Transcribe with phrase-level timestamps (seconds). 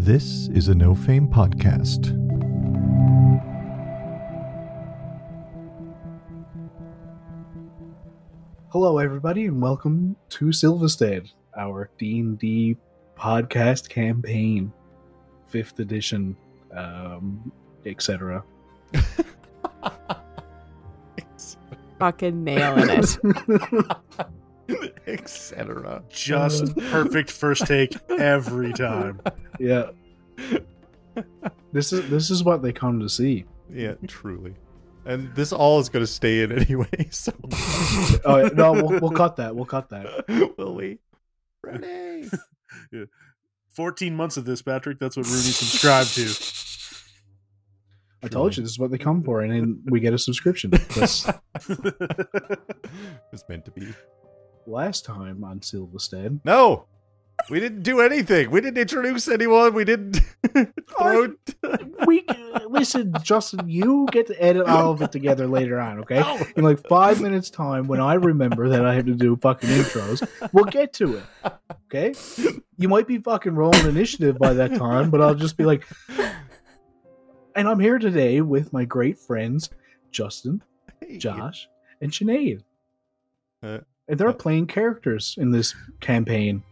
[0.00, 2.14] This is a No Fame podcast.
[8.68, 12.76] Hello, everybody, and welcome to Silvistead, our D and D
[13.18, 14.72] podcast campaign,
[15.48, 16.36] fifth edition,
[16.72, 17.50] um,
[17.84, 18.44] etc.
[21.98, 23.18] Fucking nailing it.
[25.08, 26.02] etc.
[26.08, 29.20] just perfect first take every time.
[29.58, 29.90] yeah,
[31.72, 33.44] this is this is what they come to see.
[33.72, 34.54] Yeah, truly.
[35.04, 37.32] And this all is going to stay in anyway, so.
[38.24, 39.56] Oh no, we'll, we'll cut that.
[39.56, 40.54] We'll cut that.
[40.58, 40.98] Will we?
[41.62, 42.28] Ready?
[43.70, 44.98] 14 months of this, Patrick.
[44.98, 46.28] That's what Rooney subscribed to.
[48.22, 50.70] I told you this is what they come for, and then we get a subscription.
[50.70, 51.26] That's
[53.32, 53.86] it's meant to be.
[54.68, 56.40] Last time on Silvistead.
[56.44, 56.84] No!
[57.48, 58.50] We didn't do anything.
[58.50, 59.72] We didn't introduce anyone.
[59.72, 60.20] We didn't
[60.98, 61.34] throw.
[62.04, 62.26] We
[62.68, 63.66] listen, Justin.
[63.68, 66.22] You get to edit all of it together later on, okay?
[66.56, 70.28] In like five minutes' time, when I remember that I have to do fucking intros,
[70.52, 71.52] we'll get to it.
[71.86, 72.14] Okay?
[72.76, 75.86] You might be fucking rolling initiative by that time, but I'll just be like,
[77.54, 79.70] and I'm here today with my great friends,
[80.10, 80.62] Justin.
[81.16, 81.68] Josh,
[82.02, 82.62] and Sinead.
[83.62, 86.62] Uh, they're uh, playing characters in this campaign.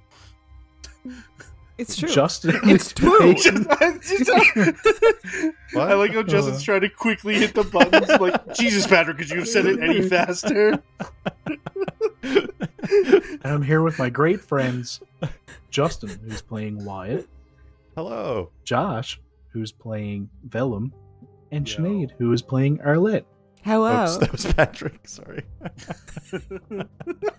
[1.78, 2.08] It's true.
[2.08, 3.34] Justin, It's true.
[5.76, 8.08] I like how Justin's trying to quickly hit the buttons.
[8.18, 10.82] Like, Jesus, Patrick, could you have said it any faster?
[12.22, 15.00] and I'm here with my great friends,
[15.70, 17.28] Justin, who's playing Wyatt,
[17.94, 18.50] Hello.
[18.64, 19.20] Josh,
[19.50, 20.92] who's playing Velum,
[21.50, 21.78] and Yo.
[21.78, 23.24] Sinead, who is playing Arlette.
[23.66, 24.04] Hello.
[24.04, 25.08] Oops, that was Patrick.
[25.08, 25.42] Sorry.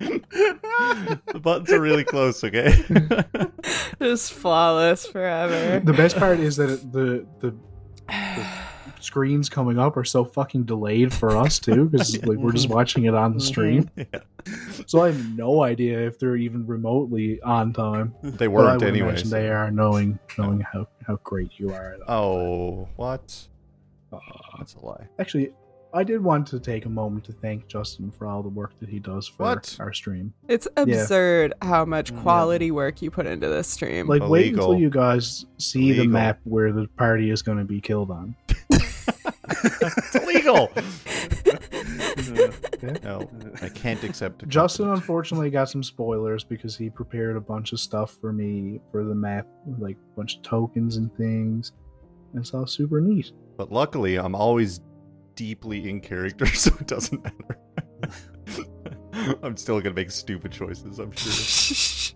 [0.01, 2.73] the buttons are really close, okay?
[4.01, 5.79] Just flawless forever.
[5.79, 7.55] The best part is that the the,
[8.09, 8.45] the
[8.99, 13.05] screens coming up are so fucking delayed for us too, because like we're just watching
[13.05, 13.89] it on the stream.
[13.95, 14.03] yeah.
[14.85, 18.13] So I have no idea if they're even remotely on time.
[18.21, 19.21] They But I weren't anyway.
[19.23, 21.93] they are, knowing knowing how how great you are.
[21.93, 23.47] At Oh, what?
[24.11, 24.19] Uh,
[24.57, 25.07] That's a lie.
[25.19, 25.51] Actually,
[25.97, 28.87] I did want to take a moment to thank Justin for all the work that
[28.89, 29.75] he does for What?
[29.79, 30.33] our stream.
[30.47, 32.21] It's absurd how much mm, Yeah.
[32.21, 34.07] quality work you put into this stream.
[34.07, 37.81] Like, wait until you guys see the map where the party is going to be
[37.81, 38.35] killed on.
[39.49, 40.71] It's illegal.
[43.03, 43.27] No,
[43.61, 44.43] I can't accept.
[44.43, 45.01] a Justin compliment.
[45.01, 49.15] unfortunately got some spoilers because he prepared a bunch of stuff for me for the
[49.15, 49.47] map,
[49.79, 51.71] like a bunch of tokens and things.
[52.33, 53.31] And it's all super neat.
[53.57, 54.79] But luckily, I'm always
[55.37, 57.57] deeply in character, so it doesn't matter.
[59.41, 60.99] I'm still gonna make stupid choices.
[60.99, 62.15] I'm sure.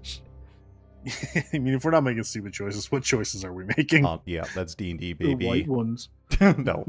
[1.53, 4.05] I mean, if we're not making stupid choices, what choices are we making?
[4.05, 5.47] Um, yeah, that's D and D, The baby.
[5.47, 6.09] white ones.
[6.57, 6.85] no.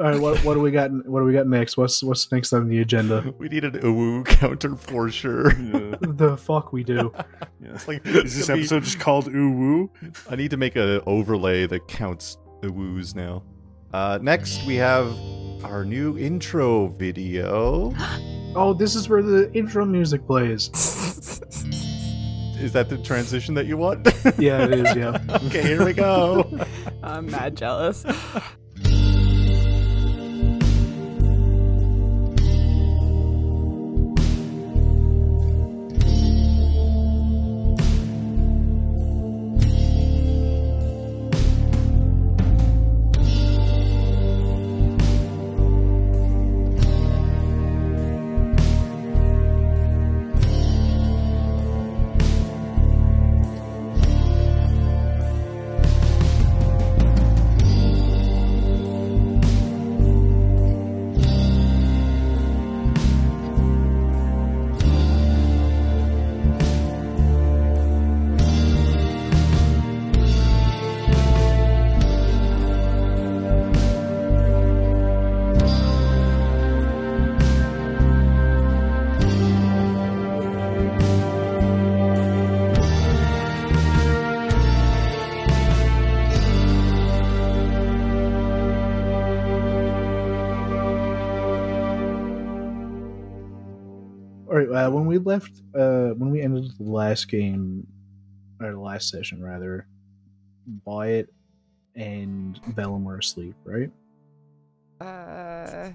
[0.00, 0.90] All right, what, what do we got?
[1.06, 1.76] What do we got next?
[1.76, 3.34] What's what's next on the agenda?
[3.38, 5.52] we need an uwu counter for sure.
[5.60, 7.12] Yeah, the fuck we do?
[7.62, 7.72] yeah.
[7.74, 9.90] It's like Is this gonna be- episode just called Ooh Woo?
[10.30, 13.42] I need to make an overlay that counts the woos now.
[13.92, 15.06] Uh, next, we have
[15.64, 17.94] our new intro video.
[18.52, 20.70] Oh, this is where the intro music plays.
[22.60, 24.08] Is that the transition that you want?
[24.38, 24.96] Yeah, it is.
[24.96, 25.16] Yeah.
[25.46, 26.50] okay, here we go.
[27.00, 28.04] I'm mad jealous.
[95.24, 97.86] Left, uh, when we ended the last game,
[98.60, 99.86] or the last session rather,
[100.84, 101.32] Wyatt
[101.94, 103.90] and Velum were asleep, right?
[105.00, 105.90] Uh,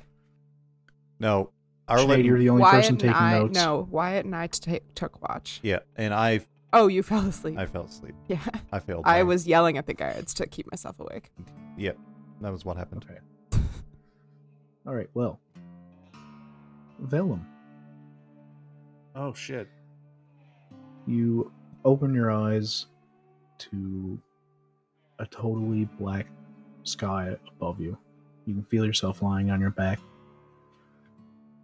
[1.19, 1.51] No,
[1.87, 3.55] Arlette, Sinead, you're the only Wyatt person and taking I, notes.
[3.55, 5.59] No, Wyatt and I t- took watch.
[5.63, 6.41] yeah, and I
[6.73, 7.57] Oh, you fell asleep.
[7.57, 8.15] I fell asleep.
[8.27, 8.39] yeah.
[8.71, 9.03] I failed.
[9.05, 11.31] I my- was yelling at the guards to keep myself awake.
[11.77, 11.97] Yep,
[12.41, 13.05] that was what happened.
[13.09, 13.19] Okay.
[14.87, 15.09] All right.
[15.13, 15.39] Well,
[17.01, 17.41] Velum,
[19.15, 19.69] Oh shit.
[21.07, 21.51] you
[21.85, 22.87] open your eyes
[23.57, 24.19] to
[25.19, 26.27] a totally black
[26.83, 27.97] sky above you.
[28.45, 29.99] You can feel yourself lying on your back,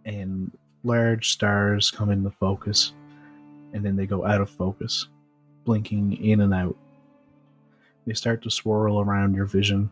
[0.04, 0.50] and
[0.84, 2.94] large stars come into focus,
[3.74, 5.08] and then they go out of focus,
[5.64, 6.76] blinking in and out.
[8.06, 9.90] They start to swirl around your vision,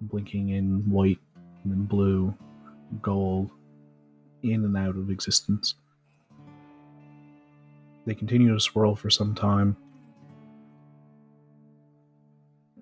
[0.00, 1.20] blinking in white
[1.62, 2.34] and then blue,
[3.00, 3.50] gold,
[4.42, 5.74] in and out of existence.
[8.08, 9.76] They continue to swirl for some time.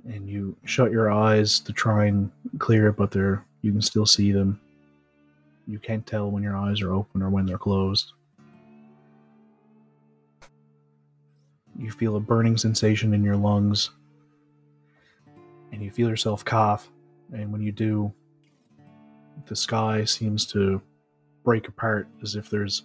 [0.04, 2.30] And you shut your eyes to try and
[2.60, 4.60] clear it, but they're you can still see them.
[5.66, 8.12] You can't tell when your eyes are open or when they're closed.
[11.76, 13.90] You feel a burning sensation in your lungs.
[15.72, 16.88] And you feel yourself cough.
[17.32, 18.12] And when you do,
[19.46, 20.80] the sky seems to
[21.42, 22.84] break apart as if there's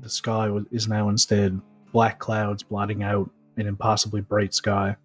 [0.00, 1.60] the sky is now instead
[1.92, 4.96] black clouds blotting out an impossibly bright sky.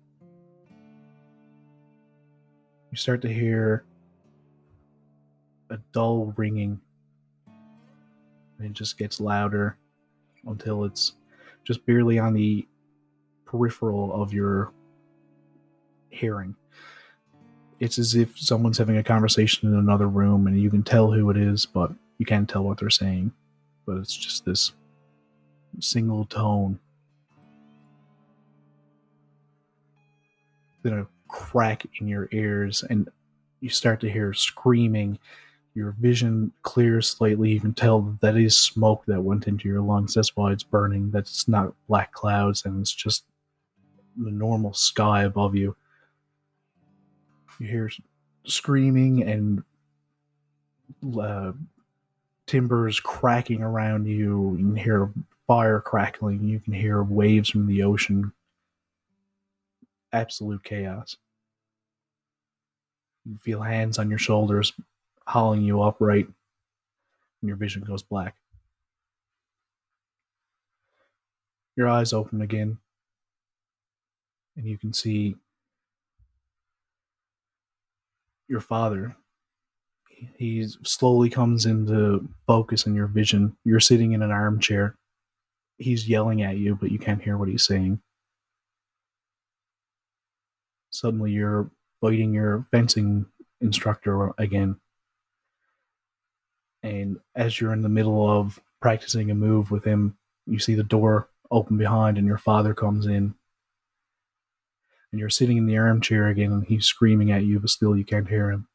[2.92, 3.84] You start to hear
[5.70, 6.80] a dull ringing,
[8.58, 9.78] and it just gets louder
[10.46, 11.14] until it's
[11.64, 12.66] just barely on the
[13.46, 14.72] peripheral of your
[16.10, 16.56] hearing.
[17.80, 21.30] It's as if someone's having a conversation in another room, and you can tell who
[21.30, 23.34] it is, but you can't tell what they're saying.
[23.86, 24.72] But it's just this
[25.80, 26.80] single tone.
[30.84, 33.10] Then a crack in your ears, and
[33.60, 35.20] you start to hear screaming.
[35.74, 37.52] Your vision clears slightly.
[37.52, 40.14] You can tell that, is smoke that went into your lungs.
[40.14, 41.12] That's why it's burning.
[41.12, 43.26] That's not black clouds, and it's just
[44.18, 45.76] the normal sky above you.
[47.60, 47.92] You hear
[48.46, 49.64] screaming and
[51.20, 51.52] uh,
[52.48, 54.56] timbers cracking around you.
[54.58, 55.12] You can hear
[55.48, 56.44] fire crackling.
[56.44, 58.32] You can hear waves from the ocean.
[60.12, 61.18] Absolute chaos.
[63.26, 64.74] You feel hands on your shoulders
[65.28, 66.28] hauling you upright,
[67.42, 68.36] and your vision goes black.
[71.76, 72.78] Your eyes open again,
[74.56, 75.36] and you can see
[78.48, 79.16] your father
[80.38, 83.56] he slowly comes into focus in your vision.
[83.64, 84.96] You're sitting in an armchair.
[85.78, 88.02] He's yelling at you, but you can't hear what he's saying.
[90.90, 91.70] Suddenly, you're
[92.02, 93.26] fighting your fencing
[93.62, 94.78] instructor again.
[96.84, 100.84] And as you're in the middle of practicing a move with him, you see the
[100.84, 103.34] door open behind, and your father comes in.
[105.12, 108.06] And you're sitting in the armchair again, and he's screaming at you, but still you
[108.06, 108.68] can't hear him.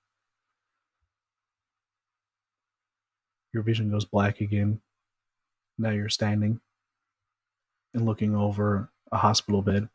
[3.52, 4.80] Your vision goes black again.
[5.78, 6.60] Now you're standing
[7.94, 9.88] and looking over a hospital bed.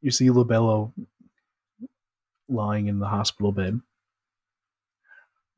[0.00, 0.92] You see Labello
[2.48, 3.80] lying in the hospital bed.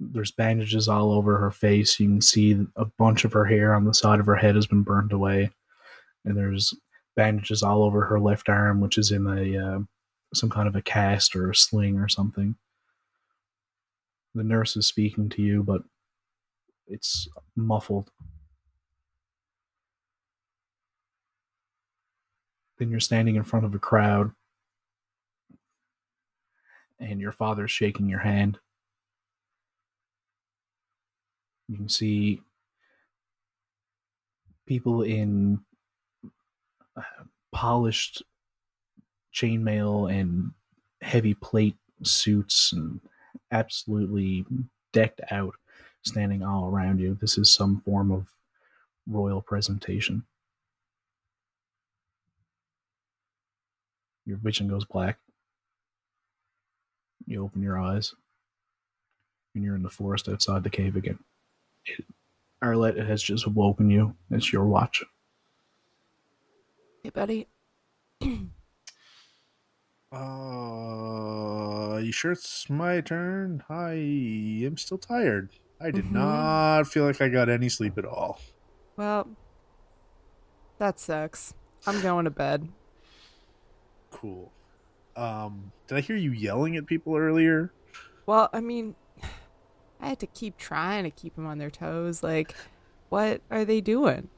[0.01, 2.01] There's bandages all over her face.
[2.01, 4.67] You can see a bunch of her hair on the side of her head has
[4.67, 5.51] been burned away.
[6.25, 6.75] And there's
[7.17, 9.79] bandages all over her left arm, which is in a uh,
[10.33, 12.57] some kind of a cast or a sling or something.
[14.35, 15.83] The nurse is speaking to you, but
[16.91, 18.11] it's muffled.
[22.79, 24.33] Then you're standing in front of a crowd,
[26.99, 28.59] and your father's shaking your hand.
[31.69, 32.41] You can see
[34.67, 35.61] people in
[36.97, 37.03] uh,
[37.53, 38.23] polished
[39.35, 40.53] chainmail and
[41.01, 43.01] heavy plate suits and
[43.53, 44.45] absolutely
[44.93, 45.55] decked out
[46.03, 47.17] standing all around you.
[47.21, 48.27] This is some form of
[49.07, 50.25] royal presentation.
[54.27, 55.19] Your vision goes black.
[57.27, 58.15] You open your eyes,
[59.55, 61.19] and you're in the forest outside the cave again.
[61.85, 62.05] It,
[62.63, 64.15] Arlette has just woken you.
[64.31, 65.03] It's your watch.
[67.03, 67.49] Hey, buddy.
[70.13, 73.63] Uh, you sure it's my turn?
[73.69, 73.93] I
[74.67, 75.51] am still tired.
[75.81, 76.13] I did Mhm.
[76.13, 78.39] not feel like I got any sleep at all.
[78.97, 79.29] Well,
[80.79, 81.55] that sucks.
[81.87, 82.69] I'm going to bed.
[84.11, 84.53] Cool.
[85.17, 87.73] Um, did I hear you yelling at people earlier?
[88.27, 88.95] Well, I mean,
[90.01, 92.23] I had to keep trying to keep them on their toes.
[92.23, 92.55] Like,
[93.09, 94.29] what are they doing?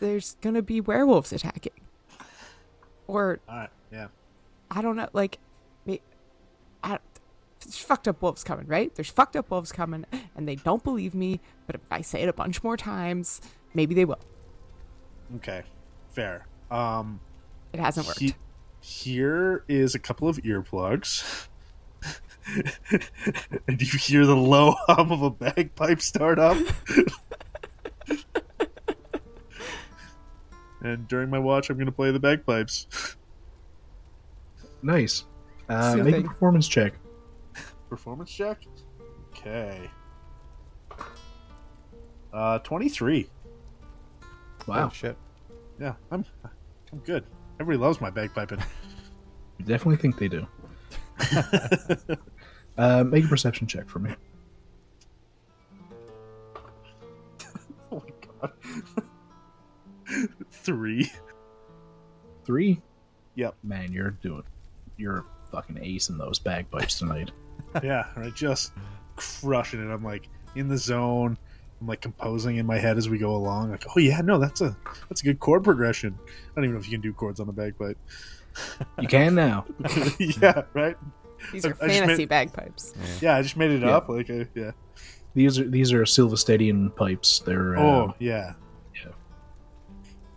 [0.00, 1.72] There's gonna be werewolves attacking,
[3.06, 3.70] or All right.
[3.92, 4.08] Yeah.
[4.70, 5.08] I don't know.
[5.12, 5.38] Like,
[5.86, 6.00] me,
[6.82, 6.98] I,
[7.64, 8.94] there's fucked up wolves coming, right?
[8.94, 10.04] There's fucked up wolves coming,
[10.36, 11.40] and they don't believe me.
[11.66, 13.40] But if I say it a bunch more times,
[13.74, 14.20] maybe they will.
[15.36, 15.62] Okay.
[16.10, 16.46] Fair.
[16.70, 17.20] Um.
[17.72, 18.20] It hasn't worked.
[18.20, 18.34] he-
[18.80, 21.48] here is a couple of earplugs.
[23.66, 26.58] and you hear the low hum of a bagpipe start up.
[30.82, 33.16] and during my watch, I'm going to play the bagpipes.
[34.82, 35.24] Nice.
[35.68, 36.92] Uh, make a performance check.
[37.88, 38.62] Performance check.
[39.30, 39.90] Okay.
[42.32, 43.28] Uh, 23.
[44.66, 44.86] Wow.
[44.86, 45.16] Oh, shit.
[45.78, 46.24] Yeah, I'm,
[46.92, 47.24] I'm good.
[47.60, 48.60] Everybody loves my bagpiping.
[49.60, 50.46] I definitely think they do.
[52.78, 54.10] uh, make a perception check for me.
[57.92, 58.10] oh my
[58.40, 58.52] god.
[60.50, 61.12] Three.
[62.44, 62.82] Three.
[63.36, 63.54] Yep.
[63.62, 64.42] Man, you're doing.
[64.96, 67.30] You're fucking acing those bagpipes tonight.
[67.82, 68.34] Yeah, right.
[68.34, 68.72] Just
[69.16, 69.92] crushing it.
[69.92, 71.36] I'm like in the zone.
[71.80, 73.70] I'm like composing in my head as we go along.
[73.72, 74.76] Like, oh yeah, no, that's a
[75.08, 76.16] that's a good chord progression.
[76.26, 77.98] I don't even know if you can do chords on the bagpipe.
[79.02, 79.66] You can now.
[80.20, 80.96] yeah, right.
[81.52, 82.94] These are I just fantasy made- bagpipes.
[83.20, 83.96] Yeah, I just made it Yeah.
[83.96, 84.08] up.
[84.08, 84.70] Like, uh, yeah.
[85.34, 87.40] These are these are Silvestedian pipes.
[87.40, 88.52] They're uh, Oh yeah.
[88.94, 89.10] yeah.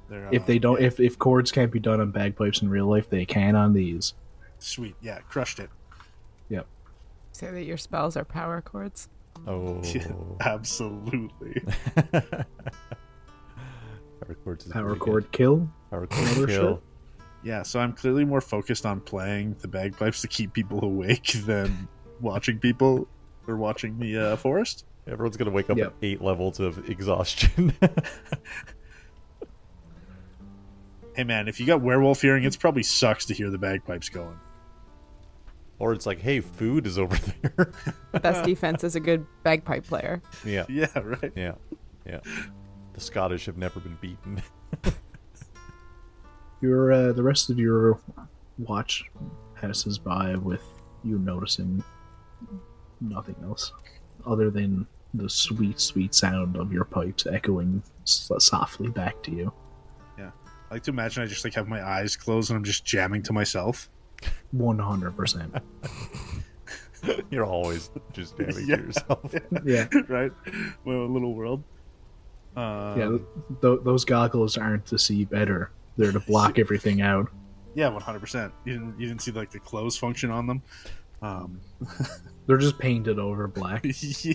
[0.09, 2.69] They're, if uh, they don't yeah, if if chords can't be done on bagpipes in
[2.69, 4.15] real life, they can on these.
[4.57, 5.69] sweet, yeah, crushed it.
[7.37, 9.09] Say that your spells are power chords.
[9.45, 9.79] Oh.
[10.41, 11.61] Absolutely.
[12.03, 12.45] Power
[14.43, 15.69] chords is Power pretty chord kill.
[15.91, 16.81] Power chord kill.
[17.43, 21.87] Yeah, so I'm clearly more focused on playing the bagpipes to keep people awake than
[22.21, 23.07] watching people
[23.47, 24.85] or watching the uh, forest.
[25.05, 25.87] Everyone's gonna wake up Yep.
[25.89, 27.71] at eight levels of exhaustion.
[31.15, 34.39] Hey man, if you got werewolf hearing, it probably sucks to hear the bagpipes going.
[35.79, 37.71] Or it's like, hey, food is over there.
[38.21, 40.21] Best defense is a good bagpipe player.
[40.45, 41.31] yeah, Yeah, right.
[41.35, 41.53] yeah,
[42.05, 42.19] yeah.
[42.93, 44.41] The Scottish have never been beaten.
[46.61, 47.99] Your uh, the rest of your
[48.57, 49.03] watch
[49.55, 50.63] passes by with
[51.03, 51.83] you noticing
[52.99, 53.71] nothing else
[54.25, 59.53] other than the sweet, sweet sound of your pipes echoing s- softly back to you.
[60.17, 60.31] Yeah.
[60.69, 63.21] I like to imagine I just like have my eyes closed and I'm just jamming
[63.23, 63.89] to myself.
[64.51, 65.53] One hundred percent.
[67.29, 68.77] You're always just damning Yeah.
[68.77, 69.33] yourself.
[69.65, 70.31] Yeah, right?
[70.85, 71.63] My own little world.
[72.55, 73.17] Um, yeah.
[73.61, 77.29] Th- those goggles aren't to see better; they're to block everything out.
[77.75, 78.51] yeah, one hundred percent.
[78.65, 80.61] You didn't you didn't see like the close function on them.
[81.21, 81.59] Um,
[82.47, 83.83] They're just painted over black.
[83.83, 84.33] yeah.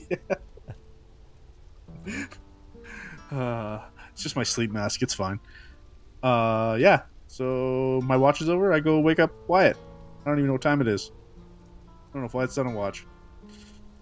[3.31, 3.81] Uh,
[4.12, 5.03] it's just my sleep mask.
[5.03, 5.41] It's fine.
[6.23, 7.03] Uh, yeah.
[7.33, 8.75] So my watch is over.
[8.75, 9.79] I go wake up Wyatt.
[10.21, 11.12] I don't even know what time it is.
[11.89, 13.07] I don't know if Wyatt's done a watch.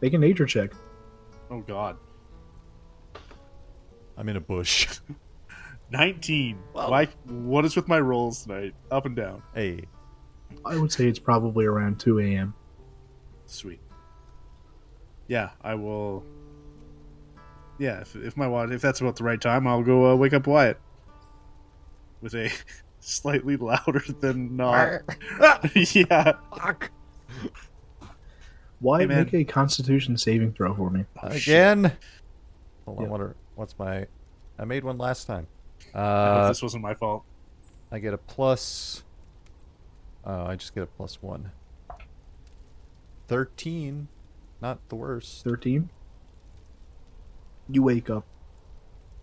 [0.00, 0.72] Make a nature check.
[1.48, 1.96] Oh God,
[4.16, 4.88] I'm in a bush.
[5.92, 6.58] nineteen.
[6.74, 6.90] Wow.
[6.90, 7.06] Why?
[7.26, 8.74] What is with my rolls tonight?
[8.90, 9.44] Up and down.
[9.54, 9.84] Hey,
[10.64, 12.52] I would say it's probably around two a.m.
[13.46, 13.80] Sweet.
[15.28, 16.24] Yeah, I will.
[17.78, 20.32] Yeah, if, if my watch, if that's about the right time, I'll go uh, wake
[20.32, 20.80] up Wyatt
[22.20, 22.50] with a
[23.00, 25.02] slightly louder than not.
[25.74, 26.32] yeah.
[26.56, 26.90] fuck
[28.80, 31.04] Why Hey, make a Constitution saving throw for me?
[31.22, 31.42] Oh, shit.
[31.48, 31.92] again.
[32.86, 33.10] Hold on, Yeah.
[33.10, 34.06] what are, what's my?
[34.58, 35.46] I made one last time.
[35.94, 37.24] Uh, this wasn't my fault.
[37.90, 39.02] I get a plus.
[40.24, 41.50] Oh, I just get a plus one.
[43.28, 44.08] Thirteen,
[44.60, 45.42] not the worst.
[45.44, 45.90] Thirteen.
[47.68, 48.24] You wake up,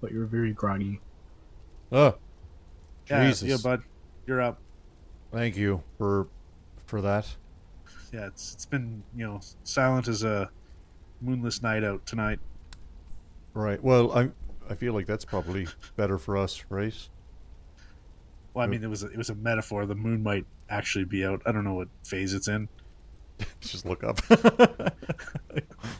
[0.01, 1.01] but you're very groggy.
[1.91, 2.15] Oh,
[3.10, 3.50] Yeah, Jesus!
[3.50, 3.82] yeah, bud,
[4.26, 4.60] you're up.
[5.32, 6.28] Thank you for
[6.86, 7.28] for that.
[8.14, 10.50] Yeah, it's it's been you know silent as a
[11.22, 12.40] moonless night out tonight.
[13.54, 13.82] Right.
[13.84, 14.30] Well, I
[14.70, 16.94] I feel like that's probably better for us, right?
[18.54, 19.86] Well, I mean, it was a, it was a metaphor.
[19.86, 21.42] The moon might actually be out.
[21.46, 22.68] I don't know what phase it's in.
[23.62, 24.20] Just look up.
[24.30, 24.92] right.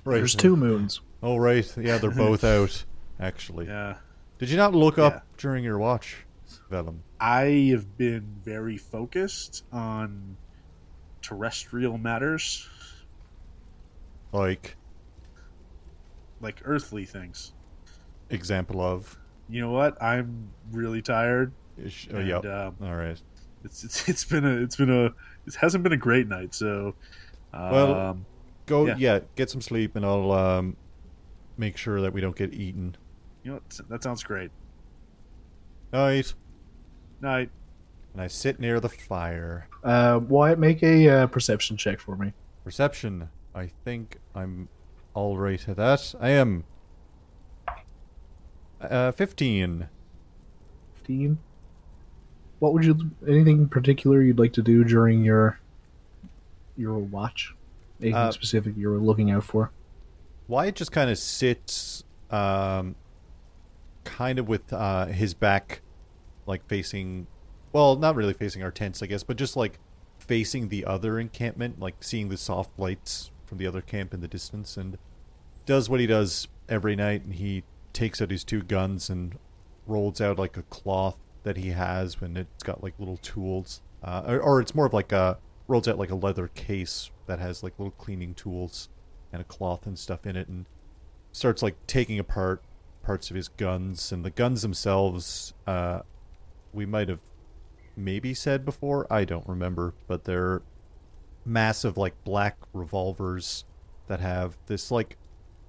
[0.06, 1.02] There's two moons.
[1.22, 1.72] Oh, right.
[1.78, 2.84] Yeah, they're both out.
[3.20, 3.96] Actually, Yeah,
[4.38, 5.20] did you not look up Yeah.
[5.38, 6.18] during your watch,
[6.72, 7.00] Velum?
[7.20, 10.38] I have been very focused on
[11.22, 12.68] terrestrial matters,
[14.32, 14.76] Like
[16.42, 17.54] like earthly things.
[18.30, 19.18] example of.
[19.50, 20.02] You know what?
[20.02, 21.52] I'm really tired.
[21.78, 22.38] Ish- Oh, and, yeah.
[22.38, 23.22] um, All right.
[23.64, 25.06] it's, it's it's been a it's been a
[25.46, 26.54] it hasn't been a great night.
[26.54, 26.94] So,
[27.54, 28.20] um, Well,
[28.66, 28.86] Go.
[28.86, 28.96] yeah.
[28.98, 29.20] Yeah.
[29.36, 30.76] Get some sleep, and I'll um
[31.58, 32.96] make sure that we don't get eaten.
[33.44, 33.62] You know?
[33.90, 34.52] That sounds great.
[35.92, 36.34] Night.
[37.22, 37.50] Night.
[38.14, 39.68] And I sit near the fire.
[39.84, 42.34] Uh, Wyatt, make a uh, perception check for me.
[42.64, 43.30] Perception.
[43.56, 44.70] I think I'm
[45.14, 46.14] all right at that.
[46.20, 46.64] I am.
[48.82, 49.88] Uh, 15.
[50.96, 51.38] 15.
[52.60, 53.12] What would you?
[53.28, 55.60] Anything in particular you'd like to do during your
[56.76, 57.56] your watch?
[58.02, 59.72] Anything Uh, specific you were looking out for?
[60.48, 62.96] Wyatt just kind of sits, um,
[64.08, 65.82] kind of with uh, his back,
[66.46, 67.28] like facing,
[67.74, 69.80] well, not really facing our tents, I guess, but just like
[70.18, 74.28] facing the other encampment, like seeing the soft lights from the other camp in the
[74.28, 74.98] distance, and
[75.66, 77.24] does what he does every night.
[77.24, 79.38] And he takes out his two guns and
[79.86, 84.24] rolls out like a cloth that he has when it's got like little tools, uh,
[84.26, 85.38] or, or it's more of like a
[85.68, 88.88] rolls out like a leather case that has like little cleaning tools
[89.34, 90.66] and a cloth and stuff in it and
[91.34, 92.64] starts like taking apart
[93.08, 96.02] parts of his guns and the guns themselves uh
[96.74, 97.22] we might have
[97.96, 100.62] maybe said before i don't remember but they're
[101.46, 103.64] massive like black revolvers
[104.08, 105.18] that have this like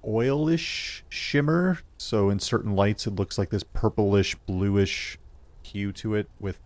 [0.05, 5.17] oilish shimmer so in certain lights it looks like this purplish bluish
[5.63, 6.59] hue to it with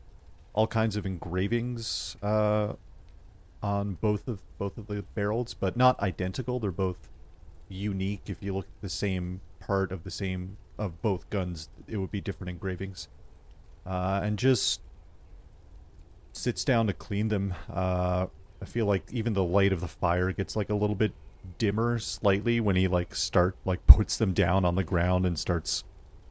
[0.53, 2.73] all kinds of engravings uh
[3.63, 6.59] on both of both of the barrels, but not identical.
[6.59, 7.09] They're both
[7.69, 8.23] unique.
[8.27, 12.11] If you look at the same part of the same of both guns, it would
[12.11, 13.07] be different engravings.
[13.85, 14.81] Uh, and just
[16.31, 17.53] sits down to clean them.
[17.71, 18.27] Uh,
[18.61, 21.13] I feel like even the light of the fire gets like a little bit
[21.57, 25.83] dimmer slightly when he like start like puts them down on the ground and starts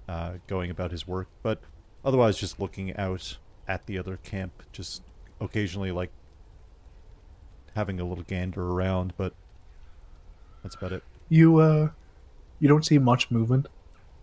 [0.09, 1.29] uh, going about his work.
[1.43, 1.61] But
[2.05, 5.03] otherwise, just looking out at the other camp, just
[5.41, 6.11] occasionally like
[7.75, 9.35] having a little gander around, but
[10.63, 11.03] that's about it.
[11.29, 11.91] You uh,
[12.61, 13.67] you don't see much movement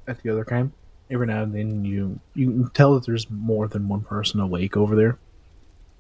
[0.07, 0.73] at the other camp.
[1.11, 4.77] Every now and then, you you can tell that there's more than one person awake
[4.77, 5.17] over there.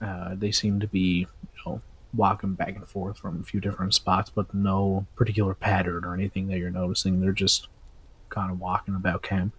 [0.01, 1.81] Uh, they seem to be, you know,
[2.13, 6.47] walking back and forth from a few different spots, but no particular pattern or anything
[6.47, 7.19] that you're noticing.
[7.19, 7.67] They're just
[8.29, 9.53] kind of walking about camp.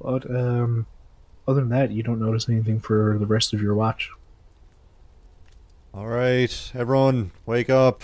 [0.00, 0.86] But um,
[1.46, 4.10] other than that, you don't notice anything for the rest of your watch.
[5.94, 8.02] All right, everyone, wake up.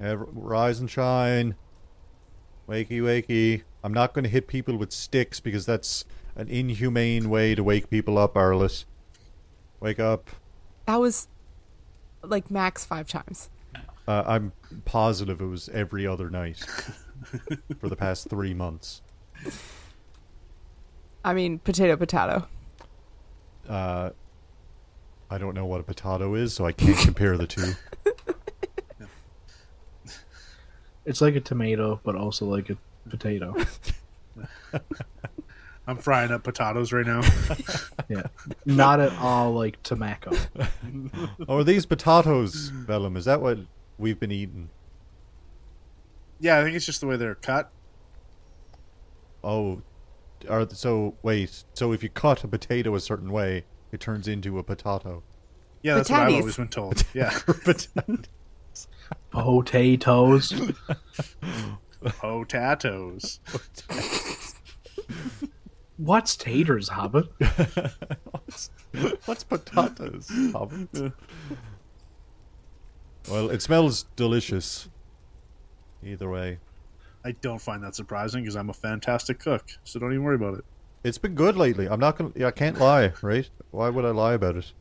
[0.00, 1.54] Ev- rise and shine.
[2.68, 3.62] Wakey, wakey.
[3.84, 7.88] I'm not going to hit people with sticks because that's an inhumane way to wake
[7.88, 8.84] people up, Arliss.
[9.80, 10.28] Wake up.
[10.86, 11.28] That was
[12.22, 13.50] like max five times.
[14.08, 14.52] Uh, I'm
[14.84, 16.58] positive it was every other night
[17.80, 19.02] for the past three months.
[21.24, 22.46] I mean, potato, potato.
[23.68, 24.10] Uh,
[25.28, 27.72] I don't know what a potato is, so I can't compare the two.
[31.06, 32.76] It's like a tomato, but also like a
[33.08, 33.54] potato.
[35.86, 37.22] I'm frying up potatoes right now.
[38.08, 38.22] Yeah,
[38.64, 40.30] not at all like tobacco.
[41.48, 43.16] Oh, are these potatoes, Velum?
[43.16, 43.58] Is that what
[43.98, 44.68] we've been eating?
[46.38, 47.72] yeah, I think it's just the way they're cut.
[49.42, 49.82] Oh,
[50.48, 51.64] are so wait.
[51.74, 55.24] So if you cut a potato a certain way, it turns into a potato.
[55.82, 57.02] Yeah, that's what I've always been told.
[57.12, 57.36] Yeah,
[59.30, 60.52] Potatoes.
[62.02, 63.40] potatoes.
[65.98, 67.26] What's taters, Hobbit?
[68.30, 68.70] what's,
[69.24, 70.30] what's potatoes?
[70.52, 70.88] Hobbit?
[73.30, 74.88] well, it smells delicious.
[76.04, 76.58] Either way,
[77.24, 80.58] I don't find that surprising because I'm a fantastic cook, so don't even worry about
[80.58, 80.64] it.
[81.02, 81.88] it's been good lately.
[81.88, 82.46] I'm not gonna.
[82.46, 83.48] I can't lie, right?
[83.70, 84.72] Why would I lie about it?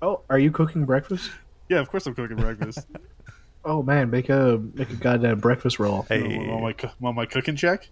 [0.00, 1.30] Oh, are you cooking breakfast?
[1.68, 2.86] Yeah, of course I'm cooking breakfast.
[3.64, 6.02] Oh man, make a make a goddamn breakfast roll.
[6.08, 6.38] Hey.
[6.48, 7.88] Want my, coo- want my cooking check?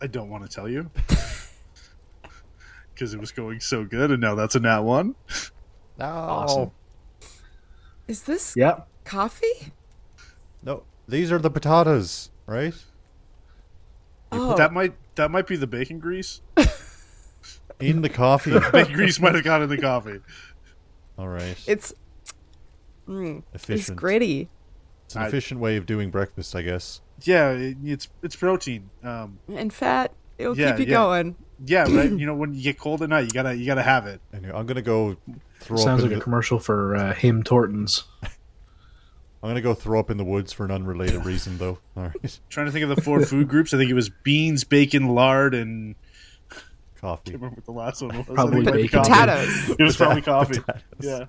[0.00, 0.90] I don't want to tell you.
[2.94, 5.14] Because it was going so good, and now that's a nat one.
[5.98, 6.06] No.
[6.06, 6.70] Awesome.
[8.08, 8.86] Is this Yep.
[9.04, 9.72] coffee?
[10.62, 12.74] No, these are the potatoes, right?
[14.32, 16.40] Oh, That might that might be the bacon grease.
[17.80, 18.58] In the coffee.
[18.72, 20.20] Bacon grease might have got in the coffee.
[21.18, 21.56] All right.
[21.66, 21.92] it's
[23.08, 24.48] mm, it's gritty.
[25.06, 27.00] It's an I- efficient way of doing breakfast, I guess.
[27.22, 28.90] Yeah, it, it's it's protein.
[29.02, 30.12] Um, and fat.
[30.38, 30.98] It'll Yeah, keep you yeah.
[30.98, 31.36] going.
[31.64, 32.10] yeah, right.
[32.18, 34.20] you know, when you get cold at night, you gotta you gotta have it.
[34.32, 35.16] Anyway, I'm gonna go
[35.60, 35.76] throw.
[35.76, 36.04] Sounds up.
[36.04, 38.04] like In a the, commercial for uh, Tim Hortons.
[38.22, 41.78] I'm gonna go throw up in the woods for an unrelated reason, though.
[41.96, 42.40] All right.
[42.48, 43.72] trying to think of the four food groups.
[43.74, 45.94] I think it was beans, bacon, lard, and
[46.50, 46.56] I
[47.00, 47.30] Coffee.
[47.32, 48.26] can't remember what the last one was.
[48.26, 49.00] Probably think it might be bacon.
[49.02, 49.76] Potatoes.
[49.78, 50.60] It was probably coffee.
[51.00, 51.26] Yeah.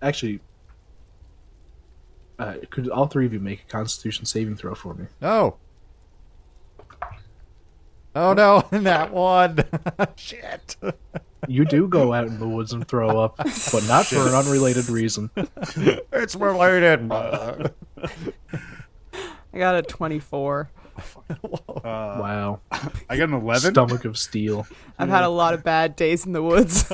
[0.00, 0.40] Actually,
[2.42, 5.06] Uh, could all three of you make a Constitution saving throw for me?
[5.20, 5.56] No.
[8.14, 9.64] Oh no, that one.
[10.16, 10.76] Shit.
[11.48, 14.88] You do go out in the woods and throw up, but not for an unrelated
[14.88, 15.30] reason.
[16.12, 17.10] It's related.
[17.10, 17.70] I
[19.54, 20.70] got a 24.
[20.98, 21.42] Uh,
[21.84, 22.60] Wow,
[23.08, 23.72] I got an eleven.
[23.72, 24.66] stomach of steel.
[24.98, 26.84] I've had a lot of bad days in the woods.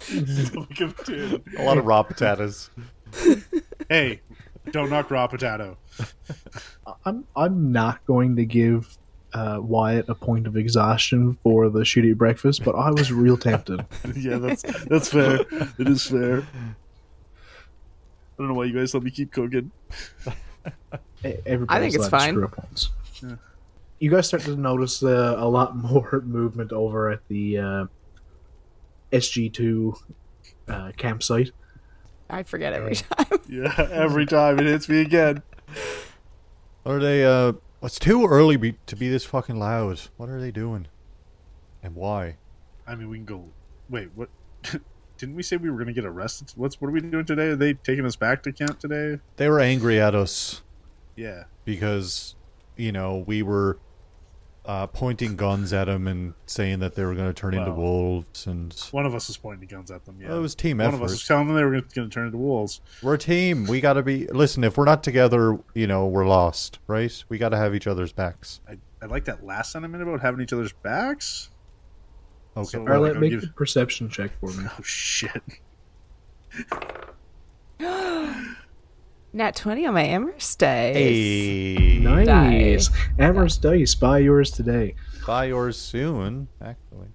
[0.00, 1.42] Stomach of two.
[1.58, 2.70] A lot of raw potatoes.
[3.88, 4.20] Hey,
[4.70, 5.76] don't knock raw potato.
[7.04, 8.96] I'm I'm not going to give
[9.32, 13.84] uh, Wyatt a point of exhaustion for the shitty breakfast, but I was real tempted.
[14.16, 15.40] yeah, that's that's fair.
[15.78, 16.40] It is fair.
[16.40, 19.70] I don't know why you guys let me keep cooking.
[21.24, 22.34] Everybody's I think it's fine.
[22.34, 22.90] screw up once.
[23.98, 27.86] You guys start to notice uh, a lot more movement over at the uh,
[29.12, 29.96] SG2
[30.68, 31.50] uh, campsite.
[32.30, 33.26] I forget every time.
[33.48, 35.42] Yeah, every time it hits me again.
[36.86, 37.24] Are they?
[37.24, 40.00] Uh, it's too early be, to be this fucking loud.
[40.16, 40.86] What are they doing?
[41.82, 42.36] And why?
[42.86, 43.44] I mean, we can go.
[43.90, 44.30] Wait, what?
[45.18, 46.52] Didn't we say we were going to get arrested?
[46.56, 47.48] What's what are we doing today?
[47.48, 49.20] Are they taking us back to camp today?
[49.36, 50.62] They were angry at us
[51.16, 51.44] Yeah.
[51.64, 52.34] because,
[52.76, 53.78] you know, we were
[54.66, 58.46] uh, pointing guns at them and saying that they were going to turn into wolves,
[58.46, 60.16] and One of us was pointing guns at them.
[60.20, 60.28] Yeah.
[60.28, 60.96] Well, it was team One effort.
[60.96, 62.80] of us was telling them they were going to turn into wolves.
[63.02, 63.66] we're a team.
[63.66, 64.26] We got to be.
[64.28, 67.24] Listen, if we're not together, you know, we're lost, right?
[67.28, 68.60] We got to have each other's backs.
[68.68, 71.50] I, I like that last sentiment about having each other's backs.
[72.56, 72.64] Okay.
[72.68, 74.64] So- Arlette, I'll make give- a perception check for me.
[74.78, 75.42] Oh shit!
[79.34, 80.94] Nat 20 on my Amherst dice.
[80.94, 82.88] Hey, Nice.
[83.18, 84.94] Amherst Dice, buy yours today.
[85.26, 86.46] buy yours soon.
[86.62, 87.08] Actually,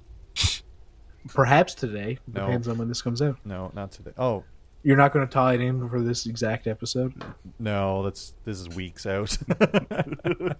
[1.30, 2.18] Perhaps today.
[2.28, 2.42] No.
[2.46, 3.38] Depends on when this comes out.
[3.46, 4.12] no, not today.
[4.18, 4.44] Oh
[4.84, 7.14] You're not going to tie it in for this exact episode.
[7.58, 9.38] no, that's this is weeks out.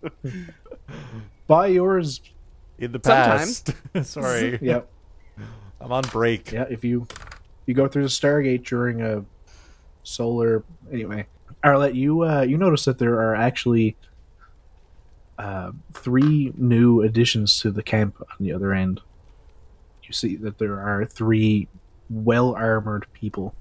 [1.48, 2.22] Buy yours.
[2.78, 3.72] In the past.
[4.04, 4.90] Sorry, Yep.
[5.82, 6.54] I'm on break.
[6.54, 6.66] Yeah.
[6.70, 7.06] If you
[7.66, 9.24] you go through the Stargate during a
[10.04, 11.26] solar anyway,
[11.64, 13.96] Arlette, you uh, you notice that there are actually
[15.38, 19.02] uh, three new additions to the camp on the other end.
[20.04, 21.68] You see that there are three
[22.10, 23.54] well armored people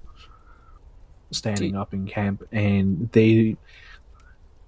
[1.31, 3.57] standing up in camp, and they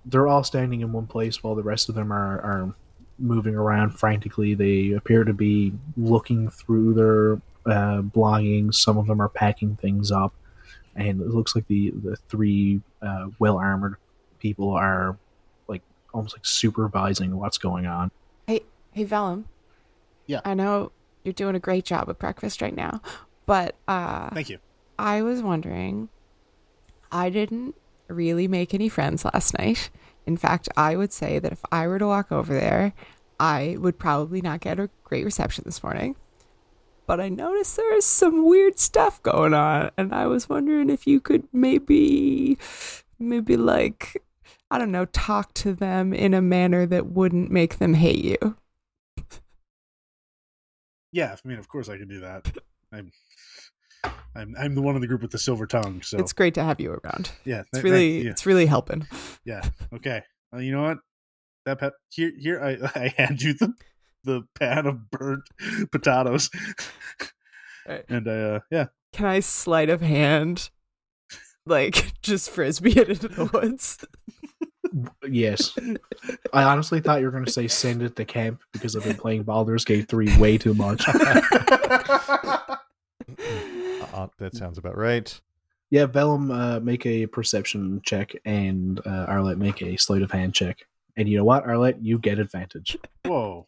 [0.04, 2.74] they're all standing in one place while the rest of them are, are
[3.18, 4.54] moving around frantically.
[4.54, 8.78] They appear to be looking through their uh, belongings.
[8.78, 10.32] Some of them are packing things up,
[10.96, 13.96] and it looks like the the three uh, well armored
[14.38, 15.16] people are
[15.68, 18.10] like almost like supervising what's going on.
[18.46, 19.44] Hey, hey, Velum.
[20.26, 20.40] Yeah.
[20.44, 20.92] I know
[21.24, 23.02] you're doing a great job with breakfast right now,
[23.46, 24.58] but uh, Thank you.
[24.98, 26.08] I was wondering.
[27.12, 27.74] I didn't
[28.06, 29.90] really make any friends last night.
[30.26, 32.92] In fact, I would say that if I were to walk over there,
[33.40, 36.14] I would probably not get a great reception this morning.
[37.10, 41.18] But I noticed there's some weird stuff going on, and I was wondering if you
[41.18, 42.56] could maybe,
[43.18, 44.22] maybe like,
[44.70, 48.56] I don't know, talk to them in a manner that wouldn't make them hate you.
[51.10, 52.56] Yeah, I mean, of course I can do that.
[52.92, 53.10] I'm,
[54.36, 56.02] I'm, I'm the one in the group with the silver tongue.
[56.02, 57.32] So It's great to have you around.
[57.44, 59.08] yeah, It's really, yeah, it's really helping.
[59.44, 59.62] yeah.
[59.92, 60.22] Okay.
[60.54, 60.98] Uh, you know what?
[61.66, 62.62] That pet here, here.
[62.62, 63.74] I, I hand you the,
[64.24, 65.44] the pan of burnt
[65.92, 66.50] potatoes,
[67.88, 68.04] Right.
[68.08, 70.70] and uh, yeah, Can I sleight of hand,
[71.66, 74.04] like just frisbee it into the woods?
[75.28, 75.72] Yes,
[76.52, 79.16] I honestly thought you were going to say send it to camp because I've been
[79.16, 81.04] playing Baldur's Gate three way too much.
[84.12, 85.40] Uh, that sounds about right.
[85.90, 90.52] Yeah, Velum, uh, make a perception check, and uh, Arlette make a sleight of hand
[90.54, 90.78] check.
[91.16, 92.96] And you know what, Arlette, you get advantage.
[93.24, 93.66] Whoa.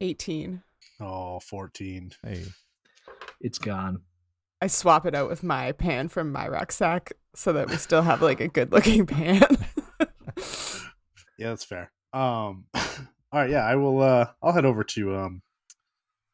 [0.00, 0.62] 18.
[1.00, 2.12] Oh, 14.
[2.22, 2.44] Hey,
[3.40, 4.00] It's gone.
[4.62, 8.22] I swap it out with my pan from my rucksack so that we still have
[8.22, 9.42] like a good looking pan.
[11.38, 11.92] Yeah, that's fair.
[12.14, 12.84] Um, all
[13.32, 14.00] right, yeah, I will.
[14.00, 15.42] Uh, I'll head over to um,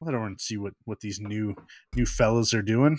[0.01, 1.57] I'll head over and see what what these new
[1.97, 2.99] new fellas are doing.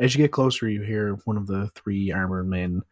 [0.00, 2.82] As you get closer, you hear one of the three armored men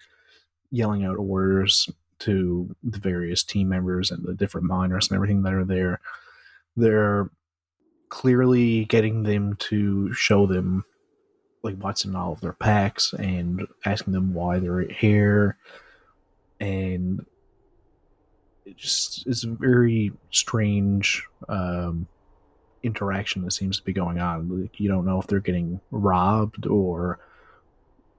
[0.70, 1.88] yelling out orders
[2.20, 6.00] to the various team members and the different miners and everything that are there.
[6.78, 7.30] They're
[8.08, 10.84] clearly getting them to show them
[11.62, 15.58] like what's in all of their packs and asking them why they're here
[16.60, 17.24] and
[18.64, 22.06] it just is a very strange um,
[22.82, 24.62] interaction that seems to be going on.
[24.62, 27.18] Like, you don't know if they're getting robbed or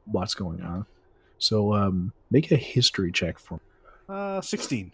[0.06, 0.86] what's going on.
[1.38, 3.60] So, um, make a history check for me.
[4.10, 4.91] Uh, sixteen.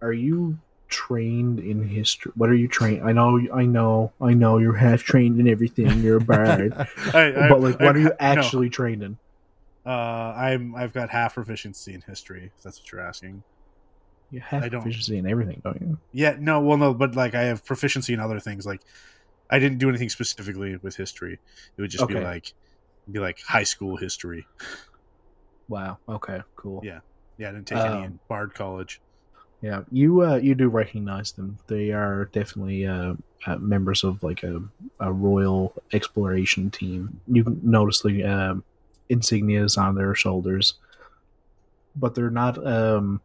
[0.00, 2.32] Are you trained in history?
[2.36, 3.02] What are you trained?
[3.08, 4.58] I know, I know, I know.
[4.58, 6.00] You're half trained in everything.
[6.00, 6.72] You're a bard,
[7.14, 8.16] I, I, but like, what I- are you no.
[8.20, 9.18] actually trained in?
[9.86, 12.50] Uh, I'm I've got half proficiency in history.
[12.56, 13.42] If that's what you're asking.
[14.30, 15.98] You have I don't- proficiency in everything, don't you?
[16.12, 18.64] Yeah, no, well, no, but like I have proficiency in other things.
[18.66, 18.80] Like
[19.50, 21.34] I didn't do anything specifically with history.
[21.76, 22.54] It would just be like
[23.10, 24.46] be like high school history.
[25.68, 25.98] Wow.
[26.08, 26.40] Okay.
[26.56, 26.80] Cool.
[26.84, 27.00] Yeah.
[27.36, 29.00] Yeah, I didn't take any Um, in Bard College.
[29.60, 31.58] Yeah, you uh, you do recognize them.
[31.68, 33.14] They are definitely uh,
[33.46, 34.62] uh, members of like a,
[35.00, 37.20] a royal exploration team.
[37.26, 38.64] You notice the um
[39.10, 40.74] insignias on their shoulders,
[41.96, 42.64] but they're not.
[42.66, 43.20] Um,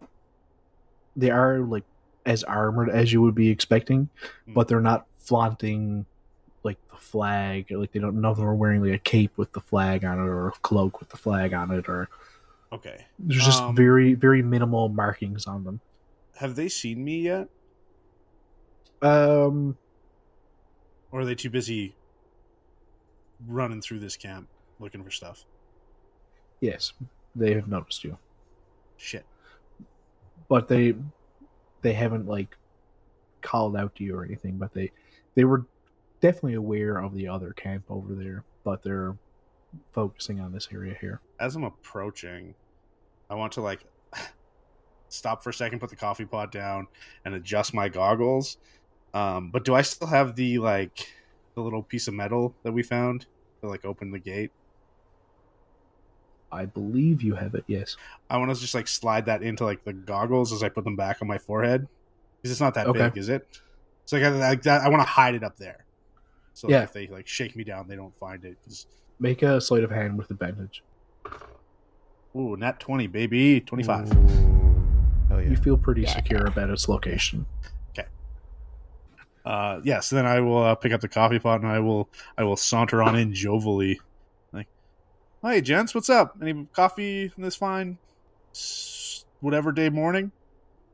[1.16, 1.84] they are like
[2.26, 4.08] as armored as you would be expecting,
[4.48, 4.54] Mm.
[4.54, 6.06] but they're not flaunting
[6.64, 7.70] like the flag.
[7.72, 10.20] Or, Like they don't know them are wearing like a cape with the flag on
[10.20, 12.08] it or a cloak with the flag on it, or
[12.72, 13.06] Okay.
[13.18, 15.82] there's just Um, very very minimal markings on them.
[16.40, 17.50] Have they seen me yet,
[19.02, 19.78] Um.
[21.12, 21.96] or are they too busy
[23.46, 24.48] running through this camp
[24.80, 25.44] looking for stuff?
[26.62, 26.94] Yes,
[27.36, 28.18] they have noticed you,
[28.96, 29.26] Shit.
[30.48, 30.96] but they
[31.82, 32.56] they haven't like
[33.42, 34.58] called out to you or anything.
[34.58, 34.92] But they
[35.36, 35.66] they were
[36.22, 39.18] definitely aware of the other camp over there, but they're
[39.92, 41.20] focusing on this area here.
[41.40, 42.56] As I'm approaching,
[43.30, 43.86] I want to like
[45.10, 46.88] stop for a second, put the coffee pot down,
[47.26, 48.58] and adjust my goggles.
[49.14, 51.12] Um, but do I still have the like
[51.56, 53.26] the little piece of metal that we found
[53.62, 54.52] to like open the gate?
[56.52, 57.64] I believe you have it.
[57.68, 57.96] Yes.
[58.30, 60.96] I want to just like slide that into like the goggles as I put them
[60.96, 61.88] back on my forehead
[62.42, 63.00] because it's not that Okay.
[63.10, 63.48] big, is it?
[64.06, 65.86] So like, I, like that, I want to hide it up there.
[66.56, 68.58] So like, if they like shake me down, they don't find it.
[68.64, 68.88] 'cause-
[69.20, 70.82] Make a sleight of hand with advantage.
[72.36, 74.12] ooh, nat twenty, baby, twenty five.
[74.12, 74.59] Ooh.
[75.30, 75.50] Hell yeah.
[75.50, 76.16] You feel pretty Yeah.
[76.16, 77.46] secure about its location.
[77.92, 78.08] Okay.
[79.46, 80.00] Uh, yeah.
[80.00, 82.58] So then I will uh, pick up the coffee pot and I will I will
[82.58, 83.98] saunter on in jovially,
[84.52, 84.68] like,
[85.42, 86.36] "Hey, gents, what's up?
[86.42, 87.98] Any coffee in this fine,
[88.54, 90.32] s- whatever day morning?"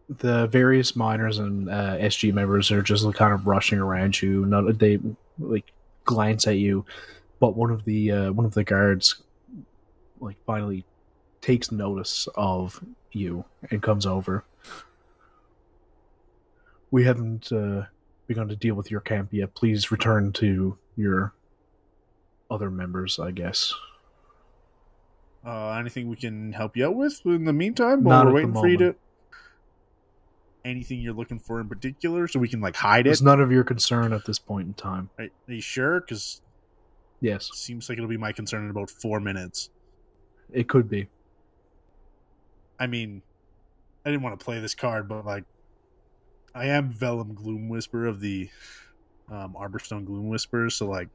[0.08, 4.46] The various miners and uh, SG members are just kind of rushing around you.
[4.46, 5.00] Not they
[5.40, 5.66] like
[6.04, 6.86] glance at you,
[7.40, 9.24] but one of the uh, one of the guards
[10.20, 10.86] like finally
[11.42, 12.80] takes notice of
[13.16, 14.44] you and comes over.
[16.92, 17.84] We haven't uh,
[18.28, 19.54] begun to deal with your camp yet.
[19.56, 21.34] Please return to your
[22.50, 23.74] other members, I guess.
[25.46, 28.48] Uh, anything we can help you out with in the meantime Not while we're at
[28.48, 28.96] the waiting for you to?
[30.64, 33.12] Anything you're looking for in particular, so we can like hide it?
[33.12, 35.12] It's none of your concern at this point in time.
[35.20, 36.02] Are, are you sure?
[36.02, 36.42] Because
[37.22, 39.70] Yes, seems like it'll be my concern in about four minutes.
[40.52, 41.08] it could be.
[42.80, 43.22] I mean,
[44.06, 45.44] I didn't want to play this card, but like,
[46.54, 48.50] I am Velum Gloomwhisper of the
[49.32, 51.10] um, Arborstone Gloomwhispers, so like,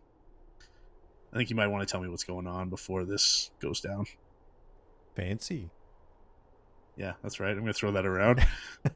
[1.32, 4.06] I think you might want to tell me what's going on before this goes down.
[5.14, 5.70] Fancy.
[6.96, 7.50] Yeah, that's right.
[7.50, 8.46] I'm gonna throw that around.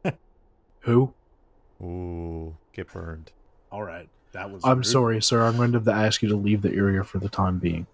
[0.80, 1.14] Who?
[1.80, 3.32] Ooh, get burned.
[3.70, 4.62] All right, that was.
[4.64, 4.86] I'm rude.
[4.86, 5.42] sorry, sir.
[5.42, 7.86] I'm going to have to ask you to leave the area for the time being.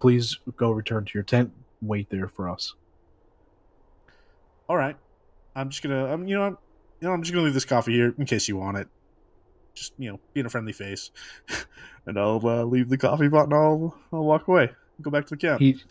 [0.00, 1.52] Please go return to your tent.
[1.80, 2.74] Wait there for us.
[4.68, 4.96] All right,
[5.54, 6.06] I'm just gonna.
[6.06, 6.58] I'm you know I'm,
[7.00, 8.88] you know I'm just gonna leave this coffee here in case you want it.
[9.74, 11.10] Just you know, being a friendly face,
[12.06, 14.70] and I'll uh, leave the coffee pot and I'll I'll walk away.
[15.02, 15.60] Go back to the camp.
[15.60, 15.82] He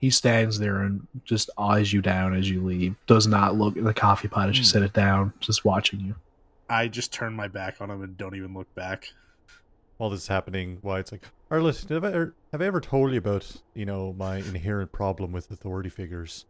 [0.00, 2.94] he stands there and just eyes you down as you leave.
[3.06, 4.68] Does not look at the coffee pot as you Hmm.
[4.68, 5.32] set it down.
[5.40, 6.14] Just watching you.
[6.68, 9.08] I just turn my back on him and don't even look back.
[9.96, 12.80] While this is happening, why it's like, or listen, have I, ever, have I ever
[12.80, 16.46] told you about, you know, my inherent problem with authority figures?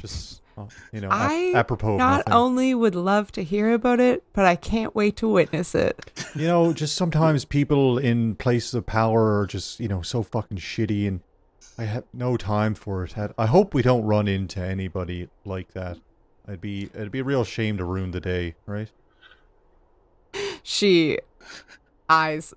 [0.00, 0.40] Just,
[0.92, 2.32] you know, I apropos Not nothing.
[2.32, 6.12] only would love to hear about it, but I can't wait to witness it.
[6.34, 10.58] you know, just sometimes people in places of power are just, you know, so fucking
[10.58, 11.20] shitty, and
[11.78, 13.14] I have no time for it.
[13.38, 15.98] I hope we don't run into anybody like that.
[16.48, 18.90] I'd be, it'd be a real shame to ruin the day, right?
[20.62, 21.18] She
[22.08, 22.54] eyes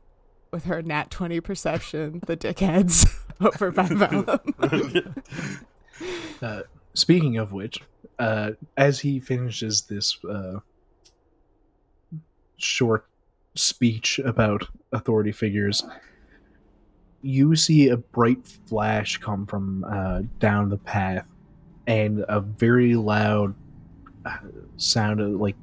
[0.51, 3.07] with her nat 20 perception the dickheads
[3.41, 5.13] over by Velum.
[6.41, 6.61] Uh,
[6.93, 7.79] speaking of which,
[8.19, 10.60] uh, as he finishes this uh,
[12.58, 13.06] short
[13.56, 15.84] speech about authority figures,
[17.21, 21.27] you see a bright flash come from uh, down the path,
[21.88, 23.56] and a very loud
[24.25, 24.38] uh,
[24.77, 25.56] sound of like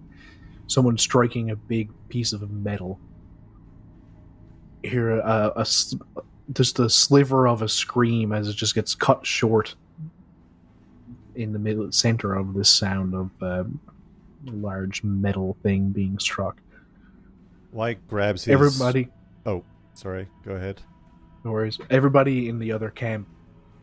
[0.67, 2.99] someone striking a big piece of metal.
[4.83, 5.67] Hear a, a
[6.53, 9.77] just a sliver of a scream as it just gets cut short
[11.35, 13.81] in the middle center of this sound of um,
[14.47, 16.61] a large metal thing being struck.
[17.73, 18.53] Like grabs his.
[18.53, 19.09] Everybody,
[19.47, 19.65] Oh,
[19.95, 20.29] sorry.
[20.45, 20.81] Go ahead.
[21.45, 21.79] no worries.
[21.91, 23.29] Everybody in the other camp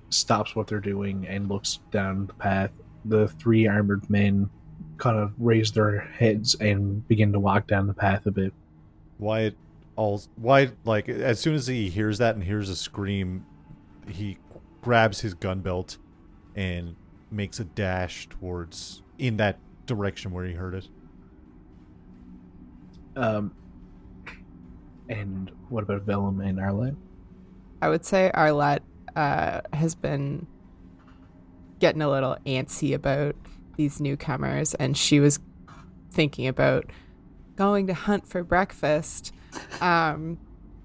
[0.10, 2.72] stops what they're doing and looks down the path.
[3.06, 4.50] The three armored men
[4.98, 8.54] kind of raise their heads and begin to walk down the path a bit.
[9.20, 9.56] Wyatt,
[9.96, 13.46] all Wyatt, like as soon as he hears that and hears a scream,
[14.10, 14.38] he
[14.82, 15.98] grabs his gun belt
[16.56, 16.96] and
[17.32, 20.88] makes a dash towards in that direction where he heard it.
[23.16, 23.54] Um,
[25.10, 26.98] and what about Velum and Arlene?
[27.82, 28.82] I would say Arlette
[29.16, 30.48] uh, has been
[31.80, 33.36] getting a little antsy about
[33.76, 35.40] these newcomers, and she was
[36.12, 36.92] thinking about
[37.56, 39.34] going to hunt for breakfast.
[39.82, 40.38] Um,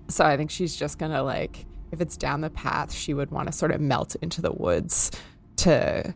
[0.09, 3.47] so I think she's just gonna like, if it's down the path, she would want
[3.49, 5.11] to sort of melt into the woods
[5.57, 6.15] to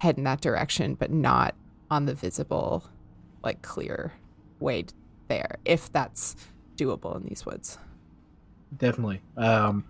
[0.00, 1.54] head in that direction, but not
[1.90, 2.84] on the visible,
[3.42, 4.12] like clear
[4.58, 4.84] way
[5.28, 6.36] there, if that's
[6.76, 7.78] doable in these woods.
[8.76, 9.20] Definitely.
[9.36, 9.84] Um,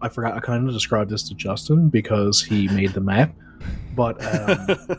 [0.00, 0.34] I forgot.
[0.34, 3.34] I kind of described this to Justin because he made the map.
[3.94, 4.98] But um,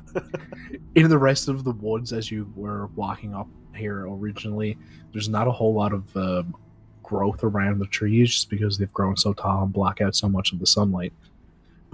[0.95, 4.77] in the rest of the woods, as you were walking up here originally,
[5.11, 6.55] there's not a whole lot of um,
[7.03, 10.53] growth around the trees just because they've grown so tall and block out so much
[10.53, 11.13] of the sunlight.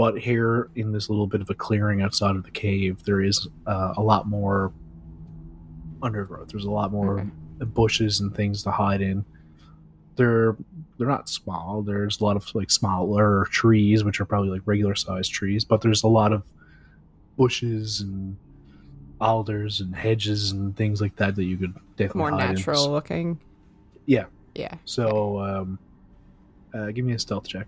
[0.01, 3.47] But here, in this little bit of a clearing outside of the cave, there is
[3.67, 4.73] uh, a lot more
[6.01, 6.47] undergrowth.
[6.47, 9.23] There's a lot more bushes and things to hide in.
[10.15, 10.57] They're
[10.97, 11.83] they're not small.
[11.83, 15.81] There's a lot of like smaller trees, which are probably like regular sized trees, but
[15.81, 16.41] there's a lot of
[17.37, 18.37] bushes and
[19.19, 22.55] alders and hedges and things like that that you could definitely More hide in.
[22.55, 23.39] natural looking.
[24.07, 24.25] Yeah.
[24.55, 24.73] Yeah.
[24.85, 25.79] So, um,
[26.73, 27.67] uh, give me a stealth check.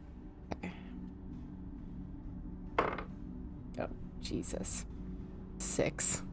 [4.24, 4.86] Jesus.
[5.58, 6.24] Six.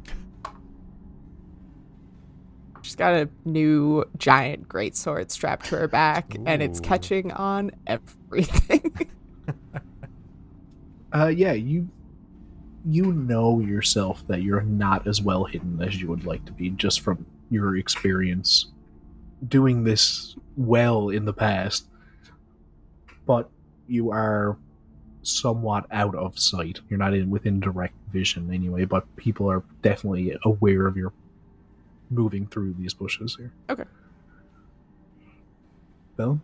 [2.83, 9.09] She's got a new giant greatsword strapped to her back, and it's catching on everything.
[11.13, 11.89] Uh, yeah, you
[12.87, 16.71] you know yourself that you're not as well hidden as you would like to be,
[16.71, 18.67] just from your experience
[19.47, 21.87] doing this well in the past.
[23.27, 23.51] But
[23.89, 24.57] you are
[25.31, 26.81] somewhat out of sight.
[26.89, 31.13] You're not in within direct vision anyway, but people are definitely aware of your
[32.11, 33.53] moving through these bushes here.
[33.69, 33.85] Okay.
[36.17, 36.41] Bill?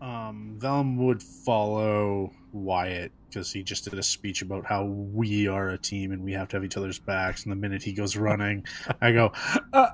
[0.00, 5.70] um, Velum would follow Wyatt because he just did a speech about how we are
[5.70, 7.44] a team and we have to have each other's backs.
[7.44, 8.64] And the minute he goes running,
[9.00, 9.32] I go,
[9.72, 9.88] uh,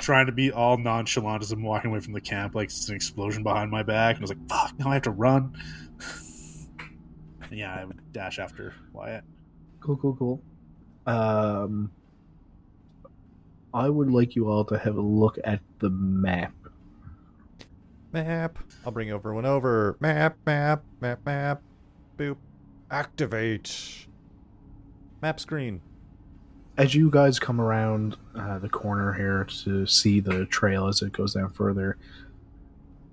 [0.00, 2.94] trying to be all nonchalant as I'm walking away from the camp, like it's an
[2.94, 4.16] explosion behind my back.
[4.16, 5.56] And I was like, fuck, now I have to run.
[7.50, 9.24] And yeah, I would dash after Wyatt.
[9.80, 10.42] Cool, cool, cool.
[11.06, 11.90] Um,
[13.72, 16.52] I would like you all to have a look at the map.
[18.12, 18.58] Map.
[18.84, 19.96] I'll bring everyone over.
[20.00, 21.62] Map, map, map, map.
[22.16, 22.36] Boop.
[22.90, 24.06] Activate.
[25.22, 25.80] Map screen.
[26.78, 31.12] As you guys come around uh, the corner here to see the trail as it
[31.12, 31.96] goes down further,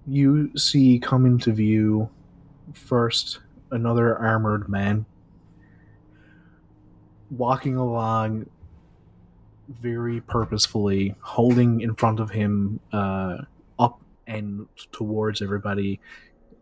[0.08, 2.10] you see come into view
[2.74, 3.40] first
[3.74, 5.06] another armored man
[7.30, 8.50] walking along
[9.82, 13.38] very purposefully, holding in front of him uh,
[13.80, 16.00] up and towards everybody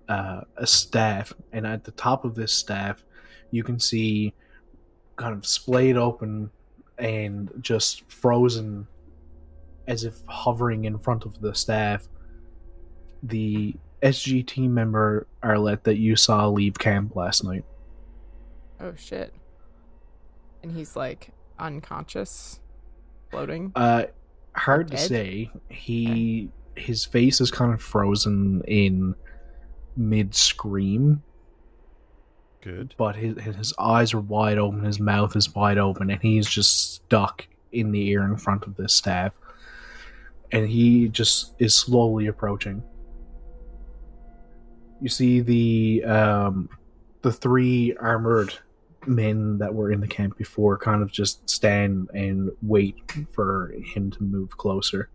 [0.08, 1.34] uh, a staff.
[1.52, 3.04] And at the top of this staff,
[3.52, 4.34] you can see
[5.16, 6.50] kind of splayed open
[6.98, 8.88] and just frozen
[9.88, 12.08] as if hovering in front of the staff
[13.24, 17.64] the SG team member Arlette that you saw leave camp last night.
[18.80, 19.34] oh, shit.
[20.64, 22.60] And he's like unconscious,
[23.30, 23.72] floating.
[23.76, 24.06] Uh,
[24.56, 25.50] hard to say.
[25.70, 29.16] He his face is kind of frozen in
[29.98, 31.24] mid scream,
[32.62, 32.94] Good.
[32.98, 36.94] but his his eyes are wide open, his mouth is wide open, and he's just
[36.96, 39.34] stuck in the air in front of this staff.
[40.52, 42.84] And he just is slowly approaching.
[45.02, 46.70] You see the um,
[47.22, 48.54] the three armored
[49.08, 52.96] men that were in the camp before kind of just stand and wait
[53.34, 55.10] for him to move closer.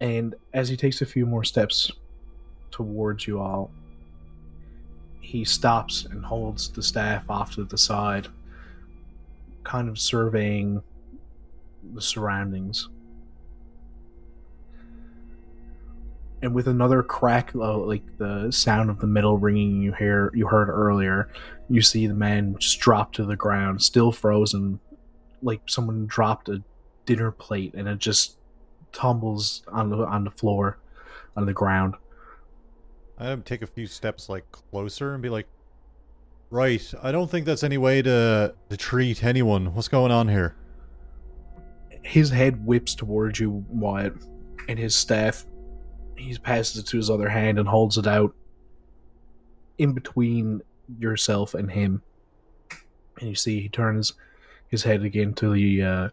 [0.00, 1.90] And as he takes a few more steps
[2.70, 3.70] towards you all,
[5.20, 8.28] he stops and holds the staff off to the side,
[9.62, 10.82] kind of surveying
[11.94, 12.88] the surroundings.
[16.44, 20.46] And with another crack, uh, like the sound of the metal ringing you hear you
[20.46, 21.30] heard earlier,
[21.70, 24.78] you see the man just drop to the ground, still frozen,
[25.42, 26.62] like someone dropped a
[27.06, 28.36] dinner plate and it just
[28.92, 30.76] tumbles on the on the floor,
[31.34, 31.94] on the ground.
[33.16, 35.46] I um, take a few steps like closer and be like,
[36.50, 39.74] "Right, I don't think that's any way to to treat anyone.
[39.74, 40.54] What's going on here?"
[42.02, 44.12] His head whips towards you, Wyatt,
[44.68, 45.46] and his staff.
[46.16, 48.34] He passes it to his other hand and holds it out
[49.78, 50.62] in between
[50.98, 52.02] yourself and him.
[53.20, 54.14] And you see he turns
[54.68, 56.08] his head again to the uh,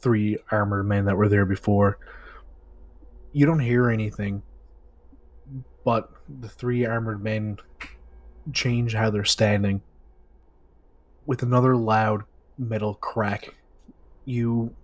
[0.00, 1.98] three armored men that were there before.
[3.32, 4.42] You don't hear anything,
[5.84, 7.58] but the three armored men
[8.52, 9.82] change how they're standing.
[11.26, 12.22] With another loud
[12.56, 13.54] metal crack,
[14.24, 14.74] you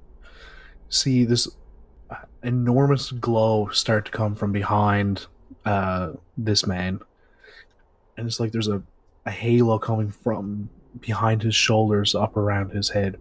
[0.88, 1.48] see this
[2.44, 5.26] enormous glow start to come from behind
[5.64, 7.00] uh, this man.
[8.16, 8.82] And it's like there's a,
[9.26, 10.68] a halo coming from
[11.00, 13.18] behind his shoulders up around his head.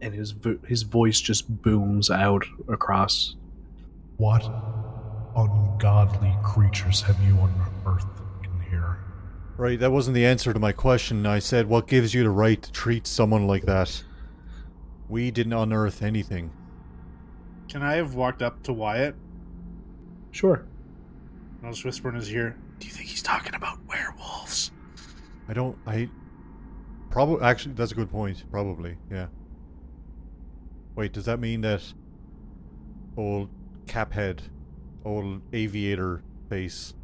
[0.00, 3.36] And his vo- his voice just booms out across.
[4.16, 4.42] What
[5.36, 8.98] ungodly creatures have you unearthed in here?
[9.56, 11.24] Right, that wasn't the answer to my question.
[11.26, 14.02] I said, "What gives you the right to treat someone like that?"
[15.08, 16.50] We didn't unearth anything.
[17.68, 19.14] Can I have walked up to Wyatt
[20.30, 20.64] Sure.
[21.58, 22.56] and I'll just whisper in his ear?
[22.78, 24.70] Do you think he's talking about werewolves?
[25.48, 25.76] I don't.
[25.86, 26.08] I
[27.10, 28.44] probably actually that's a good point.
[28.50, 29.26] Probably, yeah.
[30.96, 31.82] Wait, does that mean that
[33.16, 33.48] old
[33.86, 34.40] caphead,
[35.04, 36.94] old aviator face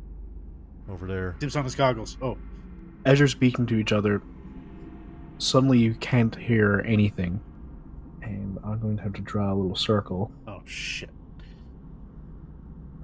[0.90, 1.36] over there?
[1.38, 2.16] Dips on his goggles.
[2.22, 2.36] Oh,
[3.04, 4.22] As you're speaking to each other,
[5.38, 7.40] suddenly you can't hear anything.
[8.22, 10.30] And I'm going to have to draw a little circle.
[10.70, 11.10] Shit!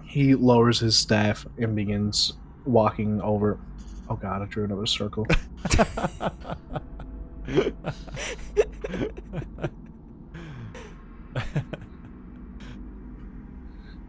[0.05, 3.59] He lowers his staff and begins walking over.
[4.09, 5.27] Oh god, I drew another circle.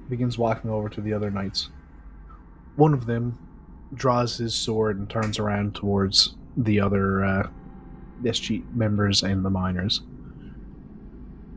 [0.10, 1.70] begins walking over to the other knights.
[2.76, 3.38] One of them
[3.94, 7.50] draws his sword and turns around towards the other uh,
[8.24, 10.02] SG members and the miners.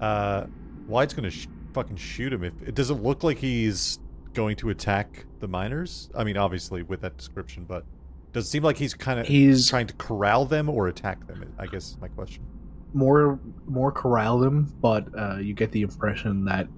[0.00, 0.46] uh,
[0.88, 2.44] Wyatt's gonna sh- fucking shoot him.
[2.44, 3.98] If it doesn't look like he's
[4.34, 6.10] going to attack the miners.
[6.14, 7.84] I mean, obviously with that description, but
[8.32, 11.52] does it seem like he's kind of He's trying to corral them or attack them?
[11.58, 12.44] I guess is my question.
[12.92, 16.68] more more corral them, but uh, you get the impression that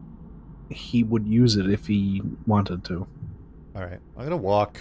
[0.71, 3.07] he would use it if he wanted to.
[3.77, 4.79] All right, I'm gonna walk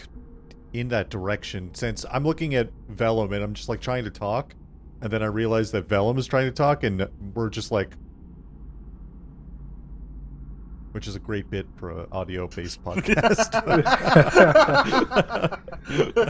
[0.73, 4.55] in that direction since I'm looking at Velum and I'm just like trying to talk,
[5.01, 7.95] and then I realize that Velum is trying to talk, and we're just like,
[10.91, 13.51] which is a great bit for an audio-based podcast.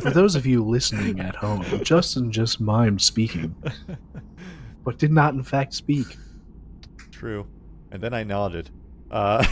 [0.02, 3.56] For those of you listening at home, Justin just mimed speaking,
[4.84, 6.18] but did not in fact speak.
[7.12, 7.46] True,
[7.92, 8.70] and then I nodded.
[9.10, 9.46] Uh,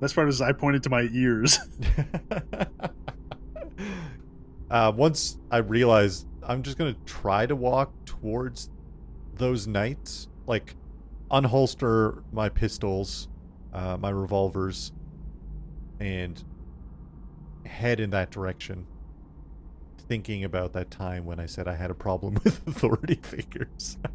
[0.00, 1.58] Best part is I pointed to my ears.
[4.70, 8.68] uh, once I realized I'm just gonna try to walk towards
[9.34, 10.76] those knights, like
[11.30, 13.28] unholster my pistols,
[13.72, 14.92] uh, my revolvers,
[16.00, 16.42] and
[17.64, 18.86] head in that direction.
[20.08, 23.98] Thinking about that time when I said I had a problem with authority figures.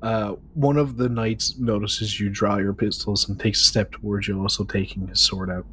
[0.00, 4.28] Uh, one of the knights notices you draw your pistols and takes a step towards
[4.28, 5.66] you, also taking his sword out.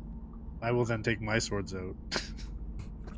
[0.60, 1.96] I will then take my swords out.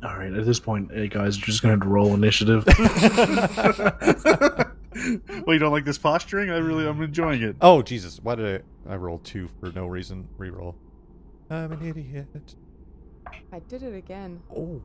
[0.02, 2.64] All right, at this point, hey guys, you're just gonna have to roll initiative.
[5.46, 6.50] well, you don't like this posturing?
[6.50, 7.56] I really, I'm enjoying it.
[7.60, 8.20] oh Jesus!
[8.22, 10.28] Why did I I roll two for no reason?
[10.38, 10.74] Reroll.
[11.50, 12.26] I'm an idiot.
[13.52, 14.40] I did it again.
[14.54, 14.82] Oh.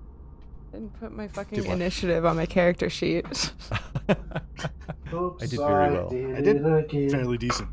[0.71, 3.25] Didn't put my fucking initiative on my character sheet.
[4.09, 4.15] I
[5.39, 6.07] did very well.
[6.07, 7.69] I did Fairly decent.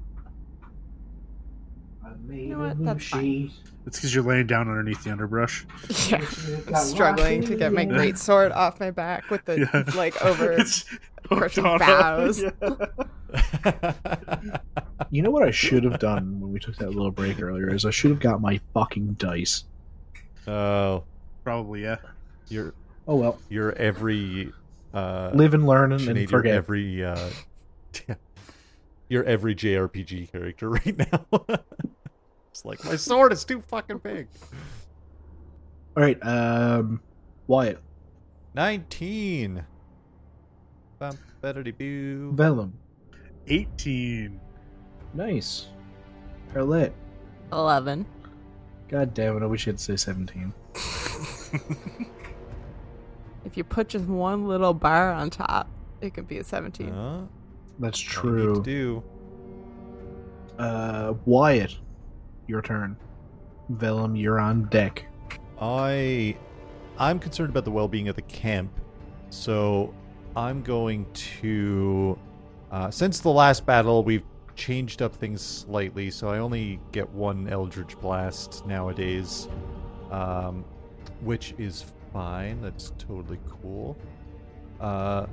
[2.28, 2.84] You know what?
[2.84, 3.50] That's fine.
[3.86, 5.66] It's because you're laying down underneath the underbrush.
[6.10, 6.24] yeah.
[6.68, 9.94] I'm struggling to get my great sword off my back with the Yeah.
[9.96, 10.84] like over It's
[11.30, 12.42] hooked crushing on- bows.
[15.10, 17.84] You know what I should have done when we took that little break earlier is
[17.84, 19.64] I should have got my fucking dice.
[20.46, 21.04] oh,
[21.42, 21.96] Probably, yeah.
[22.48, 22.74] you're
[23.08, 24.52] Oh well, you're every
[24.94, 26.54] uh live and learn and, Sinead, and you're forget.
[26.54, 27.30] every uh
[29.08, 31.24] you're every JRPG character right now.
[32.50, 34.28] it's like my sword is too fucking big.
[35.96, 37.00] All right, um,
[37.48, 37.80] Wyatt,
[38.54, 39.64] Nineteen.
[41.00, 42.32] Bum, boo.
[42.34, 42.72] Velum,
[43.48, 44.38] 18.
[45.14, 45.66] nice.
[46.52, 46.92] Arlette.
[47.52, 48.04] 11.
[48.88, 49.42] God damn it!
[49.42, 50.52] I wish you had to say seventeen.
[53.44, 55.68] If you put just one little bar on top,
[56.00, 56.90] it could be a 17.
[56.90, 57.26] Uh,
[57.78, 58.62] That's what I need to true.
[58.62, 59.02] do.
[60.58, 61.76] Uh, Wyatt,
[62.46, 62.96] your turn.
[63.72, 65.06] Velum, you're on deck.
[65.60, 66.36] I
[66.98, 68.70] I'm concerned about the well-being of the camp,
[69.30, 69.94] so
[70.36, 71.06] I'm going
[71.40, 72.18] to
[72.70, 74.24] uh, since the last battle we've
[74.54, 79.48] changed up things slightly, so I only get one Eldritch Blast nowadays,
[80.10, 80.64] um,
[81.20, 82.60] which is fine.
[82.60, 83.96] That's totally cool.
[84.78, 85.26] Uh,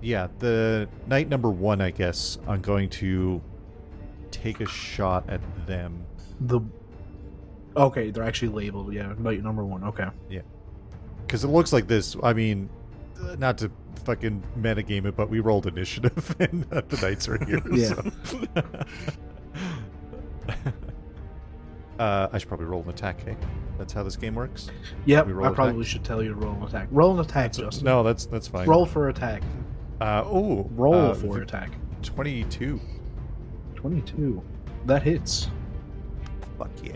[0.00, 3.40] yeah, the knight number one, I guess I'm going to
[4.30, 6.04] take a shot at them.
[6.40, 6.60] The
[7.76, 8.92] okay, they're actually labeled.
[8.92, 9.82] Yeah, knight number one.
[9.84, 10.06] Okay.
[10.28, 10.42] Yeah,
[11.26, 12.16] because it looks like this.
[12.22, 12.68] I mean,
[13.22, 13.70] uh, not to
[14.04, 17.60] fucking metagame it, but we rolled initiative and uh, the knights are here.
[17.72, 17.94] Yeah.
[18.24, 18.46] so.
[21.98, 23.24] uh, I should probably roll an attack.
[23.24, 23.36] Hey,
[23.78, 24.68] that's how this game works.
[25.06, 25.26] Yep.
[25.26, 25.56] We roll I attack?
[25.56, 26.88] probably should tell you to roll an attack.
[26.90, 27.84] Roll an attack, Justin.
[27.84, 28.68] No, that's that's fine.
[28.68, 29.42] Roll for attack.
[30.00, 31.70] Uh, oh, Roll uh, for v- attack.
[32.02, 32.80] Twenty-two.
[33.76, 34.42] Twenty-two.
[34.86, 35.48] That hits.
[36.58, 36.94] Fuck yeah.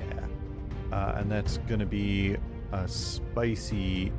[0.93, 2.37] Uh, and that's gonna be
[2.73, 4.13] a spicy.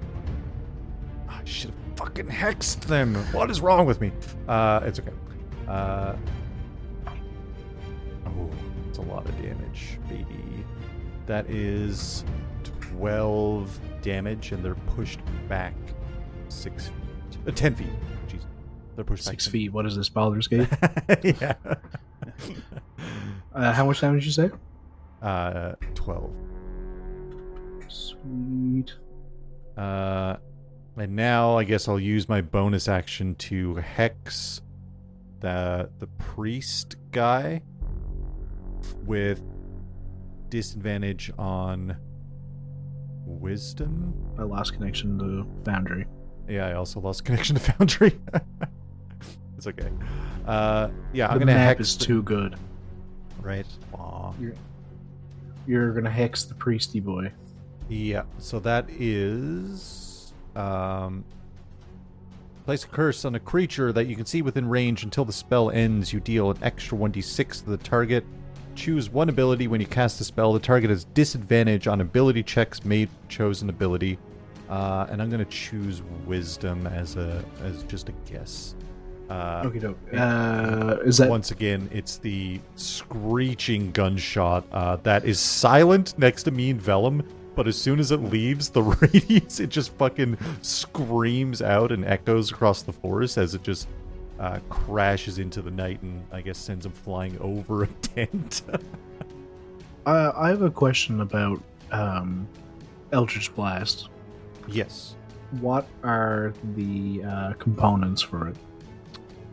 [1.28, 3.16] I should have fucking hexed them.
[3.34, 4.12] What is wrong with me?
[4.48, 5.12] Uh, it's okay.
[5.68, 6.16] Uh,
[8.26, 8.50] oh,
[8.88, 10.66] it's a lot of damage, baby.
[11.26, 12.24] That is
[12.64, 15.20] twelve damage, and they're pushed
[15.50, 15.74] back
[16.48, 17.88] six feet, uh, ten feet.
[18.30, 18.43] Jeez,
[18.95, 19.74] they're pushed Six back feet.
[19.74, 20.70] What is this, Baldur's Gate?
[21.24, 21.56] yeah.
[23.54, 24.52] uh, how much damage did you say?
[25.22, 26.32] Uh, twelve.
[27.88, 28.93] Sweet.
[29.76, 30.38] Uh,
[30.98, 34.62] and now I guess I'll use my bonus action to hex
[35.39, 37.62] the the priest guy
[39.06, 39.41] with
[40.50, 41.95] disadvantage on
[43.26, 44.14] wisdom.
[44.38, 46.06] I lost connection to Foundry.
[46.50, 48.20] Yeah, I also lost connection to Foundry.
[49.58, 49.89] it's okay.
[50.45, 52.56] Uh, yeah, I'm gonna map hex is the- too good.
[53.41, 53.66] right.
[53.93, 54.34] Aw.
[54.39, 54.54] You're,
[55.68, 57.32] you're gonna hex the priesty boy.
[57.89, 60.07] Yeah, so that is
[60.58, 61.24] um
[62.66, 65.72] place a curse on a creature that you can see within range until the spell
[65.72, 66.12] ends.
[66.12, 68.26] You deal an extra 1d6 to the target.
[68.76, 70.51] Choose one ability when you cast the spell.
[70.51, 74.20] The target has disadvantage on ability checks made chosen ability.
[74.70, 78.76] Uh, and I'm gonna choose wisdom as a as just a guess.
[79.30, 79.97] Uh, Okay, doke.
[80.14, 86.51] Uh, is that once again, it's the screeching gunshot uh, that is silent next to
[86.51, 87.26] me and Velum,
[87.58, 92.51] but as soon as it leaves the radius, it just fucking screams out and echoes
[92.51, 93.88] across the forest as it just
[94.39, 98.62] uh, crashes into the knight and I guess sends him flying over a tent.
[100.05, 102.47] Uh, I have a question about um,
[103.12, 104.08] Eldritch Blast.
[104.68, 105.16] yes.
[105.62, 108.55] What are the uh, components for it?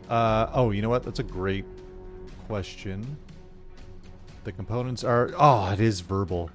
[0.09, 1.03] Uh, oh, you know what?
[1.03, 1.65] That's a great
[2.47, 3.17] question.
[4.43, 5.31] The components are.
[5.37, 6.51] Oh, it is verbal.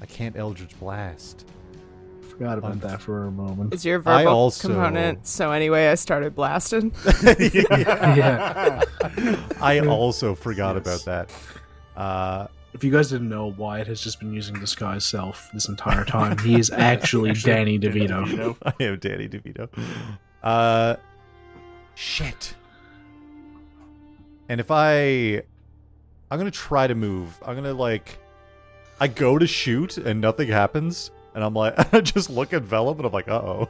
[0.00, 1.46] I can't Eldritch Blast.
[2.30, 3.74] Forgot about that for a moment.
[3.74, 5.26] Is your verbal also- component?
[5.26, 6.92] So anyway, I started blasting.
[7.52, 8.82] yeah.
[9.60, 11.04] I also forgot Yes.
[11.04, 12.00] about that.
[12.00, 16.04] Uh, If you guys didn't know, Wyatt has just been using disguise self this entire
[16.16, 16.38] time.
[16.38, 18.56] He is actually Danny DeVito.
[18.62, 19.68] I am Danny DeVito.
[20.42, 20.96] Uh,
[21.94, 22.54] shit.
[24.48, 25.42] And if I,
[26.30, 27.38] I'm gonna try to move.
[27.44, 28.18] I'm gonna like,
[29.00, 32.98] I go to shoot and nothing happens, and I'm like, I just look at Velum
[32.98, 33.68] and I'm like, uh oh.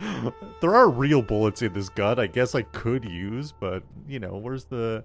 [0.60, 2.20] there are real bullets in this gun.
[2.20, 5.04] I guess I could use, but you know, where's the,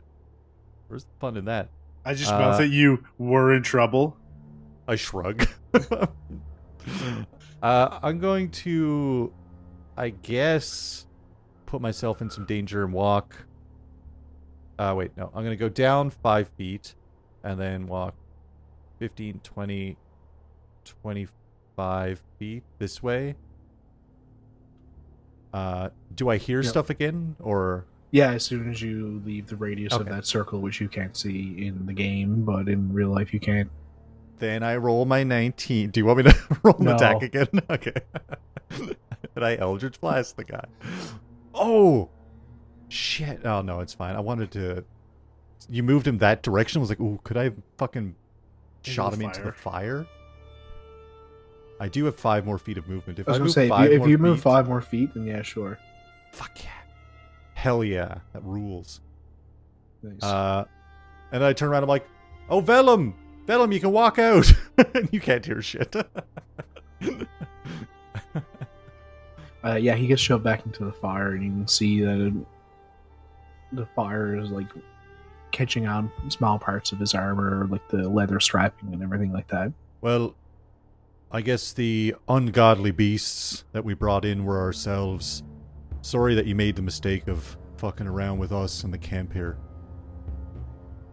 [0.88, 1.70] where's the fun in that?
[2.05, 4.16] I just Uh, that you were in trouble.
[4.88, 5.47] I shrug.
[7.62, 9.32] uh, I'm going to,
[9.95, 11.05] I guess,
[11.66, 13.36] put myself in some danger and walk.
[14.80, 15.28] Uh, wait, no.
[15.28, 16.95] I'm going to go down five feet
[17.43, 18.16] and then walk
[19.02, 19.97] 15, 20,
[20.86, 23.36] 25 feet this way.
[25.52, 27.36] Uh, do I hear stuff again?
[27.39, 27.86] Or.
[28.12, 31.66] Yeah, as soon as you leave the radius of that circle, which you can't see
[31.66, 33.72] in the game, but in real life you can.
[34.38, 35.89] Then I roll my 19.
[35.89, 36.95] Do you want me to roll an No.
[36.95, 37.47] attack again?
[37.72, 37.93] Okay.
[39.36, 40.66] and I Eldritch Blast the guy.
[41.56, 42.10] Oh!
[42.89, 43.43] Shit.
[43.45, 44.16] Oh, no, it's fine.
[44.16, 44.84] I wanted to.
[45.70, 46.80] You moved him that direction.
[46.80, 48.16] I was like, ooh, could I fucking
[48.84, 50.04] shot the him into the fire.
[50.04, 50.08] fire?
[51.80, 53.20] I do have five more feet of movement.
[53.20, 54.68] If I was I, gonna move say, if you, if more you move feet- five
[54.68, 55.80] more feet, then yeah, sure.
[56.32, 56.70] Fuck yeah.
[57.56, 58.20] Hell yeah.
[58.34, 59.02] That rules.
[60.04, 60.22] Nice.
[60.24, 60.66] Uh,
[61.32, 61.84] And I turn around.
[61.84, 62.08] And I'm like,
[62.50, 63.14] "Oh, Velum,
[63.46, 64.52] Velum, you can walk out."
[64.96, 65.96] and you can't hear shit.
[69.64, 72.34] Uh, yeah, he gets shoved back into the fire, and you can see that it,
[73.74, 74.66] the fire is like
[75.52, 79.72] catching on small parts of his armor, like the leather strapping and everything like that.
[80.02, 80.36] well,
[81.34, 85.43] I guess the ungodly beasts that we brought in were ourselves.
[86.02, 89.58] Sorry that you made the mistake of fucking around with us in the camp here.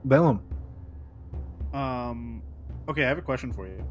[0.07, 0.41] Velum,
[1.73, 2.43] Um.
[2.89, 3.85] Okay, I have a question for you.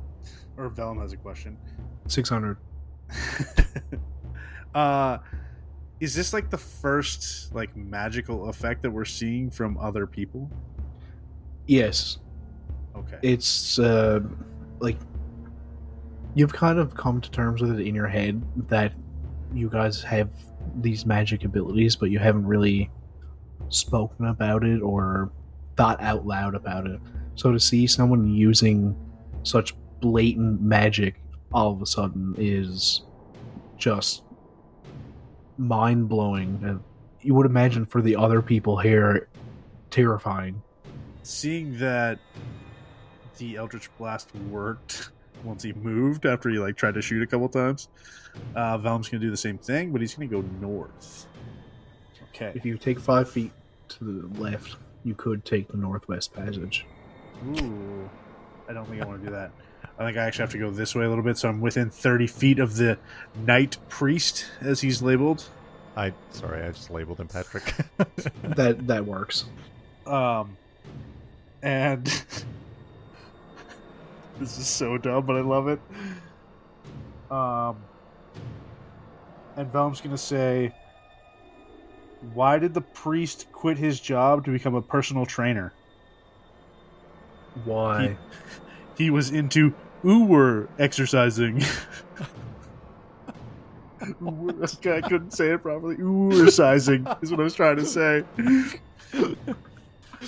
[0.58, 1.58] Or Velum has a question.
[2.08, 2.58] six hundred.
[4.76, 5.20] uh,
[6.00, 10.50] is this like the first like magical effect that we're seeing from other people?
[11.66, 12.20] Yes,
[12.95, 13.18] Okay.
[13.22, 14.20] it's uh,
[14.80, 14.98] like
[16.36, 18.93] you've kind of come to terms with it in your head that
[19.54, 20.30] you guys have
[20.82, 22.89] these magic abilities, but you haven't really
[23.70, 25.32] spoken about it or
[25.76, 27.00] thought out loud about it.
[27.36, 28.95] So to see someone using
[29.43, 31.22] such blatant magic
[31.54, 33.04] all of a sudden is
[33.78, 34.24] just
[35.58, 36.60] mind blowing.
[36.64, 36.84] And
[37.22, 39.28] you would imagine for the other people here,
[39.89, 40.62] terrifying.
[41.24, 42.20] Seeing that
[43.38, 45.12] the Eldritch Blast worked
[45.43, 47.89] once he moved after he like tried to shoot a couple times,
[48.55, 51.28] uh, Velum's gonna do the same thing, but he's gonna go north.
[52.30, 52.51] Okay.
[52.55, 53.51] If you take five feet
[53.89, 56.86] to the left, you could take the northwest passage.
[57.45, 58.10] Ooh,
[58.68, 59.51] I don't think I want to do that.
[60.00, 61.89] I think I actually have to go this way a little bit, so I'm within
[61.89, 63.00] 30 feet of the
[63.36, 65.50] Knight Priest, as he's labeled.
[65.95, 67.74] I sorry, I just labeled him Patrick.
[68.43, 69.45] That that works.
[70.06, 70.56] Um,
[71.64, 72.06] and
[74.39, 75.80] this is so dumb, but I love it.
[77.32, 77.78] Um,
[79.56, 80.76] and Velum's gonna say,
[82.36, 85.74] "Why did the priest quit his job to become a personal trainer?
[87.66, 88.16] Why?
[88.95, 89.74] He was into
[90.08, 91.62] oower exercising."
[94.01, 95.95] I couldn't say it properly.
[95.97, 98.24] Oowersizing is what I was trying to say.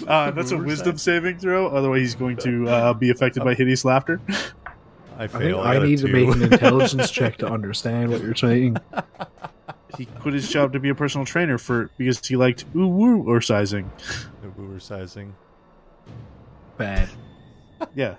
[0.07, 1.67] Uh, that's a wisdom saving throw.
[1.67, 4.21] Otherwise, he's going to uh, be affected by hideous laughter.
[5.17, 5.59] I I fail.
[5.59, 6.13] I got a need to two.
[6.13, 8.77] make an intelligence check to understand what you're saying.
[9.97, 13.23] He quit his job to be a personal trainer for because he liked ooh woo
[13.27, 13.91] or sizing.
[14.41, 15.35] The boomer sizing.
[16.77, 17.09] Bad.
[17.95, 18.15] Yeah,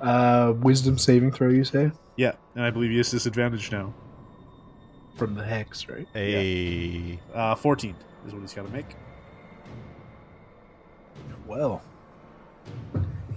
[0.00, 1.90] Uh, wisdom saving throw, you say?
[2.16, 3.92] yeah, and I believe he has disadvantage now.
[5.16, 6.06] From the hex, right?
[6.14, 7.96] A Uh, Fourteen
[8.26, 8.94] is what he's got to make.
[11.46, 11.82] Well,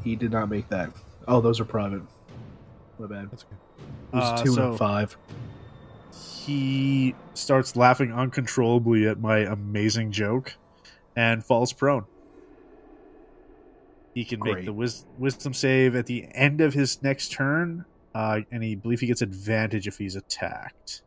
[0.04, 0.92] he did not make that.
[1.28, 2.02] Oh, those are private.
[3.00, 3.32] My bad.
[3.32, 3.56] That's okay.
[4.14, 5.18] It was Uh, two so and five.
[6.14, 10.56] He starts laughing uncontrollably at my amazing joke,
[11.16, 12.06] and falls prone.
[14.14, 18.42] He can make the wis- wisdom save at the end of his next turn, uh,
[18.52, 21.02] and he believe he gets advantage if he's attacked.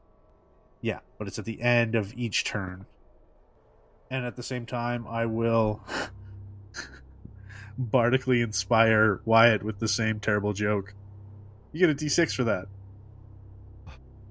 [0.81, 2.87] Yeah, but it's at the end of each turn.
[4.11, 5.83] And at the same time, I will
[7.79, 10.95] bardically inspire Wyatt with the same terrible joke.
[11.73, 12.67] You get a d6 for that.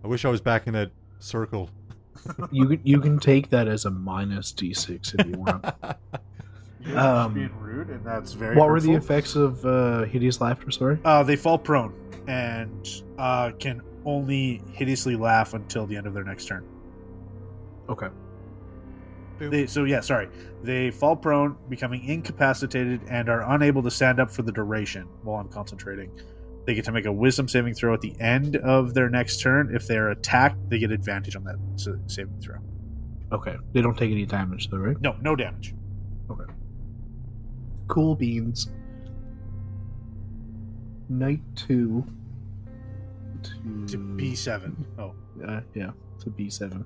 [0.04, 1.70] I wish I was back in that circle.
[2.52, 5.66] You you can take that as a minus d6 if you want.
[6.86, 8.56] You're Um, being rude, and that's very.
[8.56, 10.70] what were the effects of uh, hideous laughter?
[10.72, 11.00] Sorry.
[11.06, 11.94] Uh, they fall prone
[12.28, 16.66] and uh, can only hideously laugh until the end of their next turn.
[17.90, 18.08] Okay.
[19.40, 20.30] They, so yeah, sorry.
[20.62, 25.40] They fall prone, becoming incapacitated, and are unable to stand up for the duration while
[25.42, 26.12] I'm concentrating.
[26.66, 29.76] They get to make a Wisdom saving throw at the end of their next turn.
[29.76, 31.56] If they're attacked, they get advantage on that
[32.08, 32.58] saving throw.
[33.34, 33.56] Okay.
[33.74, 35.00] They don't take any damage though, right?
[35.02, 35.74] No, no damage.
[37.88, 38.70] Cool beans.
[41.10, 42.06] Knight two.
[43.44, 44.86] To, To B seven.
[44.98, 45.14] Oh,
[45.46, 46.86] Uh, yeah, to B seven.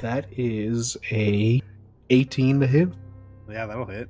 [0.00, 1.60] That is a
[2.10, 2.88] eighteen to hit.
[3.50, 4.08] yeah, that'll hit.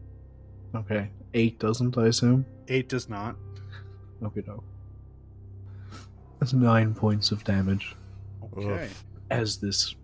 [0.75, 2.47] Okay, eight doesn't, I assume.
[2.69, 3.37] Eight does not.
[4.23, 4.63] Okay, no.
[6.39, 7.95] That's nine points of damage
[8.57, 8.89] Okay.
[9.31, 9.95] as this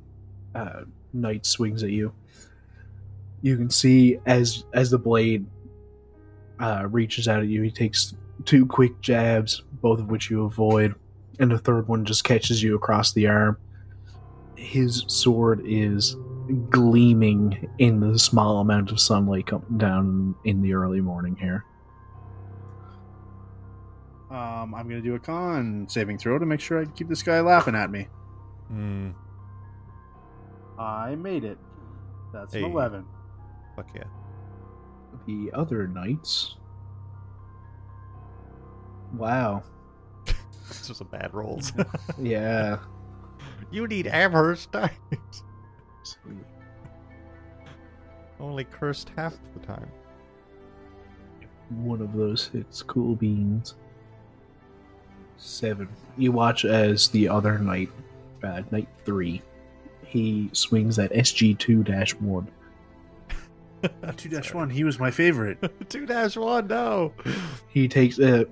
[0.55, 2.13] uh, knight swings at you.
[3.43, 5.47] You can see as as the blade
[6.61, 8.15] uh, reaches out at you, he takes
[8.45, 10.95] two quick jabs, both of which you avoid,
[11.39, 13.57] and the third one just catches you across the arm.
[14.57, 16.17] His sword is
[16.69, 21.65] gleaming in the small amount of sunlight coming down in the early morning here.
[24.31, 27.41] Um, I'm gonna do a con saving throw to make sure I keep this guy
[27.41, 28.07] laughing at me.
[28.69, 29.11] Hmm.
[30.79, 31.59] I made it.
[32.33, 33.07] That's an eleven.
[33.77, 34.05] Fuck yeah.
[35.27, 36.57] The other knights.
[39.17, 39.63] Wow.
[40.71, 41.73] It's just a bad rolls.
[42.19, 42.79] Yeah.
[43.73, 44.93] you need Amherst dice.
[48.39, 49.91] Only cursed half the time.
[51.71, 52.83] One of those hits.
[52.83, 53.75] Cool beans.
[55.37, 55.89] Seven.
[56.17, 57.91] You watch as the other knight,
[58.43, 59.43] uh, knight three,
[60.07, 61.83] he swings at SG two
[62.21, 62.49] one.
[64.17, 64.71] Two dash one.
[64.71, 65.59] He was my favorite.
[65.89, 67.13] Two dash one, no.
[67.69, 68.45] He takes uh,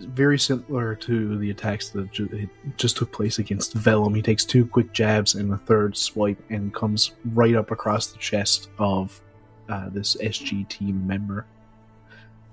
[0.00, 4.14] very similar to the attacks that ju- just took place against Velum.
[4.14, 8.18] He takes two quick jabs and a third swipe and comes right up across the
[8.18, 9.20] chest of
[9.68, 11.46] uh, this SG team member,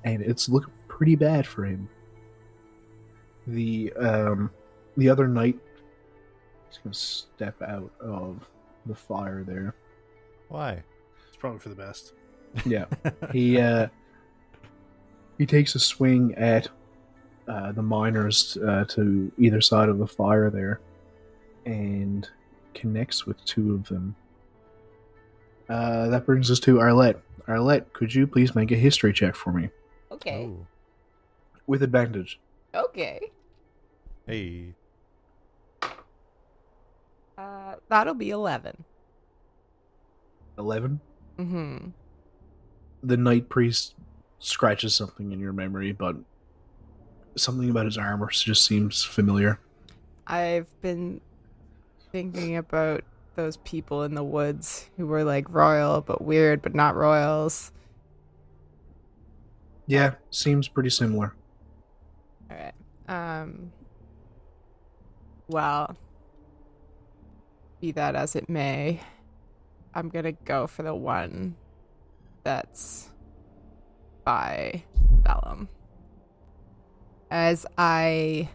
[0.04, 1.90] and it's looking pretty bad for him.
[3.48, 4.50] The um,
[4.96, 5.60] the other knight
[6.72, 8.50] is going to step out of
[8.86, 9.76] the fire there.
[10.48, 10.84] Why?
[11.44, 12.14] It's probably for the best.
[12.66, 12.86] Yeah,
[13.34, 13.88] he uh,
[15.38, 16.70] he takes a swing at
[17.50, 20.80] uh, the miners uh, to either side of the fire there,
[21.66, 22.26] and
[22.74, 24.16] connects with two of them.
[25.68, 27.20] Uh, that brings us to Arlette.
[27.46, 29.68] Arlette, could you please make a history check for me
[30.14, 30.46] Okay.
[30.50, 30.66] Oh.
[31.68, 32.40] with advantage?
[32.74, 33.20] Okay.
[34.26, 34.76] Hey.
[37.38, 38.86] Uh, that'll be 11.
[40.58, 41.02] Eleven.
[41.40, 41.90] Mm-hmm.
[43.04, 43.96] The knight priest
[44.40, 46.16] scratches something in your memory, but
[47.36, 49.60] something about his armor just seems familiar.
[50.28, 51.22] I've been
[52.12, 53.04] thinking about
[53.36, 57.72] those people in the woods who were like royal but weird but not royals.
[59.88, 61.34] Yeah, seems pretty similar.
[62.50, 62.74] All right.
[63.42, 63.72] Um.
[65.48, 65.98] Well,
[67.82, 69.02] be that as it may,
[69.96, 71.56] I'm gonna go for the one
[72.44, 73.10] that's
[74.24, 74.84] by
[75.22, 75.68] Velum.
[77.30, 78.50] As I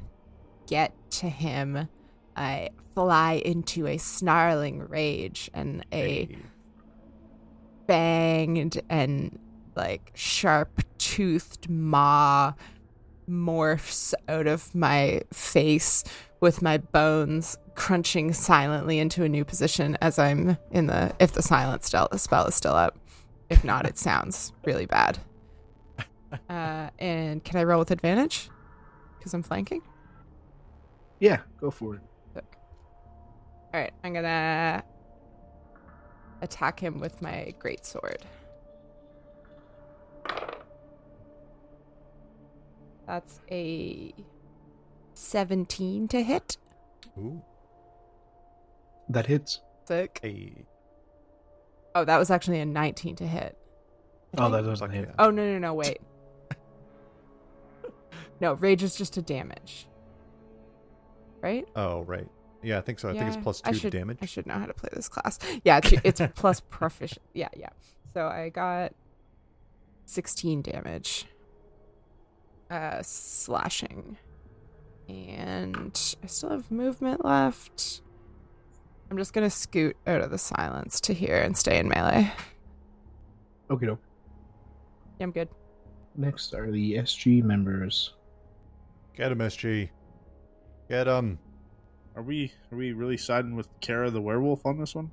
[0.67, 1.89] get to him,
[2.37, 6.37] I fly into a snarling rage and a Hey.
[7.87, 9.39] banged and
[9.77, 12.53] like sharp toothed maw
[13.29, 16.03] morphs out of my face
[16.41, 21.43] with my bones crunching silently into a new position as I'm in the if the
[21.43, 22.99] silent still spell is still up.
[23.49, 25.19] If not, it sounds really bad.
[26.51, 28.51] Uh, and can I roll with advantage?
[29.17, 29.81] Because I'm flanking.
[31.21, 32.03] Yeah, go for it.
[32.37, 34.85] All right, I'm gonna
[36.43, 38.27] attack him with my great sword.
[43.07, 44.13] That's a
[45.15, 46.59] 17 to hit.
[47.19, 47.43] Ooh.
[49.09, 49.61] That hits.
[49.87, 50.21] Sick.
[50.23, 50.65] Hey.
[51.95, 53.57] Oh, that was actually a 19 to hit.
[54.37, 55.11] Oh, that doesn't hit.
[55.19, 55.99] Oh no no no wait.
[58.41, 59.89] no, rage is just a damage.
[61.41, 61.67] Right?
[61.75, 62.29] Oh, right.
[62.63, 63.09] Yeah, I think so.
[63.09, 64.19] I think it's Yeah, plus I two should, damage.
[64.21, 65.39] I should know how to play this class.
[65.65, 67.23] Yeah, it's, it's plus proficient.
[67.33, 67.71] Yeah, yeah.
[68.13, 68.93] So I got
[70.07, 71.27] 16 damage.
[72.71, 74.19] Uh, slashing.
[75.09, 78.03] And I still have movement left.
[79.11, 82.33] I'm just gonna scoot out of the silence to here and stay in melee.
[83.71, 84.01] Okay, doke.
[85.19, 85.49] Yeah, I'm good.
[86.17, 88.15] Next are the SG members.
[89.17, 89.89] Get him, SG.
[90.89, 91.39] Get him.
[92.17, 95.11] Are we are we really siding with Kara the werewolf on this one?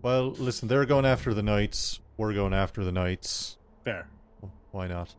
[0.00, 2.00] Well, listen, they're going after the knights.
[2.16, 3.58] We're going after the knights.
[3.84, 4.08] Fair.
[4.72, 5.14] Why not?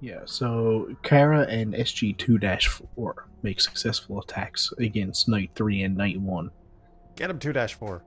[0.00, 2.38] Yeah, so Kara and SG 2
[2.94, 6.50] 4 make successful attacks against Knight 3 and Knight 1.
[7.18, 8.00] Get him 2 dash 4.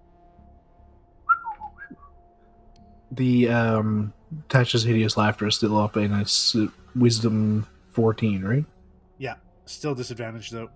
[3.11, 4.13] The um,
[4.47, 8.63] Tasha's Hideous Laughter is still up, and it's uh, Wisdom 14, right?
[9.17, 9.35] Yeah.
[9.65, 10.69] Still disadvantaged though.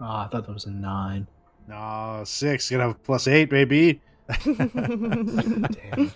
[0.00, 1.26] Ah, I thought that was a 9.
[1.68, 2.70] No, six.
[2.70, 4.00] Gonna have plus eight, baby.
[4.42, 6.10] Damn.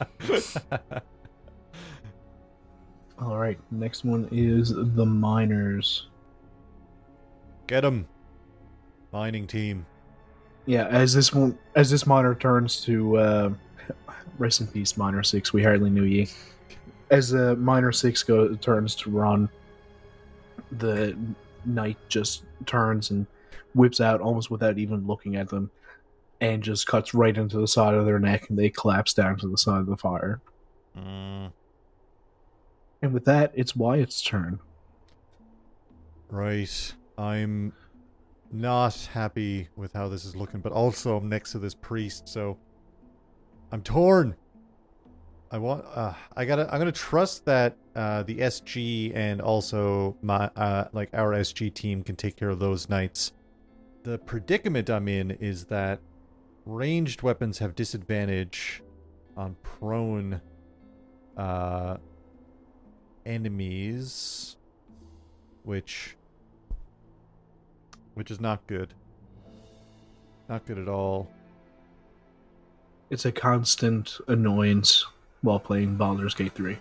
[3.20, 6.08] Alright, next one is the Miners.
[7.66, 8.08] Get him.
[9.12, 9.84] Mining team.
[10.66, 13.50] Yeah, as this one, as this miner turns to uh,
[14.38, 15.52] rest in peace, Miner Six.
[15.52, 16.28] We hardly knew ye.
[17.10, 19.48] As uh, Miner Six go turns to run,
[20.72, 21.16] the
[21.64, 23.26] knight just turns and
[23.74, 25.70] whips out almost without even looking at them,
[26.40, 29.48] and just cuts right into the side of their neck, and they collapse down to
[29.48, 30.40] the side of the fire.
[30.98, 31.52] Mm,
[33.02, 34.58] And with that, it's Wyatt's turn.
[36.28, 36.92] right.
[37.18, 37.72] I'm
[38.52, 42.58] not happy with how this is looking, but also I'm next to this priest, so
[43.72, 44.36] I'm torn.
[45.50, 45.84] I want.
[45.94, 46.72] Uh, I gotta.
[46.72, 52.02] I'm gonna trust that uh, the SG and also my uh, like our SG team
[52.02, 53.32] can take care of those knights.
[54.02, 56.00] The predicament I'm in is that
[56.64, 58.82] ranged weapons have disadvantage
[59.36, 60.40] on prone
[61.36, 61.96] uh,
[63.24, 64.56] enemies,
[65.62, 66.16] which
[68.16, 68.94] which is not good.
[70.48, 71.28] Not good at all.
[73.10, 75.04] It's a constant annoyance
[75.42, 76.78] while playing Baldur's Gate 3.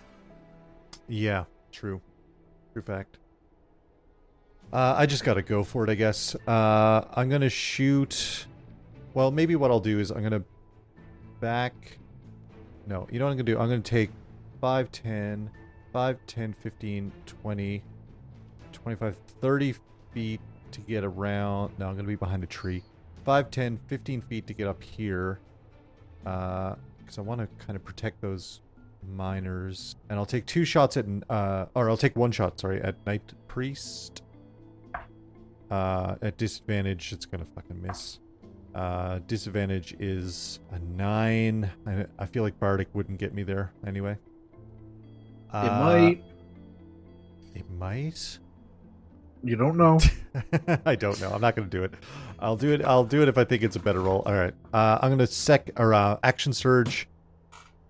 [1.08, 2.00] Yeah, true.
[2.72, 3.18] True fact.
[4.72, 6.34] Uh, I just gotta go for it, I guess.
[6.48, 8.46] Uh, I'm gonna shoot.
[9.12, 10.42] Well, maybe what I'll do is I'm gonna
[11.40, 11.98] back.
[12.86, 13.58] No, you know what I'm gonna do?
[13.58, 14.10] I'm gonna take
[14.62, 15.50] 5, 10,
[15.92, 17.82] 5, 10, 15, 20,
[18.72, 19.74] 25, 30
[20.12, 20.40] feet
[20.76, 21.72] to get around.
[21.78, 22.82] No, I'm gonna be behind a tree.
[23.24, 25.40] 5, 10, 15 feet to get up here.
[26.24, 28.60] Uh, because I want to kind of protect those
[29.14, 29.96] miners.
[30.10, 33.22] And I'll take two shots at, uh, or I'll take one shot, sorry, at Knight
[33.48, 34.22] Priest.
[35.70, 38.18] Uh, at disadvantage, it's gonna fucking miss.
[38.74, 41.70] Uh, disadvantage is a nine.
[41.86, 44.12] I, I feel like Bardic wouldn't get me there anyway.
[44.12, 44.18] It
[45.54, 46.22] Uh, might.
[47.54, 48.38] It might.
[49.42, 49.98] You don't know.
[50.86, 51.30] I don't know.
[51.32, 51.92] I'm not going to do it.
[52.38, 52.84] I'll do it.
[52.84, 54.22] I'll do it if I think it's a better roll.
[54.26, 54.54] All right.
[54.72, 57.08] Uh, I'm going to sec or uh, action surge,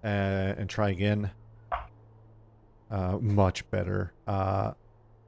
[0.05, 1.31] uh, and try again.
[2.91, 4.13] Uh, much better.
[4.27, 4.73] Uh,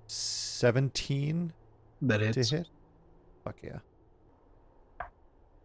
[0.07, 1.53] 17
[2.03, 2.69] That to hit.
[3.45, 3.79] Fuck yeah.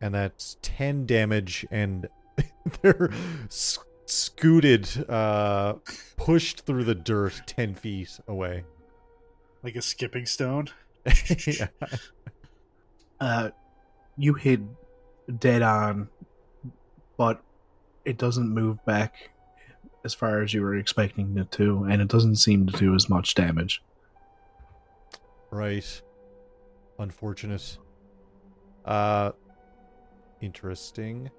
[0.02, 2.08] And that's 10 damage, and
[2.82, 3.10] they're
[3.46, 5.76] s- scooted, uh,
[6.18, 8.64] pushed through the dirt 10 feet away.
[9.62, 10.68] Like a skipping stone.
[11.48, 11.68] Yeah.
[13.20, 13.50] Uh,
[14.18, 14.60] you hit
[15.40, 16.10] dead on,
[17.18, 17.42] but
[18.06, 19.32] it doesn't move back
[20.04, 23.10] as far as you were expecting it to, and it doesn't seem to do as
[23.10, 23.82] much damage.
[25.52, 26.02] Right.
[27.00, 27.78] Unfortunate.
[28.86, 29.32] Uh
[30.42, 31.30] interesting.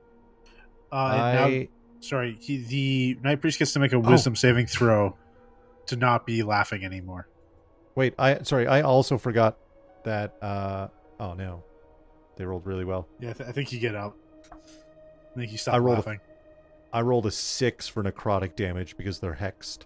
[0.91, 1.69] Uh, and now- I
[2.01, 4.01] sorry, he, the knight priest gets to make a Oh.
[4.01, 5.17] wisdom saving throw
[5.87, 7.29] to not be laughing anymore.
[7.95, 9.57] Wait, I sorry, I also forgot
[10.05, 10.89] that uh
[11.21, 11.63] oh no.
[12.37, 13.07] They rolled really well.
[13.21, 14.17] Yeah, I, th- I think you get out.
[14.53, 16.21] I think you stop I rolled a- laughing.
[16.93, 19.81] I rolled a 6 for necrotic damage because they're hexed.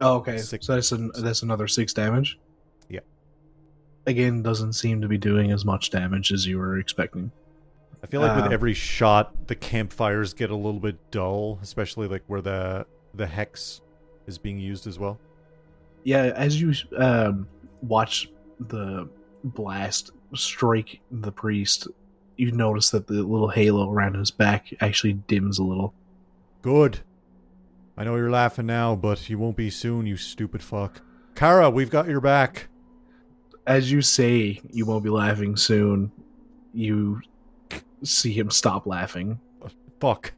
[0.00, 0.38] Oh, okay.
[0.38, 0.66] Six.
[0.66, 2.38] So that's an, that's another six damage.
[2.88, 3.00] Yeah.
[4.06, 7.30] Again, doesn't seem to be doing as much damage as you were expecting.
[8.02, 12.08] I feel like with Um, every shot the campfires get a little bit dull, especially
[12.08, 12.84] like where the
[13.14, 13.80] the hex
[14.26, 15.20] is being used as well.
[16.04, 17.46] Yeah, as you um,
[17.82, 19.08] watch the
[19.44, 21.88] blast strike the priest,
[22.36, 25.94] you notice that the little halo around his back actually dims a little.
[26.62, 27.00] Good.
[27.96, 31.02] I know you're laughing now, but you won't be soon, you stupid fuck.
[31.34, 32.68] Kara, we've got your back.
[33.66, 36.10] As you say, you won't be laughing soon.
[36.72, 37.20] You
[38.02, 39.38] see him stop laughing
[40.02, 40.32] Fuck.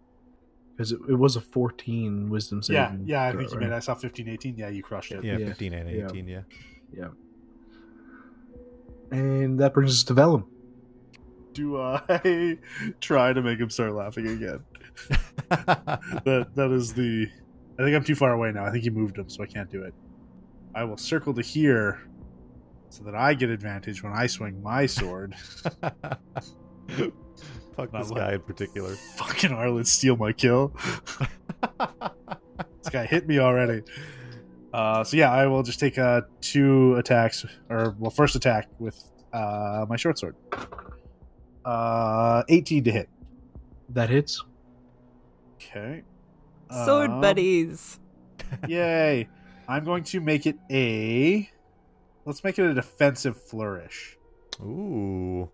[0.76, 3.06] Because it, it was a 14 wisdom Yeah, saving.
[3.06, 3.68] yeah, I throw, think you right?
[3.70, 3.76] made.
[3.76, 4.56] I saw 15, 18.
[4.56, 5.22] Yeah, you crushed it.
[5.24, 5.46] Yeah, Yeah.
[5.46, 6.40] 15 and 18, yeah.
[6.92, 7.08] Yeah.
[9.10, 10.46] And that brings us to Velum.
[11.52, 12.58] Do I
[13.00, 14.64] try to make him start laughing again?
[15.48, 17.28] that that is the.
[17.78, 18.64] I think I'm too far away now.
[18.64, 19.94] I think he moved him, so I can't do it.
[20.74, 22.00] I will circle to here,
[22.88, 25.34] so that I get advantage when I swing my sword.
[27.76, 28.94] Fuck this guy in particular.
[29.16, 30.72] Fucking Arlen steal my kill.
[32.82, 33.82] This guy hit me already.
[34.72, 39.02] Uh, so yeah, I will just take uh, two attacks, or well, first attack with
[39.32, 40.36] uh, my short sword.
[41.64, 43.08] Uh, 18 to hit.
[43.88, 44.44] That hits.
[45.54, 46.02] Okay.
[46.84, 47.98] Sword Um, buddies.
[48.68, 49.28] Yay!
[49.66, 51.48] I'm going to make it a.
[52.26, 54.18] Let's make it a defensive flourish.
[54.60, 55.50] Ooh.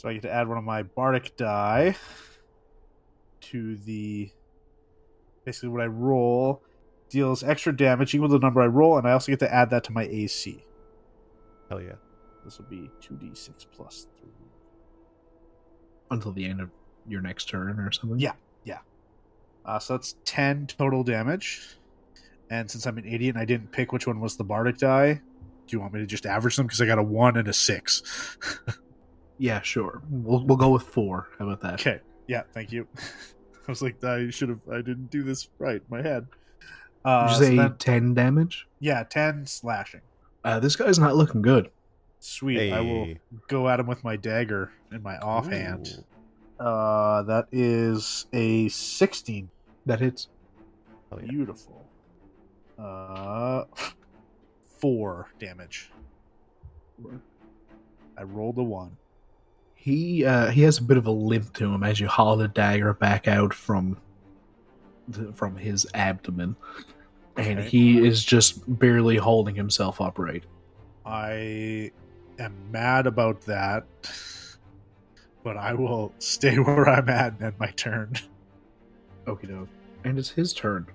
[0.00, 1.94] So I get to add one of my bardic die
[3.42, 4.30] to the.
[5.44, 6.62] Basically, what I roll
[7.10, 9.68] deals extra damage equal to the number I roll, and I also get to add
[9.68, 10.64] that to my AC.
[11.68, 11.96] Hell yeah.
[12.46, 14.30] This will be 2d6 plus 3.
[16.12, 16.70] until the end of
[17.06, 18.18] your next turn or something.
[18.18, 18.32] Yeah.
[18.64, 18.78] Yeah.
[19.66, 21.76] Uh, so that's 10 total damage.
[22.48, 25.12] And since I'm an idiot and I didn't pick which one was the bardic die,
[25.12, 26.64] do you want me to just average them?
[26.64, 28.38] Because I got a 1 and a 6.
[29.40, 30.02] Yeah, sure.
[30.10, 31.28] We'll we'll go with four.
[31.38, 31.74] How about that?
[31.80, 32.00] Okay.
[32.28, 32.86] Yeah, thank you.
[32.96, 36.26] I was like, I should have, I didn't do this right my head.
[37.04, 38.66] Uh, Did you say then- ten damage?
[38.80, 40.02] yeah, 10 slashing.
[40.44, 41.70] Uh, this guy's not looking good.
[42.18, 42.70] Sweet.
[42.72, 43.14] I will
[43.48, 46.04] go at him with my dagger in my offhand.
[46.60, 46.64] Ooh.
[46.64, 49.48] Uh, that is a 16.
[49.86, 50.28] That hits.
[51.08, 51.30] Hell yeah.
[51.30, 51.86] Beautiful.
[52.78, 53.64] Uh,
[54.78, 55.90] four damage.
[58.18, 58.96] I rolled a one.
[59.82, 62.48] He uh, he has a bit of a limp to him as you haul the
[62.48, 63.96] dagger back out from
[65.08, 66.54] the, from his abdomen,
[67.38, 67.68] and Okay.
[67.68, 70.44] he is just barely holding himself upright.
[71.06, 71.90] I
[72.38, 73.86] am mad about that,
[75.42, 78.12] but I will stay where I'm at and end my turn.
[79.26, 79.68] Okie doke.
[80.04, 80.88] And it's his turn,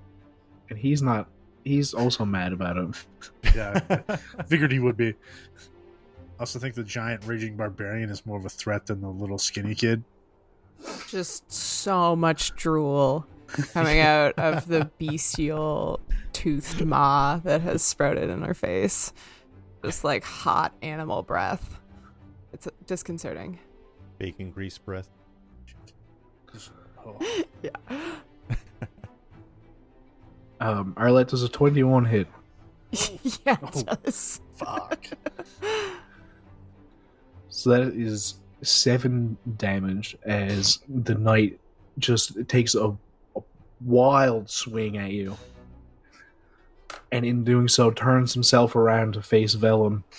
[0.69, 1.27] and he's not.
[1.63, 2.95] He's also mad about it.
[3.55, 3.79] Yeah,
[4.37, 5.13] I figured he would be.
[6.37, 9.37] I also think the giant raging barbarian is more of a threat than the little
[9.37, 10.03] skinny kid.
[11.07, 13.25] Just so much drool
[13.73, 15.99] coming out of the bestial
[16.33, 19.13] toothed maw that has sprouted in her face.
[19.83, 21.79] Just like hot animal breath.
[22.51, 23.59] It's disconcerting.
[24.17, 25.07] Bacon grease breath.
[27.05, 27.17] Oh,
[27.63, 27.69] Yeah.
[30.57, 32.27] Um, Arlette does a twenty-one hit.
[33.45, 33.69] yeah, Oh.
[33.79, 34.39] it does.
[34.55, 35.05] fuck.
[37.55, 41.57] So that is seven damage as the knight
[41.97, 42.89] just takes a,
[43.35, 43.41] a
[43.79, 45.37] wild swing at you.
[47.13, 50.03] And in doing so, turns himself around to face Velum.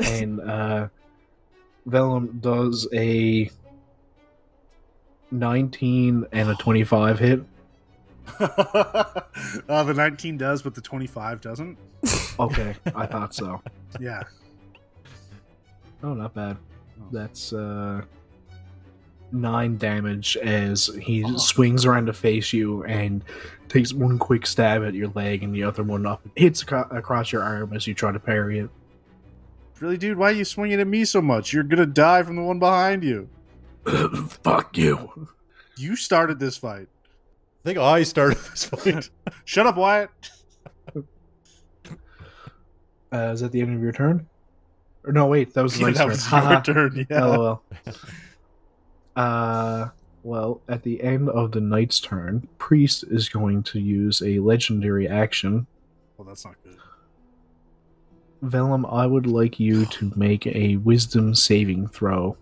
[0.00, 0.88] And uh,
[1.88, 3.48] Velum does a
[5.30, 7.44] 19 and a 25 hit.
[8.40, 9.22] uh,
[9.68, 11.78] the 19 does, but the 25 doesn't.
[12.40, 13.62] Okay, I thought so.
[14.00, 14.24] Yeah.
[16.02, 16.58] Oh, not bad.
[17.12, 18.02] That's uh
[19.32, 23.24] nine damage as he swings around to face you and
[23.68, 27.32] takes one quick stab at your leg and the other one up hits aco- across
[27.32, 28.70] your arm as you try to parry it.
[29.80, 31.52] Really, dude, why are you swinging at me so much?
[31.52, 33.28] You're gonna die from the one behind you.
[34.44, 35.28] Fuck you.
[35.76, 36.86] You started this fight.
[36.86, 39.10] I think I started this fight.
[39.44, 40.10] Shut up, Wyatt.
[43.12, 44.26] Uh, is that the end of your turn?
[45.06, 46.08] Or no, wait, that was the Yeah, that turn.
[46.08, 46.60] was your Haha.
[46.60, 47.06] turn.
[47.10, 47.24] Yeah.
[47.26, 47.62] LOL.
[49.16, 49.88] Uh,
[50.22, 55.06] well, at the end of the knight's turn, priest is going to use a legendary
[55.08, 55.66] action
[56.16, 56.76] Well, that's not good.
[58.42, 62.36] Velum, I would like you to make a wisdom saving throw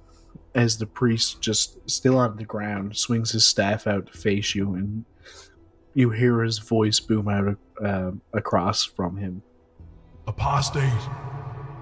[0.55, 4.75] as the priest, just still on the ground, swings his staff out to face you,
[4.75, 5.05] and
[5.95, 9.43] you hear his voice boom out uh, across from him.
[10.27, 10.93] Apostate.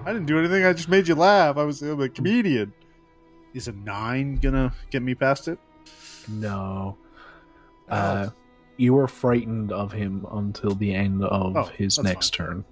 [0.05, 0.65] I didn't do anything.
[0.65, 1.57] I just made you laugh.
[1.57, 2.73] I was I'm a comedian.
[3.53, 5.59] Is a nine gonna get me past it?
[6.27, 6.97] No.
[7.89, 8.29] Uh,
[8.77, 12.63] you were frightened of him until the end of Oh, his that's next turn.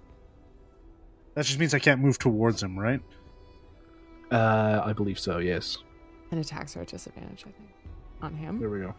[1.35, 3.01] That just means I can't move towards him, right?
[4.31, 5.77] Uh, I believe so, yes.
[6.31, 7.69] And attacks are at disadvantage, I think.
[8.21, 8.59] On him.
[8.59, 8.95] There we go.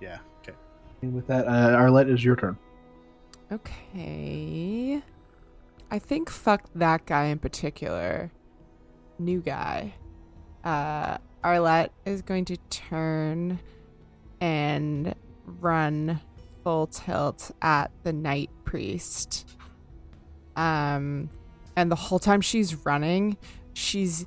[0.00, 0.18] Yeah.
[0.42, 0.56] Okay.
[1.02, 2.56] And with that, uh, Arlette is your turn.
[3.50, 5.02] Okay.
[5.90, 8.32] I think fuck that guy in particular.
[9.18, 9.94] New guy.
[10.62, 13.58] Uh Arlette is going to turn
[14.40, 15.14] and
[15.44, 16.20] run
[16.62, 19.46] full tilt at the knight priest.
[20.56, 21.30] Um
[21.76, 23.36] and the whole time she's running,
[23.72, 24.26] she's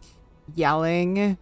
[0.55, 1.37] yelling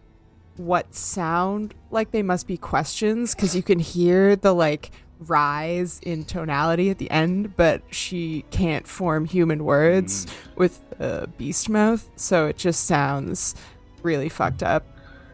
[0.56, 4.90] what sound like they must be questions because you can hear the like
[5.20, 10.56] rise in tonality at the end, but she can't form human words mm.
[10.56, 13.54] with the beast mouth, so it just sounds
[14.02, 14.84] really fucked up.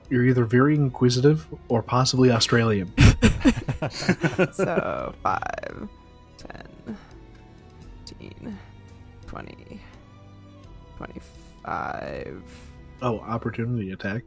[0.09, 2.93] You're either very inquisitive or possibly Australian.
[4.53, 5.89] so 5,
[6.39, 6.99] 10,
[8.07, 8.59] 15,
[9.27, 9.81] 20,
[10.99, 12.43] 25.
[13.01, 14.23] Oh, opportunity attack.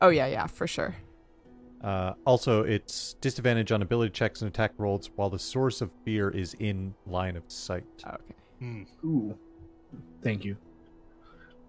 [0.00, 0.94] Oh, yeah, yeah, for sure.
[1.82, 6.28] Uh, also, it's disadvantage on ability checks and attack rolls while the source of fear
[6.30, 7.84] is in line of sight.
[8.06, 8.34] Oh, okay.
[8.58, 8.82] Hmm.
[9.04, 9.38] Ooh.
[10.22, 10.56] Thank you.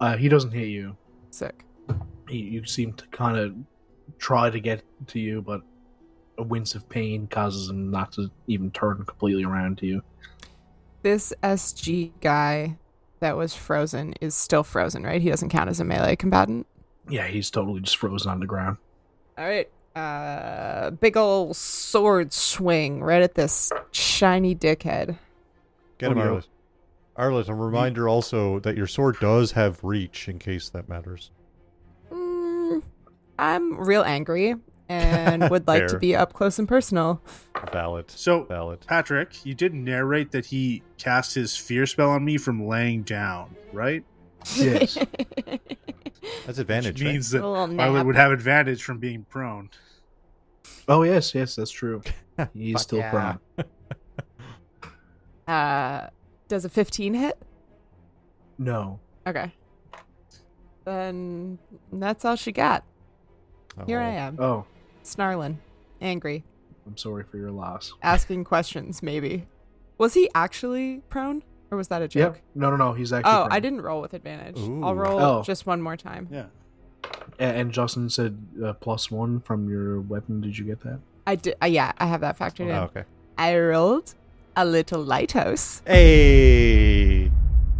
[0.00, 0.96] Uh, he doesn't hit you.
[1.30, 1.64] Sick.
[2.28, 3.54] He, you seem to kind of
[4.18, 5.62] try to get to you, but
[6.38, 10.02] a wince of pain causes him not to even turn completely around to you.
[11.02, 12.78] This SG guy
[13.20, 15.22] that was frozen is still frozen, right?
[15.22, 16.66] He doesn't count as a melee combatant.
[17.08, 18.78] Yeah, he's totally just frozen on the ground.
[19.38, 19.70] All right.
[19.94, 25.18] Uh, big old sword swing right at this shiny dickhead.
[25.98, 26.30] Get him, Oh, yeah.
[26.30, 26.46] Arlette.
[27.18, 31.30] Arlette, a reminder also that your sword does have reach in case that matters.
[32.10, 32.82] Mm,
[33.38, 34.54] I'm real angry
[34.88, 37.20] and would like to be up close and personal.
[37.72, 38.10] Valid.
[38.10, 38.86] So, Valid.
[38.86, 43.56] Patrick, you did narrate that he cast his fear spell on me from laying down,
[43.72, 44.04] right?
[44.56, 44.96] Yes.
[46.46, 49.70] That's advantage, Which means A that little Violet would have advantage from being prone.
[50.88, 52.02] Oh yes, yes, that's true.
[52.54, 53.36] He's Fuck still yeah.
[53.56, 53.66] prone.
[55.46, 56.08] Uh,
[56.48, 57.38] does a 15 hit?
[58.58, 59.00] No.
[59.26, 59.52] Okay.
[60.84, 61.58] Then
[61.92, 62.84] that's all she got.
[63.86, 64.18] Here I Oh.
[64.18, 64.66] am, Oh,
[65.02, 65.58] snarling,
[66.00, 66.44] angry,
[66.86, 67.92] I'm sorry for your loss.
[68.02, 69.46] asking questions, maybe.
[69.98, 71.42] Was he actually prone?
[71.70, 72.34] Or was that a joke?
[72.34, 72.42] Yep.
[72.56, 72.92] No, no, no.
[72.92, 73.30] He's actually.
[73.32, 73.52] Oh, prone.
[73.52, 74.58] I didn't roll with advantage.
[74.58, 75.42] I'll roll Oh.
[75.42, 76.28] just one more time.
[76.30, 76.46] Yeah.
[77.38, 80.40] And Justin said uh, plus one from your weapon.
[80.40, 80.98] Did you get that?
[81.26, 81.54] I did.
[81.62, 82.70] Uh, yeah, I have that factored in.
[82.72, 83.04] Oh, okay.
[83.38, 84.14] I rolled
[84.56, 85.80] a little lighthouse.
[85.86, 87.30] Hey,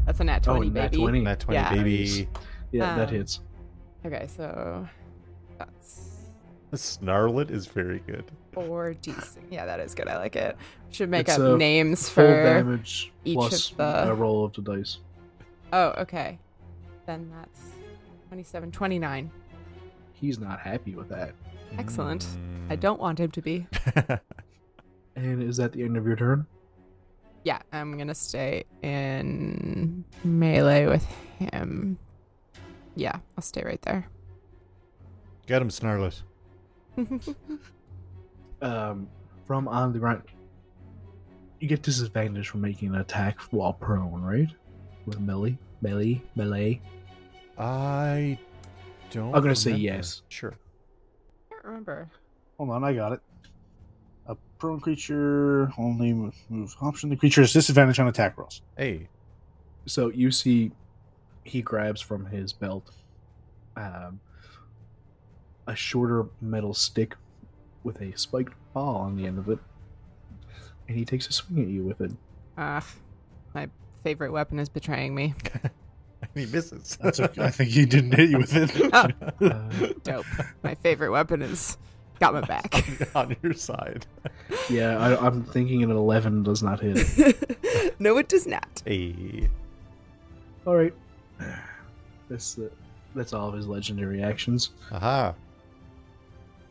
[0.07, 0.97] That's a nat twenty, oh, nat baby.
[1.03, 1.25] 20.
[1.25, 1.75] that twenty Yeah.
[1.75, 2.29] baby.
[2.73, 3.41] Yeah, that Um, hits.
[4.07, 4.89] Okay, so
[5.59, 6.29] that's
[6.71, 8.25] The Snarlet is very good.
[8.53, 9.47] Four decent.
[9.51, 10.09] Yeah, that is good.
[10.09, 10.57] I like it.
[10.91, 12.43] Should make It's, up names Full for.
[12.43, 14.99] damage each plus of the- a roll of the dice.
[15.73, 16.39] Oh, okay.
[17.07, 17.61] Then that's
[18.29, 19.31] 27, 29.
[20.13, 21.33] He's not happy with that.
[21.79, 22.27] Excellent.
[22.69, 22.81] I Mm.
[22.81, 23.67] don't want him to be.
[25.17, 26.47] And is that the end of your turn?
[27.45, 31.05] Yeah, I'm gonna stay in melee with
[31.39, 31.99] him.
[32.95, 34.09] Yeah, I'll stay right there.
[35.47, 36.23] Get him, Snarlet.
[38.63, 39.09] Um,
[39.47, 40.23] from on the ground,
[41.61, 44.49] you get disadvantage from making an attack while prone, right?
[45.07, 46.81] With melee, melee, melee.
[47.59, 48.39] I
[49.11, 49.35] don't.
[49.35, 50.23] I'm gonna say yes.
[50.29, 50.55] Sure.
[51.51, 52.11] I don't remember.
[52.59, 53.21] Hold on, I got it.
[54.27, 57.11] A prone creature only move, move option.
[57.11, 58.63] The creature has disadvantage on attack rolls.
[58.77, 59.09] Hey.
[59.87, 60.71] So you see,
[61.45, 62.91] he grabs from his belt
[63.77, 64.21] um,
[65.67, 67.17] a shorter metal stick
[67.83, 69.59] with a spiked ball on the end of it,
[70.89, 72.13] and he takes a swing at you with it.
[72.59, 72.85] Ah,
[73.55, 73.69] my
[74.03, 75.35] favorite weapon is betraying me.
[76.35, 76.99] he misses.
[77.03, 77.43] That's okay.
[77.45, 78.71] I think he didn't hit you with it.
[78.93, 80.27] Oh, Uh, dope.
[80.63, 81.79] My favorite weapon is
[82.19, 82.85] got my back.
[83.15, 84.07] on your side.
[84.69, 86.99] yeah, I, I'm thinking an 11 does not hit.
[88.01, 88.83] no, it does not.
[88.85, 89.49] Hey.
[90.67, 90.93] All right,
[92.29, 92.71] that's the,
[93.15, 94.71] that's all of his legendary actions.
[94.93, 95.35] Aha.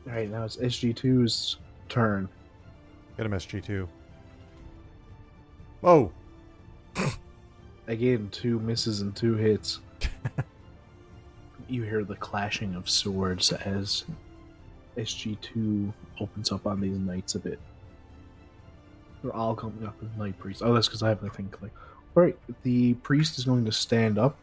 [0.07, 2.29] All right, now it's SG2's turn.
[3.17, 3.87] Get him, SG2.
[5.81, 6.11] Whoa.
[7.87, 9.79] Again, two misses and two hits.
[11.67, 14.05] you hear the clashing of swords as
[14.97, 17.59] SG2 opens up on these knights a bit.
[19.21, 20.61] They're all coming up with Knight Priest.
[20.63, 21.71] Oh, that's because I have the thing click.
[22.15, 24.37] Alright, the priest is going to stand up.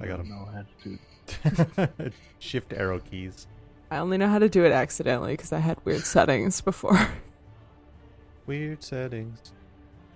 [0.00, 0.30] I got him.
[0.30, 3.46] how to Shift arrow keys.
[3.94, 6.98] I only know how to do it accidentally because I had weird settings before.
[8.46, 9.52] Weird settings.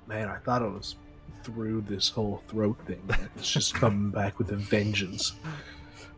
[0.09, 0.97] Man, I thought it was
[1.45, 3.01] through this whole throat thing.
[3.37, 5.35] It's just coming back with a vengeance.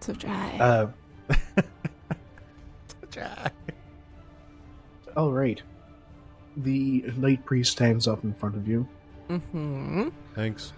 [0.00, 0.56] so dry.
[0.58, 0.88] Uh,
[5.16, 5.62] all right.
[6.56, 8.88] The knight priest stands up in front of you,
[9.28, 10.08] mm-hmm.
[10.34, 10.72] Thanks.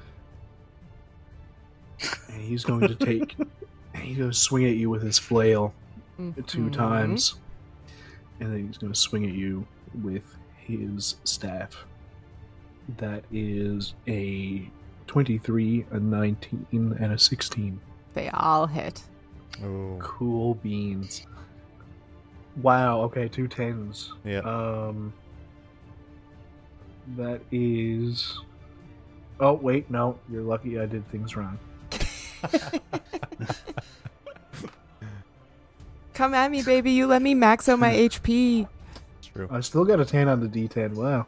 [2.28, 3.36] and he's going to take.
[3.94, 5.72] he's going to swing at you with his flail
[6.46, 6.72] two Mhm.
[6.72, 7.34] times,
[8.40, 9.66] and then he's going to swing at you
[10.02, 11.84] with his staff.
[12.98, 14.68] That is a
[15.06, 17.80] twenty-three, a nineteen, and a sixteen.
[18.14, 19.02] They all hit.
[19.62, 19.96] Oh.
[20.00, 21.26] Cool beans.
[22.56, 23.00] Wow.
[23.02, 24.12] Okay, two tens.
[24.24, 24.40] Yeah.
[24.40, 25.12] Um,
[27.16, 28.38] that is.
[29.40, 30.78] Oh wait, no, you're lucky.
[30.78, 31.58] I did things wrong.
[36.14, 36.90] Come at me, baby.
[36.92, 38.68] You let me max out my HP.
[39.32, 39.48] True.
[39.50, 40.94] I still got a ten on the D10.
[40.94, 41.26] Wow.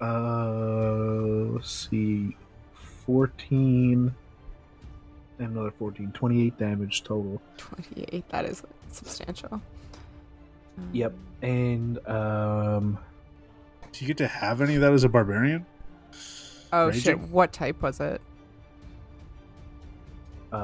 [0.00, 2.36] Uh, let's see,
[3.06, 4.12] fourteen,
[5.38, 6.10] and another 14.
[6.12, 7.40] 28 damage total.
[7.56, 8.28] 28.
[8.30, 9.54] That is substantial.
[9.54, 9.62] Um,
[10.92, 11.12] Yep.
[11.42, 12.98] And um,
[13.92, 15.64] Do you get to have any of that as a barbarian?
[16.72, 17.00] Oh, Raging?
[17.00, 17.18] shit.
[17.30, 18.20] What type was it?
[20.52, 20.56] uh,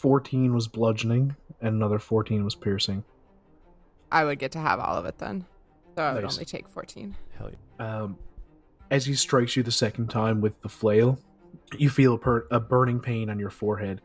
[0.00, 3.04] 14 was bludgeoning, and another 14 was piercing.
[4.10, 5.44] I would get to have all of it then.
[5.96, 6.34] So I would Nice.
[6.36, 7.14] only take 14.
[7.36, 8.02] Hell yeah.
[8.02, 8.18] Um,
[8.90, 11.18] as he strikes you the second time with the flail,
[11.76, 14.00] you feel a, per- a burning pain on your forehead,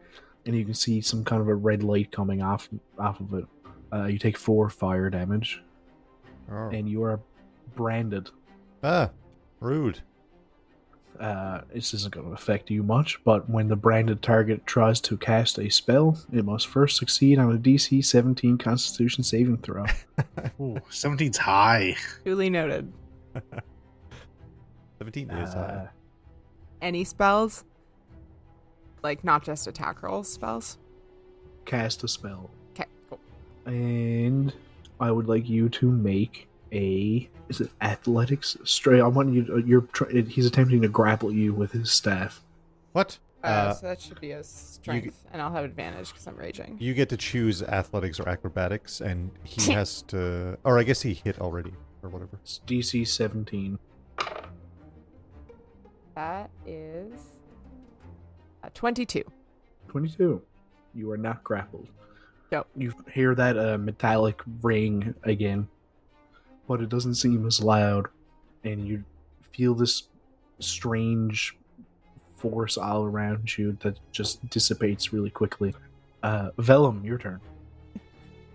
[0.45, 2.67] and you can see some kind of a red light coming off
[2.99, 3.45] off of it.
[3.93, 5.63] Uh, you take four fire damage,
[6.51, 6.69] Oh.
[6.73, 7.21] and you are
[7.75, 8.29] branded.
[8.83, 9.11] Ah,
[9.61, 10.01] rude.
[11.19, 15.17] Uh, this isn't going to affect you much, but when the branded target tries to
[15.17, 19.85] cast a spell, it must first succeed on a DC 17 Constitution saving throw.
[20.59, 21.95] Ooh, 17's high.
[22.23, 22.91] Duly noted.
[24.99, 25.59] 17 is high.
[25.59, 25.87] Uh,
[26.81, 27.63] Any spells?
[29.03, 30.77] Like, not just attack rolls spells?
[31.65, 32.51] cast a spell.
[32.73, 33.19] Okay, cool.
[33.65, 34.53] And
[34.99, 39.01] I would like you to make a is it athletics straight?
[39.01, 39.63] I want you.
[39.65, 42.41] You're try, he's attempting to grapple you with his staff.
[42.91, 43.17] What?
[43.43, 46.77] Uh, Uh, so that should be a strength, and I'll have advantage because I'm raging.
[46.79, 50.57] you get to choose athletics or acrobatics, and he has to.
[50.63, 51.73] Or I guess he hit already,
[52.03, 52.39] or whatever.
[52.41, 53.77] It's DC 17.
[56.15, 57.11] That is
[58.63, 59.23] uh, 22.
[59.89, 60.41] 22.
[60.93, 61.87] You are not grappled.
[62.51, 62.67] Yep.
[62.75, 65.67] You hear that uh, metallic ring again,
[66.67, 68.07] but it doesn't seem as loud,
[68.63, 69.03] and you
[69.51, 70.03] feel this
[70.59, 71.57] strange
[72.37, 75.73] force all around you that just dissipates really quickly.
[76.23, 77.39] Uh, Velum, your turn.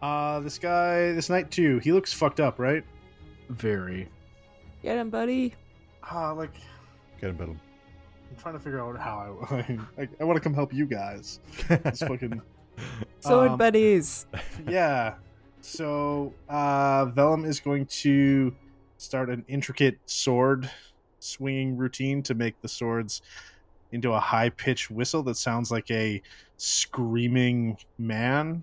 [0.02, 1.78] Uh, this guy, this knight too.
[1.78, 2.84] He looks fucked up, right?
[3.50, 4.08] Very.
[4.82, 5.54] Get him, buddy.
[6.10, 6.54] Uh, like
[7.20, 7.56] Get him, Biddle.
[8.30, 11.40] I'm trying to figure out how I I, I want to come help you guys.
[11.68, 12.40] It's fucking
[13.20, 14.26] Sword Um, buddies.
[14.66, 15.14] yeah.
[15.62, 18.54] So uh, Velum is going to
[18.96, 20.70] start an intricate sword
[21.18, 23.22] swinging routine to make the swords
[23.92, 26.22] into a high pitched whistle that sounds like a
[26.56, 28.62] screaming man,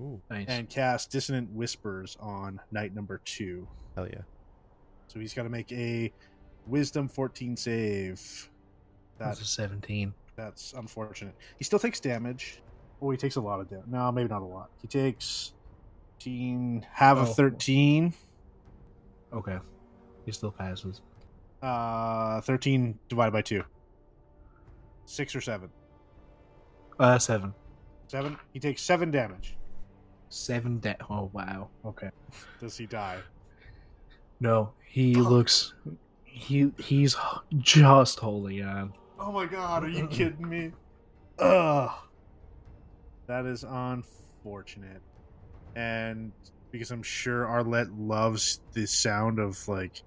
[0.00, 0.46] Ooh, Nice.
[0.48, 3.66] and cast dissonant whispers on knight number two.
[3.94, 4.20] hell yeah.
[5.08, 6.12] So he's got to make a
[6.66, 8.50] wisdom 14 save.
[9.18, 10.12] That's a 17.
[10.36, 11.34] That's unfortunate.
[11.56, 12.60] He still takes damage.
[13.00, 13.86] Oh, he takes a lot of damage.
[13.86, 14.70] No, maybe not a lot.
[14.82, 15.52] He takes
[16.18, 17.20] 13, half Oh.
[17.22, 18.14] of 13.
[19.32, 19.58] Okay.
[20.24, 21.02] He still passes.
[21.62, 23.62] Uh, 13 divided by 2.
[25.06, 25.70] 6 or 7.
[26.98, 27.54] Uh, 7.
[28.08, 28.36] 7.
[28.52, 29.56] He takes 7 damage.
[30.28, 31.68] 7 da- Oh, wow.
[31.84, 32.10] Okay.
[32.60, 33.18] Does he die?
[34.40, 35.74] No, he looks.
[36.24, 37.16] He he's
[37.56, 38.92] just holding on.
[39.18, 40.72] Oh my god, are you kidding me?
[41.38, 41.90] Ugh.
[43.26, 45.00] That is unfortunate.
[45.76, 46.32] And
[46.70, 50.02] because I'm sure Arlette loves the sound of like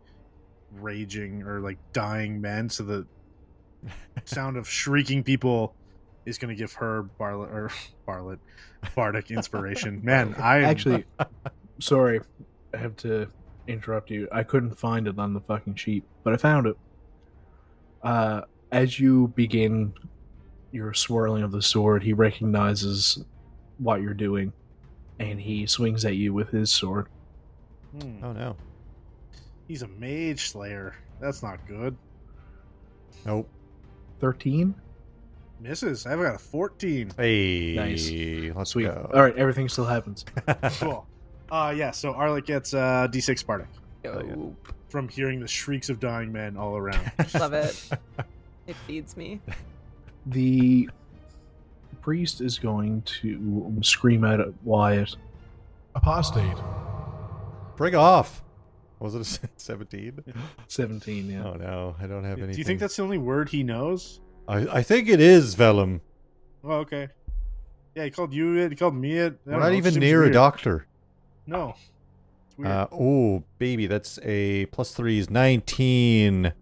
[0.72, 3.08] raging or like dying men, so the
[4.26, 5.76] sound of shrieking people
[6.26, 7.72] is going to give her Barlet or
[8.08, 8.40] Barlet
[8.96, 10.02] bardic inspiration.
[10.04, 11.06] Man, I Actually,
[11.80, 12.22] sorry,
[12.74, 13.28] I have to
[13.68, 14.28] interrupt you.
[14.32, 16.78] I couldn't find it on the fucking sheet, but I found it.
[18.04, 18.42] Uh,
[18.72, 19.94] as you begin
[20.72, 23.24] your swirling of the sword, he recognizes
[23.78, 24.54] what you're doing,
[25.20, 27.08] and he swings at you with his sword.
[28.00, 28.56] Hmm, Oh no.
[29.68, 30.96] he's a mage slayer.
[31.20, 31.96] That's not good.
[33.26, 33.50] Nope.
[34.20, 34.76] Thirteen.
[35.60, 36.06] Misses.
[36.06, 37.14] I've got a 14.
[37.18, 38.12] Hey, Nice.
[38.56, 38.84] let's Sweet.
[38.86, 39.10] go.
[39.12, 40.24] All right, everything still happens.
[40.80, 41.08] Cool.
[41.52, 43.68] Uh, yeah, so Arlette gets uh, D6 bardic.
[44.06, 44.36] Hell yeah.
[44.90, 47.12] From hearing the shrieks of dying men all around.
[47.34, 47.90] Love it.
[48.68, 49.40] It feeds me.
[50.26, 50.90] The
[52.08, 55.18] priest is going to scream out at Wyatt.
[55.94, 56.56] Apostate.
[57.76, 58.46] Bring off.
[59.00, 60.24] Was it a 17?
[60.70, 61.30] Seventeen.
[61.30, 61.44] Yeah.
[61.44, 62.54] Oh no, I don't have anything.
[62.54, 64.22] Do you think that's the only word he knows?
[64.48, 66.00] I, I think it is Velum.
[66.64, 67.10] Oh, okay.
[67.94, 68.72] Yeah, he called you it.
[68.72, 69.38] He called me it.
[69.44, 70.32] We're don't know, even near weird.
[70.32, 70.88] a doctor.
[71.46, 71.76] No.
[72.64, 76.54] Uh, oh, baby, that's a plus three is 19.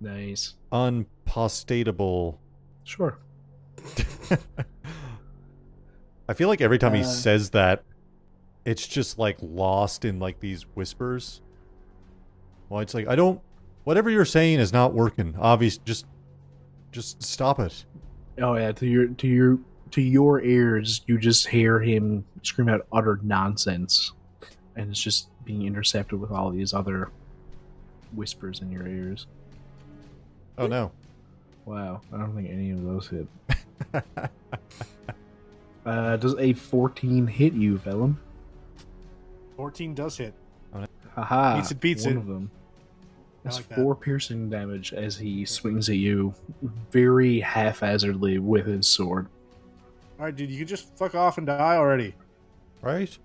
[0.00, 0.54] Nice.
[0.72, 2.38] Unpostatable.
[2.84, 3.18] Sure.
[6.28, 7.82] I feel like every time he Uh, says that,
[8.64, 11.40] it's just like lost in like these whispers.
[12.68, 13.40] Well, it's like I don't.
[13.84, 15.36] Whatever you're saying is not working.
[15.38, 15.78] Obvious.
[15.78, 16.06] Just,
[16.90, 17.84] just stop it.
[18.38, 19.58] Oh yeah, to your to your
[19.92, 24.12] to your ears, you just hear him scream out utter nonsense,
[24.74, 27.10] and it's just being intercepted with all these other
[28.12, 29.28] whispers in your ears.
[30.58, 30.90] Oh no.
[31.66, 33.28] Wow, I don't think any of those hit.
[35.86, 38.16] Uh, does a fourteen hit you, Velum?
[39.56, 40.34] 14 does hit.
[41.14, 42.18] Haha, Beats it, beats one it.
[42.18, 42.50] of them.
[43.42, 43.76] That's like that.
[43.76, 46.34] four piercing damage as he swings at you,
[46.90, 49.28] very haphazardly with his sword.
[50.18, 52.14] All right, dude, you can just fuck off and die already.
[52.82, 53.16] Right?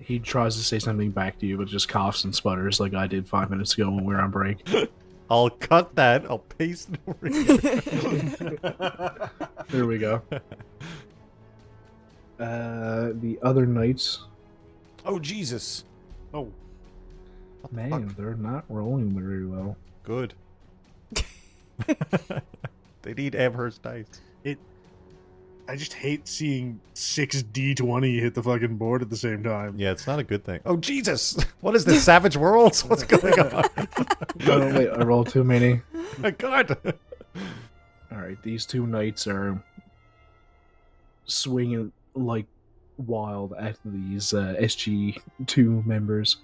[0.00, 3.06] He tries to say something back to you, but just coughs and sputters like I
[3.06, 4.68] did five minutes ago when we were on break.
[5.30, 6.26] I'll cut that.
[6.28, 7.80] I'll paste it over here.
[9.70, 10.20] There we go.
[12.38, 14.24] Uh, the other knights,
[15.06, 15.84] oh Jesus.
[16.32, 16.50] oh,
[17.60, 18.16] What the man, fuck?
[18.16, 19.76] they're not rolling very well.
[20.02, 20.34] Good.
[23.02, 24.06] they need Amherst dice.
[24.42, 24.58] It.
[25.68, 29.76] I just hate seeing six D20 hit the fucking board at the same time.
[29.78, 30.60] Yeah, it's not a good thing.
[30.66, 31.36] Oh Jesus!
[31.60, 32.04] What is this?
[32.04, 32.84] Savage Worlds?
[32.84, 33.64] What's going on?
[34.46, 35.80] Oh wait, I rolled too many.
[36.18, 36.76] My God!
[38.12, 39.62] All right, these two knights are
[41.24, 42.46] swinging like
[42.98, 46.38] wild at these uh, SG2 members,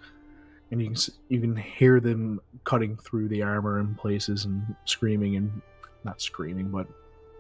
[0.70, 0.96] and you can
[1.28, 5.62] you can hear them cutting through the armor in places and screaming and
[6.04, 6.86] not screaming, but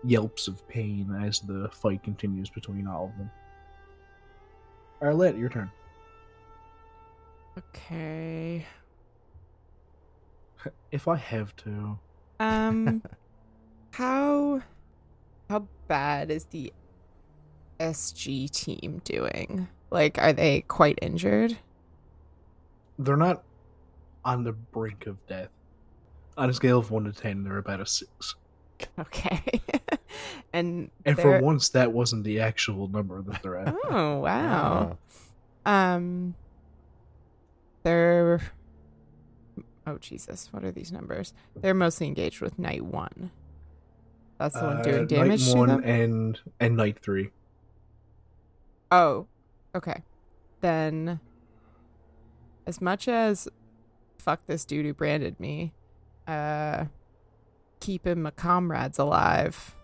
[0.04, 3.30] yelps of pain as the fight continues between all of them.
[5.02, 5.70] Arlette, your turn.
[7.58, 8.66] Okay.
[10.92, 11.98] If I have to,
[12.38, 13.02] Um,
[13.92, 14.60] how
[15.48, 16.72] how bad is the
[17.80, 19.66] SG team doing?
[19.90, 21.58] Like, are they quite injured?
[22.98, 23.42] they're not
[24.26, 25.48] on the brink of death.
[26.36, 28.34] On a scale of one to ten, they're about a six.
[28.98, 29.60] Okay.
[30.52, 33.74] and And for they're- once, that wasn't the actual number that they're at.
[33.88, 34.98] oh wow.
[35.64, 35.94] Ah.
[35.94, 36.34] Um,
[37.82, 38.40] they're
[39.86, 41.32] oh Jesus, what are these numbers?
[41.56, 43.30] They're mostly engaged with Knight One.
[44.38, 45.82] That's the one Uh, doing damage night to one them.
[45.84, 47.30] and and knight three.
[48.90, 49.26] Oh,
[49.74, 50.02] okay.
[50.60, 51.20] Then,
[52.66, 53.48] as much as
[54.18, 55.72] fuck this dude who branded me,
[56.26, 56.86] uh,
[57.80, 59.74] keeping my comrades alive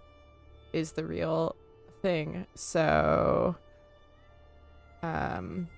[0.73, 1.57] is the real
[2.03, 2.47] thing.
[2.55, 3.57] So,
[5.03, 5.69] um,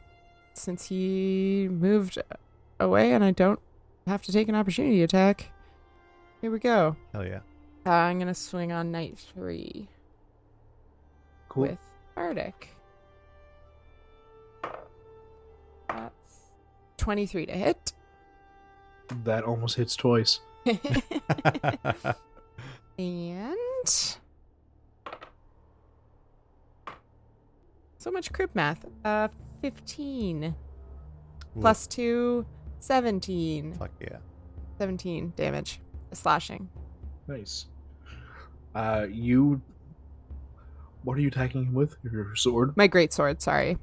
[0.54, 2.18] since he moved
[2.80, 3.60] away and I don't
[4.06, 5.52] have to take an opportunity attack,
[6.40, 6.96] here we go.
[7.12, 7.40] Hell yeah.
[7.86, 9.88] Uh, I'm gonna swing on knight three
[11.48, 11.62] Cool.
[11.68, 11.80] with
[12.16, 12.74] Arctic.
[15.88, 16.40] That's
[16.98, 17.92] 23 to hit.
[19.24, 20.40] That almost hits twice.
[22.98, 24.16] and.
[27.98, 28.84] So much crib math.
[29.04, 29.28] Uh,
[29.62, 30.54] 15.
[31.60, 32.46] Plus 2,
[32.78, 33.74] 17.
[33.74, 34.18] Fuck yeah.
[34.78, 35.80] 17 damage.
[36.12, 36.68] Slashing.
[37.26, 37.66] Nice.
[38.74, 39.60] Uh, you.
[41.02, 41.96] What are you attacking him with?
[42.04, 42.76] Your sword?
[42.76, 43.78] My great sword, sorry.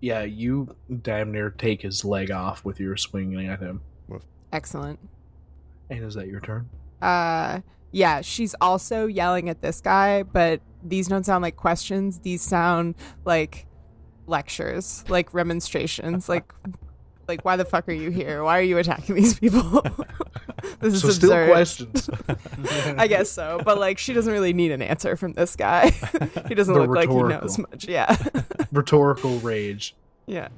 [0.00, 3.80] Yeah, you damn near take his leg off with your swinging at him.
[4.52, 4.98] Excellent.
[5.90, 6.68] And is that your turn?
[7.02, 7.60] Uh
[7.90, 12.20] yeah, she's also yelling at this guy, but these don't sound like questions.
[12.20, 12.94] These sound
[13.24, 13.66] like
[14.26, 16.52] lectures, like remonstrations, like
[17.28, 18.42] like why the fuck are you here?
[18.42, 19.60] Why are you attacking these people?
[20.80, 21.50] this is so still absurd.
[21.50, 22.10] questions.
[22.98, 25.90] I guess so, but like she doesn't really need an answer from this guy.
[26.48, 27.86] he doesn't The look like he knows much.
[27.86, 28.16] Yeah.
[28.72, 29.94] Rhetorical rage.
[30.26, 30.48] yeah.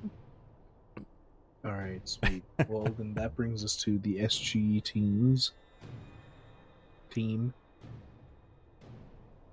[1.62, 2.42] All right, sweet.
[2.68, 5.52] well, then that brings us to the SG teams.
[7.10, 7.52] Team.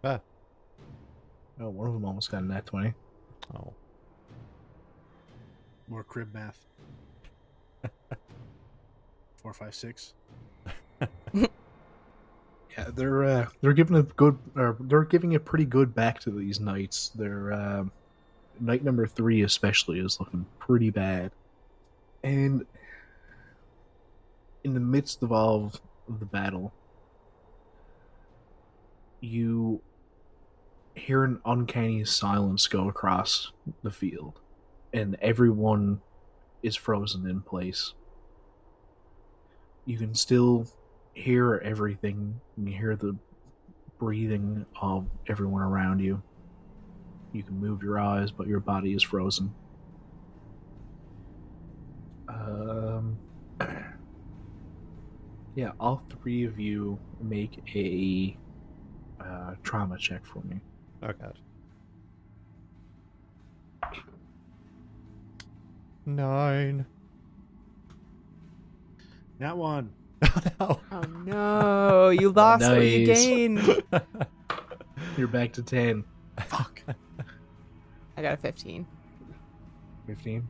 [0.06, 0.22] Ah.
[1.60, 2.94] Oh, one of them almost got a nat 20.
[3.56, 3.74] Oh.
[5.90, 6.66] More crib math.
[9.38, 10.14] Four, five, six.
[12.78, 16.32] Yeah, they're uh, they're giving a good, or they're giving a pretty good back to
[16.32, 17.10] these knights.
[17.16, 17.92] They're um
[18.60, 21.32] knight number three especially is looking pretty bad,
[22.24, 22.66] and
[24.64, 25.66] in the midst of all
[26.08, 26.72] of the battle,
[29.22, 29.82] you
[30.94, 33.52] hear an uncanny silence go across
[33.82, 34.40] the field,
[34.94, 36.02] and everyone
[36.62, 37.94] is frozen in place.
[39.88, 40.68] You can still
[41.14, 42.42] hear everything.
[42.58, 43.16] You hear the
[43.98, 46.22] breathing of everyone around you.
[47.32, 49.56] You can move your eyes, but your body is frozen.
[52.28, 53.18] Um,
[55.56, 58.36] yeah, all three of you make a
[59.24, 60.60] uh, trauma check for me.
[61.02, 61.38] Oh god.
[66.06, 66.86] Nine.
[69.42, 69.92] Oh, that one.
[70.24, 70.80] Oh no.
[70.92, 73.84] Oh no, you lost what you gained.
[75.18, 76.04] You're back to 10.
[76.48, 76.82] Fuck.
[78.16, 78.88] I got a 15.
[80.08, 80.48] 15.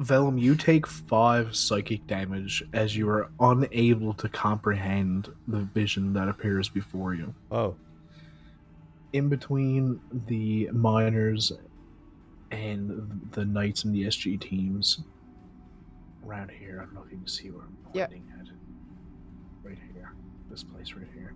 [0.00, 6.28] Velum, you take five psychic damage as you are unable to comprehend the vision that
[6.28, 7.34] appears before you.
[7.50, 7.76] Oh.
[9.12, 11.52] In between the miners
[12.50, 15.00] and the knights and the SG teams,
[16.28, 18.10] around here, I don't know if you can see where I'm Yep.
[18.10, 18.46] pointing at.
[19.62, 20.12] Right here.
[20.50, 21.34] This place right here.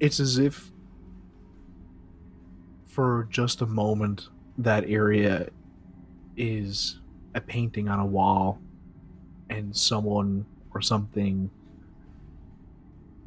[0.00, 0.72] It's as if,
[2.86, 4.28] for just a moment,
[4.58, 5.48] that area
[6.36, 7.00] is
[7.34, 8.60] a painting on a wall
[9.50, 11.50] and someone or something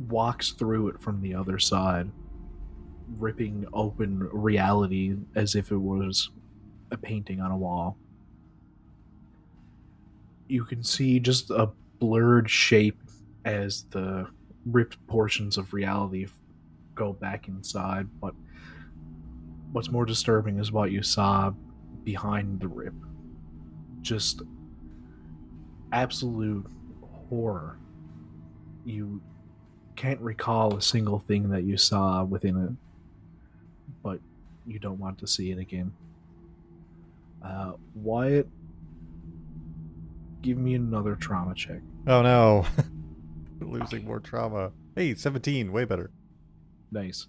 [0.07, 2.09] walks through it from the other side
[3.17, 6.29] ripping open reality as if it was
[6.91, 7.97] a painting on a wall
[10.49, 11.69] you can see just a
[11.99, 13.01] blurred shape
[13.45, 14.27] as the
[14.65, 16.27] ripped portions of reality
[16.95, 18.33] go back inside but
[19.71, 21.53] what's more disturbing is what you saw
[22.03, 22.93] behind the rip.
[24.01, 24.41] Just
[25.91, 26.65] absolute
[27.29, 27.77] horror.
[28.85, 29.21] You
[29.95, 32.71] can't recall a single thing that you saw within it,
[34.01, 34.19] but
[34.65, 35.91] you don't want to see it again.
[37.43, 38.47] Uh, Wyatt,
[40.41, 41.81] give me another trauma check.
[42.07, 42.65] Oh no.
[43.59, 44.71] Losing more trauma.
[44.95, 46.11] Hey, 17, way better.
[46.91, 47.27] Nice.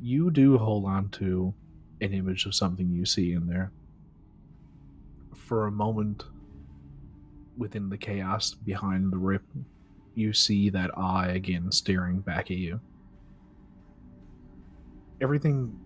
[0.00, 1.54] You do hold on to
[2.00, 3.72] an image of something you see in there.
[5.34, 6.24] For a moment,
[7.56, 9.42] within the chaos behind the rip,
[10.14, 12.80] you see that eye again staring back at you.
[15.20, 15.78] Everything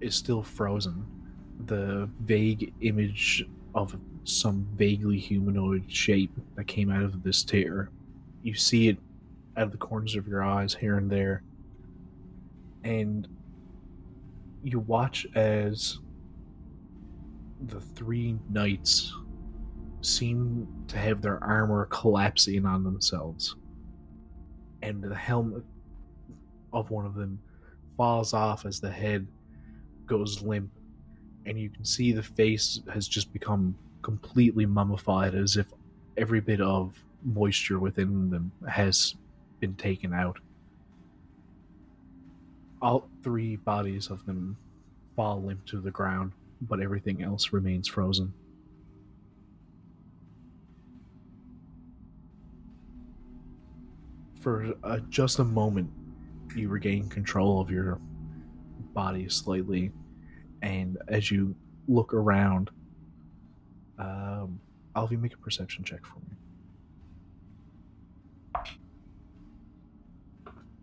[0.00, 1.06] is still frozen.
[1.66, 7.90] The vague image of some vaguely humanoid shape that came out of this tear.
[8.42, 8.98] You see it
[9.56, 11.42] out of the corners of your eyes here and there.
[12.82, 13.28] And
[14.62, 15.98] you watch as
[17.66, 19.14] the three knights
[20.00, 23.56] seem to have their armor collapse in on themselves.
[24.82, 25.64] And the helmet
[26.72, 27.38] of one of them
[27.96, 29.26] falls off as the head
[30.06, 30.70] goes limp.
[31.46, 35.66] And you can see the face has just become completely mummified as if
[36.18, 39.14] every bit of moisture within them has
[39.60, 40.38] been taken out.
[42.82, 44.58] All three bodies of them
[45.16, 48.34] fall limp to the ground, but everything else remains frozen.
[54.40, 55.90] For uh, just a moment,
[56.54, 57.98] you regain control of your
[58.92, 59.92] body slightly,
[60.60, 61.56] and as you
[61.88, 62.70] look around,
[63.98, 64.60] um,
[64.96, 66.36] Alvy, make a perception check for me.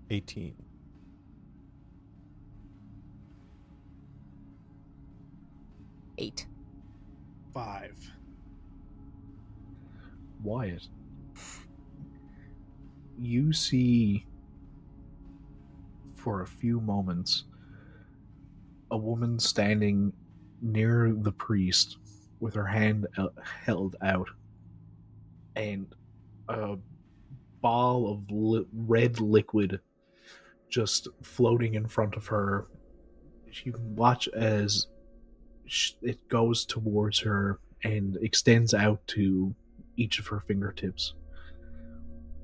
[0.10, 0.54] 18.
[6.18, 6.46] Eight.
[7.54, 7.98] Five.
[10.44, 10.88] Wyatt,
[13.20, 14.26] you see
[16.16, 17.46] for a few moments
[18.90, 20.12] a woman standing
[20.62, 21.98] near the priest
[22.42, 23.08] with her hand
[23.64, 24.28] held out
[25.56, 25.88] and
[26.50, 26.76] a
[27.62, 29.80] ball of li- red liquid
[30.70, 32.68] just floating in front of her.
[33.64, 34.88] You can watch as
[36.02, 39.54] it goes towards her and extends out to
[39.98, 41.14] each of her fingertips.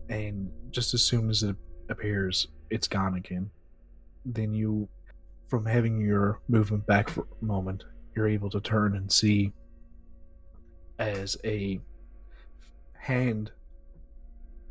[0.09, 1.55] And just as soon as it
[1.89, 3.49] appears, it's gone again.
[4.25, 4.89] Then you,
[5.47, 9.53] from having your movement back for a moment, you're able to turn and see
[10.99, 11.79] as a
[12.93, 13.51] hand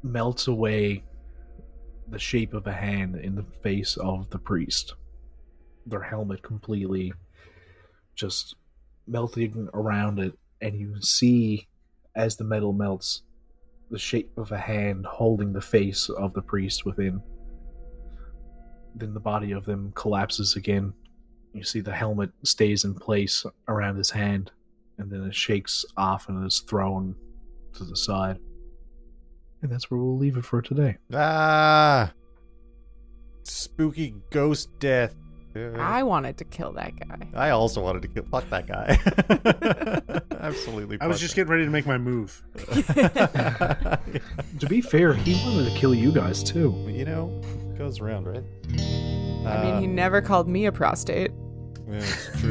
[0.03, 1.03] melts away
[2.09, 4.95] the shape of a hand in the face of the priest.
[5.87, 7.13] Their helmet completely
[8.15, 8.57] just
[9.07, 11.69] melting around it, and you see
[12.15, 13.23] as the metal melts
[13.91, 17.21] the shape of a hand holding the face of the priest within.
[18.95, 20.93] Then the body of them collapses again.
[21.53, 24.51] You see the helmet stays in place around his hand,
[24.99, 27.15] and then it shakes off and is thrown
[27.75, 28.39] to the side.
[29.63, 30.97] And that's where we'll leave it for today.
[31.13, 32.13] Ah!
[33.45, 35.15] Spooky ghost death.
[35.79, 37.29] I wanted to kill that guy.
[37.35, 38.25] I also wanted to kill.
[38.25, 38.99] Fuck that guy.
[40.39, 40.99] Absolutely.
[41.01, 42.43] I was just getting ready to make my move.
[44.61, 46.75] To be fair, he wanted to kill you guys too.
[46.89, 47.41] you know,
[47.71, 48.43] it goes around, right?
[49.47, 51.31] I mean, he never called me a prostate.
[51.89, 52.51] Yeah, it's true.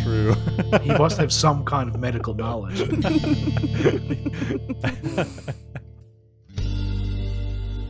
[0.00, 0.34] It's true.
[0.80, 2.80] He must have some kind of medical knowledge.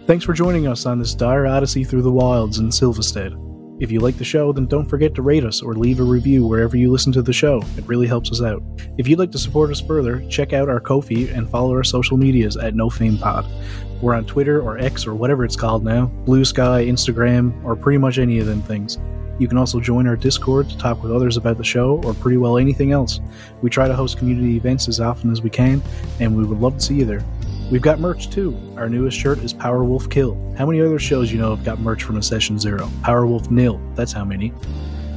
[0.06, 3.36] Thanks for joining us on this dire odyssey through the wilds in Silvistead.
[3.80, 6.46] If you like the show, then don't forget to rate us or leave a review
[6.46, 7.62] wherever you listen to the show.
[7.78, 8.62] It really helps us out.
[8.98, 12.18] If you'd like to support us further, check out our Ko-fi and follow our social
[12.18, 14.02] medias at NoFamePod.
[14.02, 17.98] We're on Twitter or X or whatever it's called now, Blue Sky, Instagram, or pretty
[17.98, 18.98] much any of them things.
[19.40, 22.36] You can also join our Discord to talk with others about the show or pretty
[22.36, 23.20] well anything else.
[23.62, 25.80] We try to host community events as often as we can,
[26.20, 27.24] and we would love to see you there.
[27.70, 28.54] We've got merch too.
[28.76, 30.34] Our newest shirt is Powerwolf Kill.
[30.58, 32.86] How many other shows you know have got merch from a session zero?
[33.00, 33.80] Powerwolf Nil.
[33.94, 34.52] That's how many.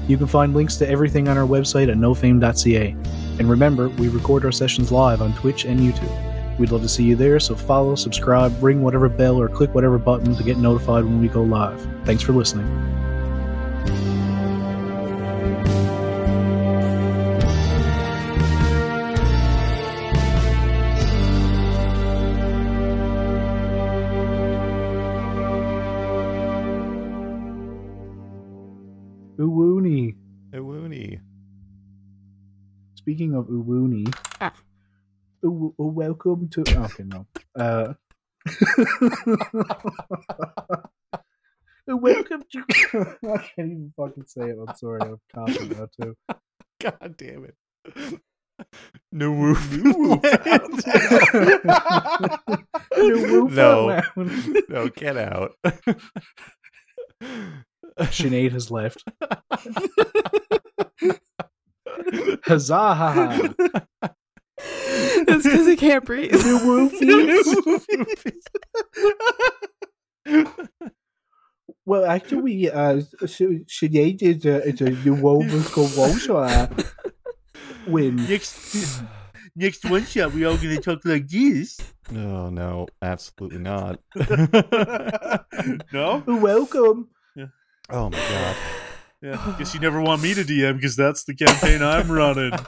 [0.08, 2.96] You can find links to everything on our website at nofame.ca.
[3.40, 6.58] And remember, we record our sessions live on Twitch and YouTube.
[6.58, 9.98] We'd love to see you there, so follow, subscribe, ring whatever bell, or click whatever
[9.98, 11.86] button to get notified when we go live.
[12.06, 13.13] Thanks for listening.
[33.04, 34.08] Speaking of Uwooni,
[34.40, 34.54] Ah.
[35.44, 36.62] Uw- Uw- welcome to.
[36.62, 37.28] Okay, no.
[37.54, 37.94] Uh,
[41.88, 42.64] welcome to.
[43.24, 44.58] I can't even fucking say it.
[44.58, 45.02] I'm sorry.
[45.02, 46.16] I'm coughing now too.
[46.82, 47.56] God damn it.
[49.12, 49.70] No woof.
[53.52, 54.02] no,
[54.70, 55.56] no, get out.
[58.00, 59.04] Sinead has left.
[62.44, 62.96] Huzzah!
[62.96, 63.54] ha,
[64.02, 64.10] ha.
[64.58, 66.34] it's because he can't breathe.
[71.86, 76.68] Well, actually, we uh, Sh- Sinead is a, is a new woman uh,
[77.86, 79.04] when Next,
[79.54, 81.78] next one shot, we all gonna talk like this.
[82.10, 84.00] No, no, absolutely not.
[85.92, 86.24] no?
[86.26, 87.10] welcome.
[87.90, 88.56] Oh my god.
[89.24, 89.56] Yeah.
[89.58, 92.52] Guess you never want me to DM because that's the campaign I'm running.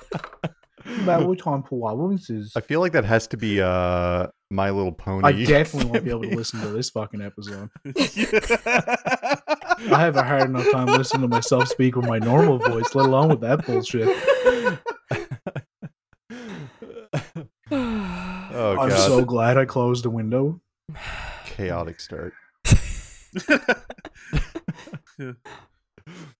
[1.04, 2.54] Maritime performances.
[2.56, 5.26] I feel like that has to be uh My Little Pony.
[5.26, 7.70] I definitely won't be able to listen to this fucking episode.
[9.92, 13.08] I have a hard enough time listening to myself speak with my normal voice, let
[13.08, 14.08] alone with that bullshit.
[17.72, 19.08] oh I'm god.
[19.08, 20.62] so glad I closed the window.
[21.46, 22.34] Chaotic start.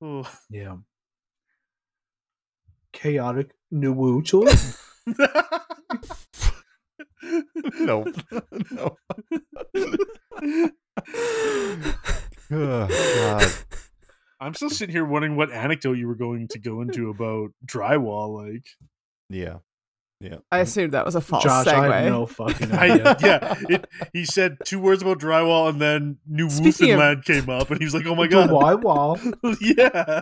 [0.02, 0.30] Oh.
[0.50, 0.78] Yeah.
[2.94, 4.46] Chaotic neutral.
[7.80, 8.06] no.
[8.72, 8.98] no.
[12.52, 13.54] oh, god.
[14.40, 18.46] I'm still sitting here wondering what anecdote you were going to go into about drywall.
[18.46, 18.68] Like,
[19.30, 19.60] Yeah.
[20.22, 20.38] Yeah.
[20.52, 21.92] I assumed that was a false Josh, segue.
[21.92, 23.18] I have no fucking I, idea.
[23.22, 27.70] yeah, it, he said two words about drywall, and then New Speaking of- came up,
[27.70, 29.20] and he was like, "Oh my god, why wall.
[29.62, 30.22] yeah."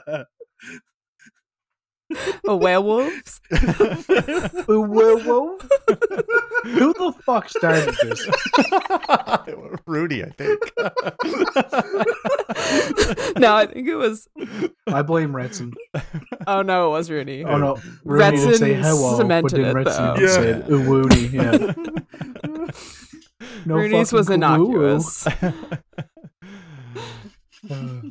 [2.45, 3.39] Oh, werewolves?
[3.51, 5.57] Whoa, whoa.
[6.63, 8.27] Who the fuck started this?
[9.87, 10.59] Rudy, I think.
[13.39, 14.27] no, I think it was.
[14.87, 15.73] I blame Retson.
[16.47, 17.43] Oh no, it was Rooney.
[17.45, 20.27] Oh no, Rooney didn't say Retson hello, but cemented then it, Retson though.
[20.27, 20.75] said Yeah.
[20.75, 21.31] Uwoony.
[21.31, 21.73] Yeah.
[23.65, 24.35] No Rooney's was woo-woo.
[24.35, 25.27] innocuous.
[27.69, 28.01] Uh,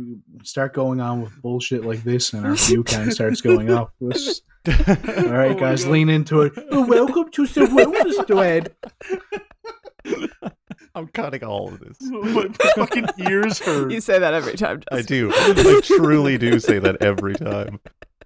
[0.00, 3.92] we start going on with bullshit like this, and our view count starts going up.
[4.00, 6.52] Let's oh all right, Oh guys, lean into it.
[6.70, 8.74] Oh, welcome to the wellness thread.
[10.94, 11.96] I'm cutting all of this.
[12.00, 13.92] my fucking ears hurt.
[13.92, 14.82] You say that every time.
[14.90, 15.30] I do.
[15.32, 17.78] I truly do say that every time.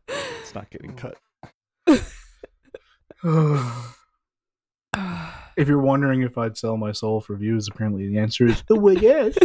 [0.08, 1.16] It's not getting cut.
[5.56, 8.78] if you're wondering if I'd sell my soul for views, apparently the answer is oh,
[8.78, 9.36] well, yes.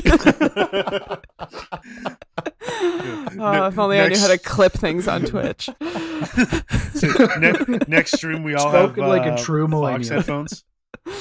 [3.41, 5.69] Oh, if only I knew how to clip things on Twitch.
[5.81, 10.63] ne- next stream, we all Spoken have like a uh, true Fox headphones.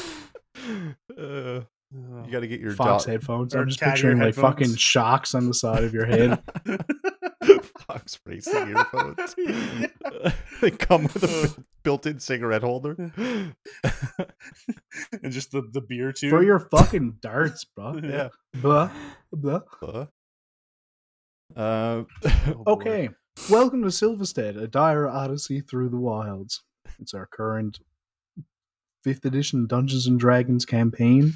[1.18, 3.54] Uh, you got to get your Fox jaw- headphones.
[3.54, 4.54] I'm just picturing like headphones.
[4.54, 6.42] fucking shocks on the side of your head.
[7.86, 9.34] Fox racing earphones.
[10.60, 12.94] they come with a built-in cigarette holder.
[13.16, 13.54] and
[15.30, 16.30] just the, the beer too.
[16.30, 18.00] for your fucking darts, bro.
[18.02, 18.28] yeah.
[18.54, 18.90] Blah,
[19.32, 19.60] blah.
[19.82, 20.06] Uh,
[21.56, 22.02] uh,
[22.48, 22.62] Oh.
[22.66, 23.08] Okay,
[23.50, 26.62] welcome to Silvistead, a dire odyssey through the wilds.
[26.98, 27.78] It's our current
[29.04, 31.34] fifth edition Dungeons and Dragons campaign,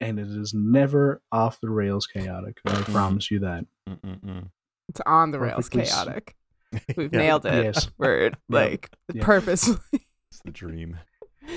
[0.00, 2.58] and it is never off the rails chaotic.
[2.66, 3.64] I promise you that.
[3.88, 4.48] mm-mm-mm.
[4.88, 6.34] It's on the rails Perfectly s- chaotic.
[6.96, 7.64] We've Yeah, nailed it.
[7.64, 7.90] Yes.
[7.98, 9.22] We're like Yeah.
[9.26, 9.76] purposely.
[9.92, 10.98] It's the dream.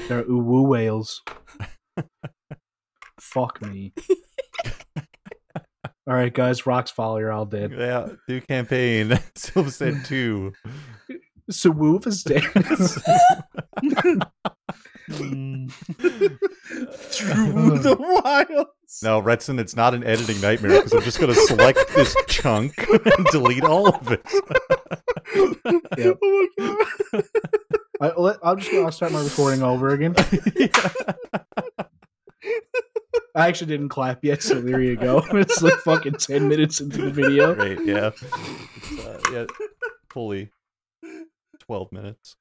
[0.08, 1.22] They're uwu whales.
[3.20, 3.94] Fuck me.
[6.08, 6.66] All right, guys.
[6.66, 7.20] Rocks fall.
[7.20, 7.72] You're all dead.
[7.78, 9.18] Yeah, new campaign.
[9.36, 10.52] Silvistead 2.
[11.52, 12.44] So Woof is dead.
[15.92, 19.04] Through the wilds.
[19.04, 22.74] No, Retson, it's not an editing nightmare because I'm just going to select this chunk
[22.90, 24.22] and delete all of it.
[25.98, 26.18] Yep.
[26.22, 26.66] Oh my
[27.12, 27.24] god.
[28.02, 30.16] I, let, I'm just gonna start my recording over again.
[33.36, 35.24] I actually didn't clap yet, so there you go.
[35.34, 37.54] It's like fucking ten minutes into the video.
[37.54, 38.10] Great, yeah.
[39.00, 39.46] Uh, yeah,
[40.10, 40.50] fully
[41.60, 42.36] 12 minutes.